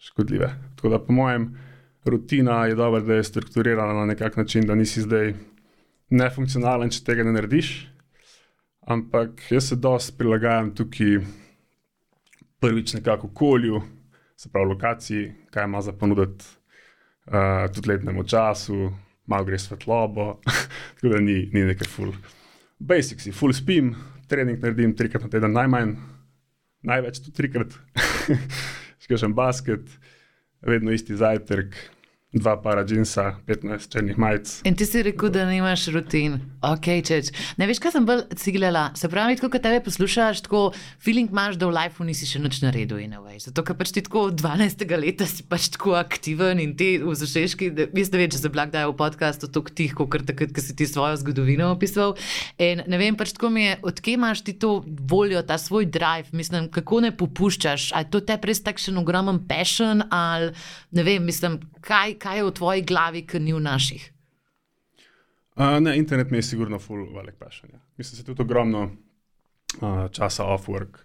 škodljive. 0.02 0.50
Tako 0.76 0.90
da, 0.90 1.00
po 1.00 1.14
mojem, 1.14 1.52
rutina 2.06 2.64
je 2.66 2.76
dobra, 2.76 3.00
da 3.06 3.20
je 3.20 3.24
strukturirana 3.24 3.94
na 3.94 4.06
nek 4.06 4.38
način, 4.38 4.66
da 4.66 4.76
nisi 4.76 5.06
zdaj 5.06 5.34
nefunkcionalen, 6.10 6.90
če 6.90 7.04
tega 7.06 7.24
ne 7.24 7.36
narediš. 7.36 7.72
Ampak 8.90 9.42
jaz 9.52 9.70
se 9.70 9.78
dosti 9.82 10.18
prilagajam 10.18 10.74
tukaj, 10.76 11.20
prvič 12.62 12.94
nekako 12.94 13.28
okolju, 13.28 13.82
se 14.38 14.50
pravi 14.50 14.70
lokaciji, 14.70 15.32
kaj 15.54 15.66
ima 15.66 15.82
za 15.82 15.94
ponuditi, 15.94 16.46
uh, 17.28 17.66
tudi 17.74 17.90
letnemu 17.90 18.24
času, 18.24 18.92
malo 19.26 19.46
gre 19.46 19.60
svetlobo, 19.60 20.40
tako 20.96 21.14
da 21.14 21.22
ni, 21.22 21.50
ni 21.54 21.66
nekaj 21.70 21.88
full. 22.80 22.88
Basics, 22.88 23.28
full 23.34 23.54
spim, 23.54 23.96
trening 24.28 24.60
naredim 24.60 24.96
trikrat 24.96 25.24
na 25.24 25.30
teden, 25.30 25.54
najmanj, 25.54 25.96
največ 26.84 27.22
tudi 27.24 27.36
trikrat, 27.38 27.74
škašem 29.04 29.34
basket, 29.34 29.88
vedno 30.62 30.92
isti 30.92 31.16
zajtrk, 31.16 31.76
dva 32.36 32.58
para 32.62 32.84
džinsa, 32.84 33.38
15 33.48 33.92
črnih 33.92 34.18
majic. 34.20 34.50
In 34.68 34.76
ti 34.76 34.86
si 34.86 35.02
rekel, 35.04 35.32
da 35.32 35.46
nimaš 35.48 35.88
rutin. 35.96 36.36
Ok, 36.66 36.90
čeč. 37.08 37.32
Ne 37.56 37.68
veš, 37.70 37.80
kaj 37.80 37.94
sem 37.96 38.08
bolj 38.08 38.26
ciljala. 38.36 38.90
Se 39.00 39.08
pravi, 39.12 39.38
kot 39.40 39.56
tebe 39.56 39.80
poslušaš, 39.86 40.42
tako 40.44 40.66
feeling 41.00 41.32
imaš, 41.32 41.56
da 41.62 41.70
v 41.70 41.76
lifeu 41.78 42.08
nisi 42.08 42.28
še 42.28 42.42
nič 42.44 42.60
naredil 42.66 43.00
in 43.00 43.16
away. 43.16 43.40
Zato, 43.40 43.64
ker 43.64 43.78
pač 43.80 43.94
ti 43.96 44.04
tako 44.04 44.26
od 44.32 44.42
12. 44.42 44.84
leta 45.00 45.28
si 45.30 45.46
pač 45.48 45.70
tako 45.72 45.96
aktiven 45.96 46.60
in 46.60 46.74
ti 46.76 46.98
v 47.00 47.16
zašeški, 47.16 47.72
jaz 47.96 48.12
ne 48.12 48.20
vem, 48.20 48.34
če 48.34 48.42
se 48.42 48.52
blag 48.52 48.74
dajo 48.74 48.92
v 48.92 48.98
podkastu 49.00 49.48
tako 49.48 49.72
tih, 49.72 49.96
kot 49.96 50.28
takrat, 50.28 50.52
ko 50.52 50.66
si 50.66 50.76
ti 50.76 50.90
svojo 50.90 51.16
zgodovino 51.24 51.72
opisoval. 51.72 52.18
In 52.60 52.84
ne 52.84 53.00
vem, 53.00 53.16
pač 53.16 53.32
tako 53.38 53.54
mi 53.56 53.64
je, 53.70 53.80
odkje 53.88 54.18
imaš 54.20 54.44
ti 54.44 54.58
to 54.60 54.82
voljo, 54.84 55.40
ta 55.48 55.56
svoj 55.62 55.88
drive, 55.88 56.36
mislim, 56.36 56.68
kako 56.74 57.06
ne 57.08 57.16
popuščaš, 57.16 57.94
ali 57.96 58.12
to 58.12 58.20
te 58.20 58.36
res 58.44 58.60
takšen 58.66 59.00
ogromen 59.00 59.40
passion, 59.48 60.04
ali 60.12 60.52
ne 60.92 61.08
vem, 61.08 61.24
mislim, 61.24 61.62
kaj, 61.86 62.18
kaj 62.26 62.42
je 62.42 62.46
v 62.48 62.54
tvoji 62.58 62.82
glavi, 62.82 63.24
ki 63.28 63.40
ni 63.40 63.54
v 63.54 63.62
naših. 63.62 64.06
Uh, 65.56 65.78
ne, 65.80 65.94
internet 65.98 66.32
mi 66.32 66.42
je 66.42 66.50
sigurno 66.50 66.80
full 66.80 67.06
velik 67.14 67.38
passion. 67.40 67.70
Ja. 67.74 67.80
Mislim, 67.98 68.18
da 68.18 68.18
se 68.18 68.26
tudi 68.26 68.42
ogromno 68.42 68.84
uh, 68.84 70.08
časa 70.12 70.44
off 70.44 70.68
work, 70.68 70.98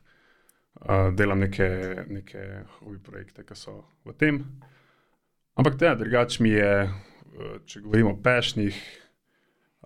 uh, 0.81 1.13
delam 1.15 1.45
neke, 1.45 1.69
neke 2.09 2.65
hobi 2.79 2.99
projekte, 2.99 3.45
ki 3.47 3.55
so 3.55 3.83
v 4.05 4.17
tem. 4.19 4.41
Ampak 5.55 5.77
te, 5.79 5.93
drugače 6.01 6.43
mi 6.43 6.55
je, 6.57 6.73
uh, 6.89 7.53
če 7.67 7.83
govorimo 7.85 8.17
o 8.17 8.19
pešnih, 8.25 8.81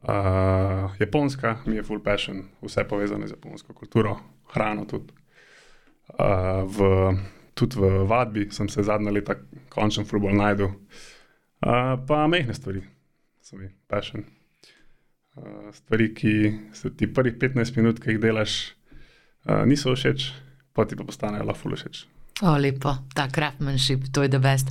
uh, 0.07 0.95
japonska 1.01 1.59
mi 1.67 1.77
je 1.77 1.85
full 1.85 2.01
passion, 2.05 2.45
vse 2.63 2.87
povezano 2.89 3.27
z 3.27 3.37
japonsko 3.37 3.75
kulturo, 3.75 4.17
hrano 4.55 4.87
tudi. 4.87 5.13
Uh, 6.15 6.63
v, 6.69 6.89
tudi 7.59 7.81
v 7.81 8.07
vadbi 8.09 8.47
sem 8.53 8.69
se 8.69 8.85
zadnja 8.87 9.13
leta 9.13 9.37
končno 9.69 10.07
full 10.09 10.23
bolj 10.23 10.39
najdel. 10.39 10.73
Uh, 10.73 11.11
pa 12.07 12.27
mehne 12.29 12.55
stvari 12.55 12.83
so 13.45 13.57
mi 13.57 13.69
passion. 13.87 14.25
Uh, 15.37 15.75
stvari, 15.75 16.15
ki 16.15 16.33
se 16.73 16.97
ti 16.97 17.13
prvih 17.13 17.35
15 17.41 17.77
minut, 17.77 18.01
ki 18.01 18.15
jih 18.15 18.21
delaš, 18.23 18.55
uh, 19.45 19.65
niso 19.67 19.93
všeč, 19.93 20.31
pa 20.73 20.87
ti 20.87 20.97
pa 20.97 21.05
postanejo 21.05 21.45
lahko 21.45 21.75
všeč. 21.75 22.05
O, 22.43 22.57
lepo, 22.59 22.97
ta 23.15 23.29
craftsmanship, 23.29 24.09
to 24.13 24.23
je 24.23 24.29
the 24.29 24.39
best. 24.39 24.67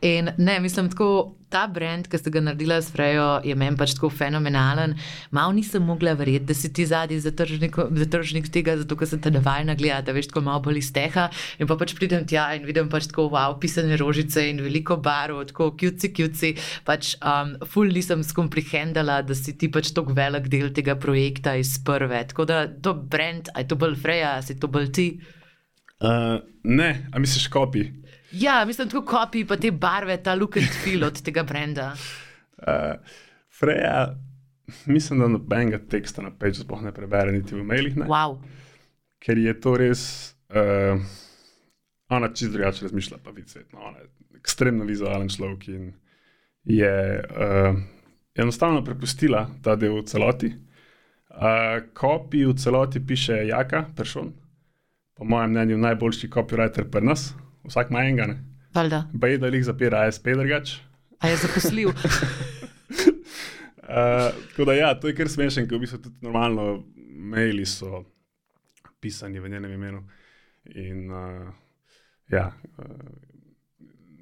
In 0.00 0.30
ne, 0.38 0.60
mislim, 0.60 0.90
tako 0.90 1.34
ta 1.50 1.64
brand, 1.66 2.06
ki 2.06 2.18
ste 2.20 2.30
ga 2.30 2.40
naredili 2.44 2.76
s 2.78 2.92
Frejo, 2.94 3.40
je 3.42 3.54
meni 3.58 3.74
pač 3.76 3.96
tako 3.96 4.10
fenomenalen. 4.14 4.92
Mal 5.34 5.50
nisem 5.56 5.82
mogla 5.82 6.12
verjeti, 6.14 6.46
da 6.46 6.54
si 6.54 6.70
ti 6.72 6.84
zadnji 6.86 7.18
zatržnik 7.18 8.50
tega, 8.54 8.76
zato 8.78 8.94
ker 8.94 9.08
sem 9.10 9.18
te 9.24 9.32
navajena 9.34 9.74
gledati, 9.74 10.06
da 10.06 10.14
veš, 10.14 10.28
tako 10.30 10.44
malo 10.46 10.62
bolj 10.62 10.78
iz 10.78 10.90
teha. 10.94 11.24
In 11.58 11.66
pa 11.66 11.74
pač 11.80 11.96
pridem 11.98 12.26
tja 12.28 12.44
in 12.54 12.68
vidim 12.68 12.90
pač 12.92 13.08
tako 13.10 13.26
wow, 13.32 13.56
pisane 13.58 13.96
rožice 13.98 14.44
in 14.50 14.60
veliko 14.62 15.00
barov, 15.02 15.40
tako 15.50 15.72
kjuci, 15.80 16.12
kjuci. 16.14 16.52
Pač 16.86 17.16
um, 17.18 17.56
ful 17.66 17.90
nisem 17.96 18.22
skomprehendala, 18.22 19.24
da 19.26 19.34
si 19.34 19.56
ti 19.58 19.72
pač 19.72 19.90
tako 19.96 20.14
velik 20.14 20.46
del 20.52 20.70
tega 20.70 20.94
projekta 20.94 21.56
iz 21.58 21.74
prve. 21.82 22.22
Tako 22.30 22.46
da 22.46 22.62
to 22.68 22.94
brand, 22.94 23.50
a 23.56 23.64
je 23.64 23.72
to 23.72 23.80
bolj 23.80 23.98
Freja, 24.04 24.36
si 24.46 24.54
to 24.54 24.70
bolj 24.70 24.92
ti. 24.94 25.08
Uh, 26.00 26.38
ne, 26.62 27.08
a 27.12 27.18
misliš 27.18 27.48
kopi? 27.50 27.88
Ja, 28.32 28.64
mislim, 28.64 28.88
tako 28.88 29.04
kopij, 29.08 29.46
pa 29.48 29.56
te 29.56 29.70
barve, 29.72 30.16
ta 30.22 30.34
look 30.34 30.56
and 30.56 30.68
feel 30.84 31.04
od 31.04 31.22
tega 31.22 31.42
brenda. 31.42 31.94
Uh, 32.58 32.94
Freja, 33.58 34.14
mislim, 34.86 35.18
da 35.20 35.28
nobenega 35.28 35.78
teksta 35.90 36.22
na 36.22 36.30
peču 36.30 36.62
sploh 36.62 36.82
ne 36.84 36.92
prebere, 36.92 37.32
niti 37.32 37.54
v 37.56 37.64
mailih. 37.64 37.96
Ne, 37.96 38.06
Wow. 38.06 38.38
ker 39.18 39.38
je 39.38 39.54
to 39.60 39.76
res. 39.76 40.02
Uh, 40.48 41.00
ona 42.08 42.28
čist 42.32 42.52
drugače 42.52 42.84
razmišlja, 42.86 43.18
pa 43.24 43.30
vidi 43.30 43.48
svet. 43.50 43.72
No, 43.72 43.80
ona 43.90 43.98
je 43.98 44.06
ekstremno 44.38 44.84
vizualen 44.84 45.28
človek 45.28 45.66
in 45.68 45.90
je 46.64 46.92
uh, 47.20 47.80
enostavno 48.34 48.84
prepustila 48.84 49.48
ta 49.62 49.74
del 49.76 49.98
v 49.98 50.04
celoti. 50.06 50.52
Uh, 51.28 51.80
kopi 51.94 52.44
v 52.46 52.54
celoti 52.56 53.00
piše 53.06 53.42
Jaka, 53.48 53.82
Peršon, 53.96 54.30
po 55.18 55.24
mojem 55.24 55.50
mnenju 55.50 55.78
najboljši 55.78 56.28
copywriter 56.28 56.90
pri 56.90 57.00
nas, 57.00 57.34
vsak 57.64 57.90
ima 57.90 58.00
enega. 58.00 58.26
ne. 58.26 58.44
Valjda. 58.74 59.10
Bej, 59.12 59.38
da 59.38 59.46
jih 59.46 59.64
zapira 59.64 60.06
ASP 60.06 60.28
drugače. 60.28 60.80
A 61.18 61.28
je 61.28 61.36
zaposljiv? 61.36 61.88
Uh, 61.88 61.94
tako 64.48 64.64
da, 64.64 64.72
ja, 64.72 65.00
to 65.00 65.08
je 65.08 65.14
kar 65.14 65.28
smešen, 65.28 65.68
ker 65.68 65.76
v 65.76 65.80
bistvu 65.80 65.98
tudi 65.98 66.16
normalno 66.22 66.84
maili 67.08 67.66
so 67.66 68.04
pisani 69.00 69.40
v 69.40 69.48
njenem 69.48 69.72
imenu. 69.72 70.04
In 70.64 71.10
uh, 71.10 71.48
ja, 72.30 72.52
uh, 72.78 72.84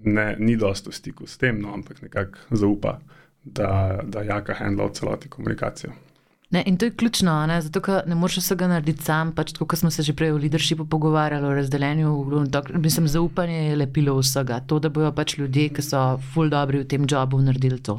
ne, 0.05 0.37
ni 0.39 0.57
dosto 0.57 0.91
v 0.91 0.95
stiku 0.95 1.27
s 1.27 1.39
tem, 1.39 1.61
no, 1.61 1.75
ampak 1.75 2.03
nekako 2.03 2.57
zaupa, 2.57 2.99
da, 3.45 4.01
da 4.05 4.23
jaka 4.23 4.55
handla 4.55 4.87
v 4.87 4.93
celoti 4.93 5.29
komunikacijo. 5.29 5.93
Ne, 6.51 6.63
in 6.67 6.77
to 6.77 6.85
je 6.85 6.95
ključno, 6.95 7.47
ne? 7.47 7.63
zato 7.63 8.01
ne 8.07 8.15
moreš 8.15 8.37
vsega 8.37 8.69
narediti 8.71 9.03
sam. 9.03 9.33
Pač, 9.35 9.51
kot 9.59 9.79
smo 9.79 9.91
se 9.91 10.03
že 10.03 10.13
prej 10.15 10.31
o 10.31 10.37
leadershipu 10.39 10.85
pogovarjali, 10.87 11.47
o 11.47 11.55
razdeljenju, 11.55 12.13
mislim, 12.79 13.09
zaupanje 13.09 13.57
je 13.57 13.77
lepilo 13.77 14.15
vsega. 14.21 14.61
To, 14.61 14.79
da 14.79 14.89
bojo 14.89 15.11
pač 15.13 15.39
ljudje, 15.39 15.73
ki 15.75 15.83
so 15.83 16.03
full 16.35 16.51
dobri 16.51 16.85
v 16.85 16.87
tem 16.87 17.07
jobu, 17.11 17.43
naredili 17.43 17.81
to. 17.83 17.99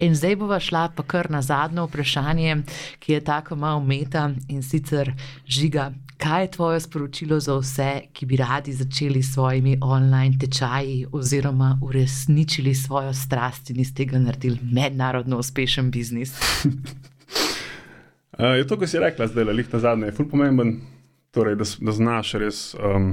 In 0.00 0.16
zdaj 0.16 0.36
bova 0.40 0.60
šla 0.60 0.86
pa 0.96 1.02
kar 1.02 1.30
na 1.30 1.42
zadnje 1.42 1.84
vprašanje, 1.84 2.56
ki 2.98 3.12
je 3.12 3.20
tako 3.20 3.56
malo 3.56 3.84
meta 3.84 4.30
in 4.48 4.62
sicer 4.62 5.12
žiga. 5.46 5.92
Kaj 6.16 6.42
je 6.42 6.50
tvoje 6.56 6.80
sporočilo 6.80 7.40
za 7.40 7.58
vse, 7.60 7.92
ki 8.12 8.26
bi 8.26 8.40
radi 8.40 8.72
začeli 8.72 9.22
s 9.22 9.34
svojimi 9.34 9.76
online 9.82 10.38
tečaji 10.40 11.06
oziroma 11.12 11.78
uresničili 11.82 12.74
svojo 12.74 13.12
strast 13.12 13.70
in 13.70 13.80
iz 13.80 13.94
tega 13.94 14.18
naredili 14.18 14.58
mednarodno 14.62 15.38
uspešen 15.38 15.90
biznis? 15.90 16.32
Uh, 18.38 18.56
je 18.56 18.66
to, 18.66 18.78
kar 18.80 18.88
si 18.88 18.98
rekla, 18.98 19.26
zdaj 19.28 19.44
le 19.44 19.64
na 19.72 19.78
zadnje, 19.78 20.06
je 20.06 20.16
fulimemben, 20.16 20.80
torej, 21.30 21.56
da, 21.56 21.64
da 21.80 21.92
znaš 21.92 22.32
res 22.40 22.74
um, 22.74 23.12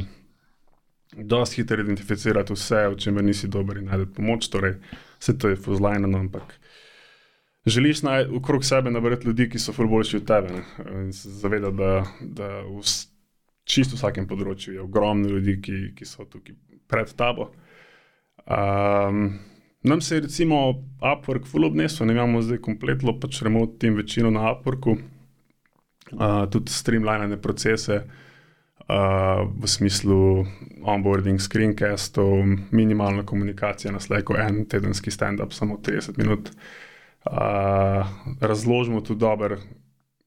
dosti 1.12 1.62
hitro 1.62 1.82
identificirati 1.82 2.54
vse, 2.54 2.88
v 2.94 2.98
čemer 2.98 3.24
nisi 3.24 3.48
dober 3.48 3.78
in 3.78 3.90
najti 3.92 4.14
pomoč. 4.16 4.48
Torej, 4.50 4.78
vse 5.20 5.38
to 5.38 5.50
je 5.50 5.60
fuzlajno, 5.60 6.18
ampak 6.20 6.56
želiš 7.66 8.02
naj, 8.02 8.26
okrog 8.36 8.66
sebe 8.66 8.92
nabrati 8.92 9.28
ljudi, 9.28 9.50
ki 9.50 9.60
so 9.60 9.74
fulboljši 9.74 10.18
od 10.18 10.28
tebe 10.28 10.54
ne? 10.54 10.64
in 11.04 11.14
se 11.14 11.30
zavedati, 11.30 11.76
da, 11.78 12.04
da 12.22 12.50
v 12.62 12.84
čisto 13.64 14.00
vsakem 14.00 14.28
področju 14.28 14.74
je 14.74 14.82
ogromno 14.82 15.30
ljudi, 15.30 15.60
ki, 15.62 15.78
ki 15.96 16.06
so 16.06 16.26
tukaj 16.26 16.56
pred 16.88 17.12
tabo. 17.16 17.52
Um, 18.48 19.40
Nam 19.84 20.02
se 20.02 20.16
je 20.16 20.22
recimo 20.22 20.74
Upwork 21.00 21.46
full 21.48 21.66
obnesel, 21.66 22.08
ne 22.08 22.14
imamo 22.14 22.42
zdaj 22.42 22.58
kompletno 22.58 23.14
pač 23.20 23.42
remote 23.42 23.78
team 23.80 23.96
večino 23.96 24.32
na 24.32 24.52
Upworku, 24.52 24.92
uh, 24.92 26.50
tudi 26.52 26.72
streamlinane 26.72 27.38
procese 27.42 28.02
uh, 28.04 29.48
v 29.62 29.68
smislu 29.68 30.46
onboarding, 30.84 31.40
screencastov, 31.40 32.44
minimalna 32.72 33.24
komunikacija 33.24 33.92
na 33.92 34.00
slajko, 34.00 34.36
en 34.36 34.66
tedenski 34.66 35.12
stand-up, 35.12 35.56
samo 35.56 35.78
30 35.78 36.18
minut. 36.18 36.52
Uh, 37.24 38.04
razložimo 38.42 39.02
tudi 39.02 39.20
dobro, 39.20 39.62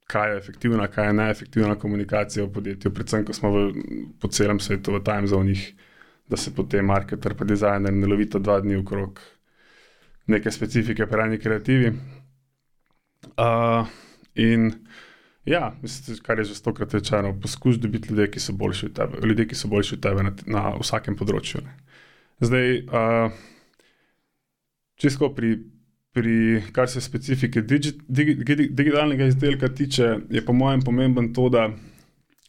kaj 0.09 0.33
je 0.33 0.39
efektivna, 0.39 0.89
kaj 0.89 1.07
je 1.07 1.12
neefektivna 1.12 1.77
komunikacija 1.77 2.45
v 2.45 2.53
podjetju, 2.53 2.95
predvsem, 2.95 3.24
ko 3.24 3.37
smo 3.37 3.53
v, 3.53 3.69
po 4.20 4.33
celem 4.33 4.61
svetu 4.61 4.97
v 4.97 5.05
time 5.05 5.29
zonih, 5.29 5.69
da 6.29 6.41
se 6.41 6.55
potem 6.55 6.89
marketer 6.89 7.37
pa 7.37 7.45
dizajner 7.45 7.93
ne 7.93 8.09
lovita 8.09 8.39
dva 8.39 8.61
dni 8.61 8.81
okrog 8.81 9.20
neke 10.27 10.51
specifike, 10.51 11.07
pravni 11.07 11.39
kreativi. 11.39 11.93
Uh, 13.36 13.86
in 14.35 14.73
ja, 15.44 15.73
kar 16.23 16.39
je 16.39 16.44
že 16.44 16.55
stokrat 16.55 16.94
rečeno, 16.94 17.35
poskuš 17.40 17.77
dobiti 17.82 18.12
ljudi, 18.15 18.31
ki 18.31 18.40
so 18.40 18.53
boljši 18.53 18.86
od 18.86 18.97
tebe, 18.97 19.27
ljudi, 19.27 19.47
ki 19.49 19.59
so 19.59 19.69
boljši 19.69 19.94
od 19.94 20.03
tebe 20.03 20.23
na, 20.23 20.35
na 20.47 20.65
vsakem 20.78 21.16
področju. 21.19 21.62
Ne. 21.66 21.77
Zdaj, 22.43 22.78
uh, 22.86 23.39
čisto 24.99 25.31
pri, 25.35 25.57
pri, 26.15 26.36
kar 26.74 26.90
se 26.90 27.01
specifike 27.01 27.62
digi, 27.62 27.94
digi, 28.09 28.35
digi, 28.43 28.69
digitalnega 28.70 29.31
izdelka 29.31 29.69
tiče, 29.69 30.16
je 30.31 30.44
po 30.44 30.55
mojem 30.55 30.82
pomemben 30.82 31.32
to, 31.35 31.49
da 31.51 31.70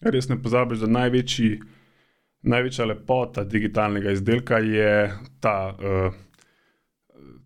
res 0.04 0.30
ne 0.30 0.38
pozabiš, 0.42 0.84
da 0.84 0.92
največji, 0.92 1.62
največja 2.50 2.86
lepota 2.90 3.46
digitalnega 3.48 4.14
izdelka 4.14 4.60
je 4.60 4.94
ta. 5.42 5.58
Uh, 5.78 6.22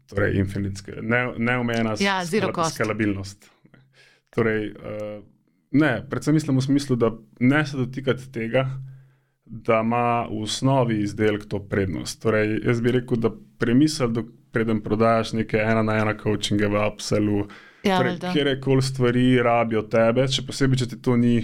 torej 0.09 0.37
infinitska, 0.39 1.01
ne, 1.01 1.33
neomejena 1.37 1.95
ja, 1.99 2.21
skalabilnost. 2.69 3.49
Torej, 4.35 4.69
uh, 4.71 5.23
ne, 5.71 5.91
predvsem 6.09 6.33
mislim 6.33 6.57
v 6.57 6.61
smislu, 6.61 6.95
da 6.95 7.11
ne 7.39 7.65
se 7.65 7.77
dotikati 7.77 8.31
tega, 8.31 8.67
da 9.45 9.81
ima 9.83 10.27
v 10.29 10.41
osnovi 10.43 11.01
izdelek 11.03 11.45
to 11.45 11.59
prednost. 11.59 12.21
Torej, 12.21 12.59
jaz 12.65 12.81
bi 12.81 12.91
rekel, 12.91 13.17
da 13.17 13.31
premisel, 13.59 14.11
da 14.11 14.23
preden 14.51 14.81
prodajaš 14.83 15.33
neke 15.33 15.57
ena 15.57 15.83
na 15.83 15.97
ena 16.01 16.17
coachinge 16.17 16.67
v 16.67 16.81
Upsellu, 16.87 17.47
ja, 17.83 17.97
torej, 17.97 18.19
kjer 18.33 18.51
koli 18.61 18.81
stvari 18.81 19.27
rabijo 19.43 19.83
tebe, 19.91 20.27
še 20.27 20.43
posebej, 20.47 20.83
če 20.83 20.89
ti 20.93 21.01
to 21.01 21.15
ni 21.19 21.39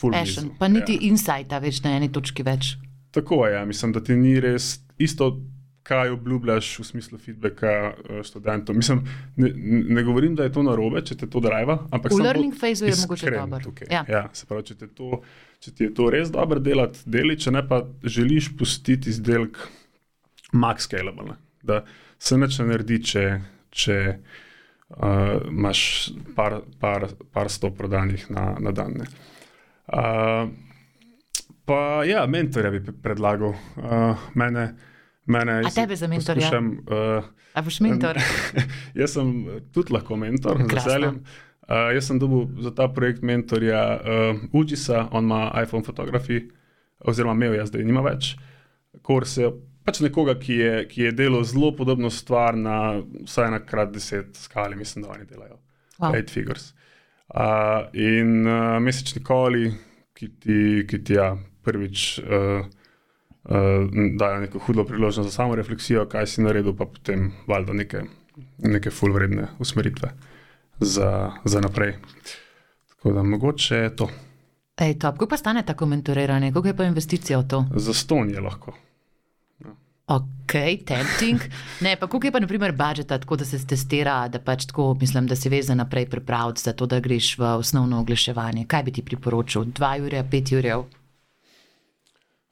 passion. 0.00 0.52
Pa 0.58 0.68
niti 0.68 0.98
ja. 0.98 1.06
insighta 1.10 1.60
več 1.62 1.82
na 1.84 1.96
eni 1.98 2.10
točki 2.12 2.44
več. 2.46 2.76
Tako 3.12 3.44
je, 3.46 3.54
ja. 3.54 3.64
mislim, 3.68 3.92
da 3.92 4.02
ti 4.04 4.16
ni 4.16 4.38
res 4.40 4.78
isto 4.98 5.34
kaj 5.82 6.12
obljubljaš 6.14 6.78
v 6.78 6.84
smislu 6.86 7.18
feedbacka 7.18 7.72
uh, 7.90 8.20
študentov. 8.26 8.76
Mislim, 8.76 9.02
ne, 9.36 9.50
ne 9.96 10.02
govorim, 10.02 10.36
da 10.38 10.46
je 10.46 10.52
to 10.54 10.62
narobe, 10.62 11.02
če 11.06 11.16
te 11.22 11.30
to 11.30 11.42
drive. 11.42 11.78
V 11.90 12.20
learning 12.22 12.54
phase 12.54 12.86
je 12.86 12.94
mogoče 13.02 13.30
dobro. 13.34 13.72
Ja. 13.90 14.04
Ja, 14.08 14.22
se 14.32 14.46
pravi, 14.46 14.68
če, 14.70 14.88
to, 14.94 15.22
če 15.60 15.74
ti 15.74 15.88
je 15.88 15.94
to 15.94 16.10
res 16.14 16.30
dobro 16.34 16.62
delati, 16.62 17.02
deli, 17.10 17.38
če 17.38 17.54
ne 17.56 17.64
pa 17.68 17.82
želiš 18.04 18.52
pustiti 18.58 19.10
izdelek 19.10 19.58
max 20.52 20.86
scalable, 20.86 21.36
da 21.62 21.82
se 22.22 22.38
neč 22.38 22.58
ne 22.60 22.68
naredi, 22.70 23.00
če, 23.02 23.24
če 23.74 23.98
uh, 24.12 25.48
imaš 25.50 25.82
par, 26.36 26.60
par, 26.80 27.08
par 27.34 27.50
sto 27.50 27.72
prodanih 27.74 28.28
na, 28.30 28.52
na 28.62 28.74
dan. 28.76 29.02
Uh, 29.02 30.46
pa 31.66 31.82
ja, 32.06 32.22
mentorja 32.30 32.70
bi 32.74 32.94
predlagal. 33.02 33.56
Uh, 33.80 34.30
mene, 34.38 34.70
Mene, 35.26 35.62
A 35.66 35.70
tebe 35.70 35.96
za 35.96 36.08
mentorja? 36.10 36.50
Uh, 36.50 37.24
A 37.54 37.62
boš 37.62 37.78
mentor? 37.80 38.18
jaz 39.00 39.14
sem 39.14 39.28
tudi 39.74 39.94
lahko 39.94 40.16
mentor, 40.18 40.58
z 40.66 40.74
veseljem. 40.74 41.20
Uh, 41.62 41.92
jaz 41.94 42.08
sem 42.10 42.18
dobil 42.18 42.48
za 42.64 42.72
ta 42.74 42.88
projekt 42.90 43.22
mentorja 43.22 43.82
uh, 44.02 44.40
Ujisa, 44.52 45.06
on 45.14 45.30
ima 45.30 45.44
iPhone 45.62 45.86
fotografi, 45.86 46.40
oziroma 46.98 47.38
imel 47.38 47.54
je, 47.54 47.68
zdaj 47.70 47.86
nima 47.86 48.02
več. 48.02 48.32
Korse, 49.06 49.52
pač 49.86 50.02
nekoga, 50.02 50.34
ki 50.42 50.58
je, 50.58 50.74
ki 50.90 51.06
je 51.06 51.14
delal 51.22 51.46
zelo 51.46 51.70
podobno 51.76 52.10
stvar 52.10 52.58
na 52.58 52.98
vsaj 53.22 53.54
na 53.54 53.62
krat 53.62 53.94
deset 53.94 54.34
skali, 54.36 54.76
mislim, 54.76 55.06
da 55.06 55.14
oni 55.14 55.28
delajo. 55.30 55.60
Wow. 56.00 56.16
Eight 56.18 56.34
figures. 56.34 56.72
Uh, 57.30 57.86
in 57.94 58.42
uh, 58.42 58.82
mesečni 58.82 59.22
koli, 59.24 59.70
ki 60.18 60.28
ti, 60.42 60.60
ki 60.90 61.04
ti 61.06 61.14
ja, 61.14 61.30
prvič. 61.62 62.18
Uh, 62.26 62.66
dajo 64.18 64.40
neko 64.40 64.58
hudo 64.58 64.84
priložnost 64.84 65.30
za 65.30 65.34
samo 65.34 65.54
refleksijo, 65.54 66.06
kaj 66.06 66.26
si 66.26 66.42
naredil, 66.42 66.76
pa 66.78 66.86
potem 66.86 67.32
valjda 67.46 67.72
neke, 67.72 68.02
neke 68.58 68.90
fulvredne 68.90 69.48
usmeritve 69.58 70.12
za, 70.80 71.32
za 71.44 71.60
naprej. 71.60 71.96
Tako 72.88 73.12
da 73.12 73.22
mogoče 73.22 73.76
je 73.76 73.96
to. 73.96 74.08
Ej, 74.76 74.98
top. 74.98 75.18
Kako 75.18 75.26
pa 75.26 75.36
stane 75.36 75.62
ta 75.62 75.74
komentiranje, 75.74 76.52
kako 76.52 76.66
je 76.68 76.76
pa 76.76 76.84
investicija 76.84 77.38
v 77.38 77.48
to? 77.48 77.64
Za 77.76 77.94
ston 77.94 78.30
je 78.30 78.40
lahko. 78.40 78.72
Ja. 79.60 79.74
Ok, 80.06 80.54
tempting. 80.86 81.40
Ne, 81.80 81.96
pa 81.96 82.06
koliko 82.06 82.26
je 82.26 82.32
pa, 82.32 82.40
na 82.40 82.46
primer, 82.46 82.72
budžet, 82.72 83.06
tako 83.06 83.36
da 83.36 83.44
se 83.44 83.66
testira, 83.66 84.28
da 84.28 84.38
pač 84.38 84.66
tako, 84.66 84.94
mislim, 85.00 85.26
da 85.26 85.36
si 85.36 85.48
veš 85.48 85.66
za 85.66 85.74
naprej 85.74 86.06
pripraviti, 86.10 86.62
za 86.62 86.72
to, 86.72 86.86
da 86.86 87.00
greš 87.00 87.38
v 87.38 87.54
osnovno 87.58 88.00
oglaševanje. 88.00 88.64
Kaj 88.66 88.82
bi 88.82 88.92
ti 88.92 89.02
priporočil? 89.02 89.64
Dva 89.64 89.96
ure, 90.00 90.24
pet 90.30 90.52
ure? 90.52 90.76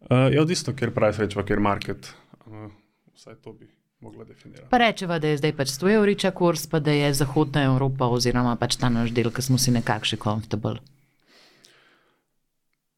Uh, 0.00 0.30
je 0.32 0.40
odvisno, 0.40 0.72
ker 0.76 0.94
pravi 0.96 1.18
sreča, 1.18 1.44
ker 1.46 1.60
market. 1.60 2.12
Uh, 2.46 2.70
vsaj 3.14 3.36
to 3.44 3.52
bi 3.52 3.68
mogla 4.00 4.24
definirati. 4.24 4.68
Pa 4.70 4.78
rečeva, 4.80 5.18
da 5.18 5.28
je 5.28 5.40
zdaj 5.42 5.52
pač 5.56 5.74
100 5.76 5.92
evriča 5.98 6.30
kurs, 6.30 6.64
pa 6.66 6.80
da 6.80 6.94
je 6.94 7.12
Zahodna 7.14 7.66
Evropa 7.68 8.08
oziroma 8.08 8.56
pač 8.56 8.78
ta 8.80 8.88
naš 8.88 9.12
del, 9.12 9.28
ki 9.30 9.44
smo 9.44 9.58
si 9.60 9.74
nekakšni 9.76 10.18
komfortabli. 10.18 10.80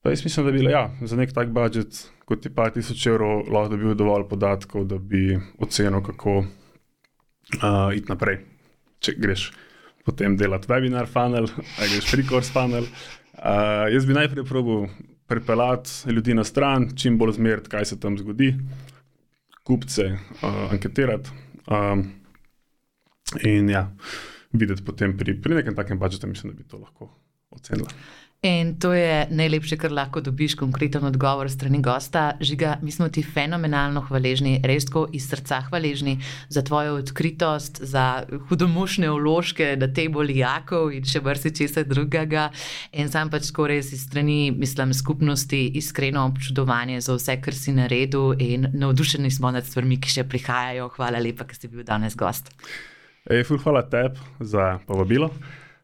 Pa 0.02 0.10
jaz 0.10 0.24
mislim, 0.24 0.46
da 0.46 0.52
bi 0.52 0.64
ja, 0.64 0.84
za 1.02 1.16
nek 1.18 1.34
tak 1.34 1.50
budžet, 1.54 1.98
kot 2.26 2.46
je 2.46 2.54
pa 2.54 2.70
1000 2.70 3.06
evrov, 3.10 3.44
lahko 3.50 3.74
dobil 3.74 3.94
dovolj 3.98 4.26
podatkov, 4.30 4.86
da 4.90 4.98
bi 4.98 5.36
ocenil, 5.62 6.02
kako 6.02 6.38
uh, 6.42 7.90
iti 7.94 8.10
naprej. 8.10 8.40
Če 9.02 9.14
greš 9.18 9.50
potem 10.06 10.34
delati 10.38 10.70
webinar 10.70 11.06
funnel, 11.10 11.46
ali 11.78 11.94
greš 11.94 12.10
pre-course 12.10 12.50
funnel. 12.54 12.86
Uh, 13.38 13.86
jaz 13.94 14.06
bi 14.06 14.18
najprej 14.18 14.46
probil 14.46 14.88
pripeljati 15.32 16.12
ljudi 16.12 16.34
na 16.36 16.44
stran, 16.44 16.90
čim 16.96 17.16
bolj 17.18 17.38
zmeriti, 17.38 17.70
kaj 17.72 17.88
se 17.92 18.00
tam 18.00 18.18
zgodi, 18.20 18.52
kupce 19.64 20.04
uh, 20.12 20.72
anketirati 20.74 21.30
um, 21.66 22.04
in 23.48 23.70
ja, 23.70 23.86
videti 24.52 24.84
potem 24.84 25.16
pri, 25.16 25.38
pri 25.40 25.60
nekem 25.62 25.76
takem 25.78 25.98
budžetu, 25.98 26.28
mislim, 26.28 26.52
da 26.52 26.58
bi 26.58 26.68
to 26.68 26.82
lahko 26.82 27.08
ocenila. 27.50 27.88
In 28.42 28.74
to 28.74 28.90
je 28.90 29.26
najlepše, 29.30 29.76
kar 29.78 29.92
lahko 29.94 30.20
dobiš, 30.20 30.56
konkreten 30.58 31.04
odgovor 31.06 31.46
strani 31.50 31.78
gosta. 31.82 32.32
Žiga, 32.40 32.72
mi 32.82 32.90
smo 32.90 33.06
ti 33.08 33.22
fenomenalno 33.22 34.00
hvaležni, 34.08 34.56
res 34.66 34.88
tako 34.88 35.04
iz 35.14 35.28
srca 35.30 35.60
hvaležni 35.68 36.16
za 36.48 36.64
tvojo 36.66 36.96
odkritost, 36.98 37.78
za 37.86 38.24
hudomušne 38.48 39.12
vložke, 39.14 39.76
da 39.78 39.86
te 39.86 40.08
boli 40.10 40.40
jakov 40.40 40.90
in 40.90 41.06
še 41.06 41.22
vrsti 41.22 41.54
česa 41.60 41.86
drugega. 41.86 42.48
In 42.90 43.14
sam 43.14 43.30
pač 43.30 43.46
skoraj 43.46 43.84
iz 43.84 43.94
strani, 44.08 44.50
mislim, 44.50 44.90
skupnosti 44.90 45.62
iskreno 45.78 46.26
občudovanje 46.34 46.98
za 46.98 47.14
vse, 47.14 47.38
kar 47.46 47.54
si 47.54 47.78
naredil 47.78 48.34
in 48.42 48.72
navdušeni 48.74 49.30
smo 49.30 49.54
nad 49.54 49.70
stvarmi, 49.70 50.02
ki 50.02 50.18
še 50.18 50.26
prihajajo. 50.26 50.90
Hvala 50.98 51.22
lepa, 51.22 51.46
ker 51.46 51.62
si 51.62 51.70
bil 51.70 51.86
danes 51.86 52.18
gost. 52.18 52.50
Ej, 53.30 53.46
hvala 53.54 53.86
tebi 53.86 54.18
za 54.42 54.80
povabilo. 54.90 55.30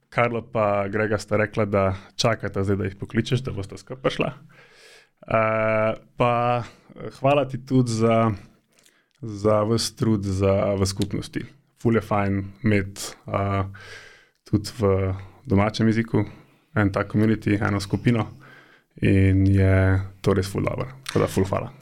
Karlo 0.08 0.42
pa 0.52 0.88
Grega 0.88 1.18
sta 1.18 1.36
rekla, 1.36 1.64
da 1.64 1.84
čakata 2.16 2.64
zdaj, 2.64 2.76
da 2.76 2.84
jih 2.84 2.96
pokličeš, 2.96 3.42
da 3.44 3.52
boste 3.52 3.78
skupaj 3.78 4.02
prišla. 4.02 4.32
Uh, 5.28 5.98
pa 6.16 6.62
hvala 7.18 7.44
ti 7.48 7.60
tudi 7.66 7.92
za, 7.92 8.30
za 9.20 9.62
vse 9.68 9.96
trud 9.96 10.24
za, 10.24 10.74
v 10.80 10.86
skupnosti. 10.86 11.44
Ful 11.82 11.94
je 11.94 12.02
fajn 12.02 12.44
imeti 12.64 13.12
uh, 13.26 13.66
tudi 14.48 14.72
v 14.80 15.12
domačem 15.46 15.86
jeziku 15.86 16.24
en 16.74 16.92
tak 16.92 17.12
komunity, 17.12 17.58
eno 17.60 17.80
skupino 17.80 18.26
in 19.02 19.46
je 19.46 20.00
to 20.20 20.34
res 20.34 20.50
ful 20.50 20.64
dobro. 20.64 20.88
Tako 21.06 21.20
da 21.24 21.30
ful 21.30 21.44
hvala. 21.44 21.77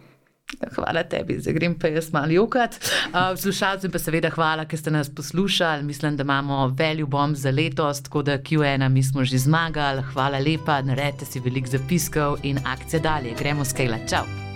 Hvala 0.74 1.02
tebi, 1.04 1.36
zdaj 1.40 1.54
grem 1.54 1.74
pa 1.78 1.88
jaz 1.88 2.12
malo 2.12 2.32
jokat. 2.32 2.78
Poslušalcem 3.12 3.92
pa 3.92 4.00
seveda 4.00 4.30
hvala, 4.32 4.64
ker 4.64 4.80
ste 4.80 4.90
nas 4.90 5.10
poslušali. 5.14 5.82
Mislim, 5.82 6.16
da 6.16 6.24
imamo 6.24 6.68
veljo 6.78 7.06
bom 7.06 7.36
za 7.36 7.50
letos, 7.50 8.02
tako 8.02 8.22
da 8.22 8.38
Q1 8.38 8.88
mi 8.88 9.02
smo 9.02 9.24
že 9.24 9.38
zmagali. 9.38 10.02
Hvala 10.12 10.38
lepa, 10.38 10.82
naredite 10.82 11.24
si 11.24 11.40
veliko 11.40 11.68
zapiskov 11.68 12.38
in 12.42 12.58
akcije 12.64 13.00
dalje. 13.00 13.34
Gremo 13.38 13.64
skala. 13.64 13.98
Čau! 14.10 14.55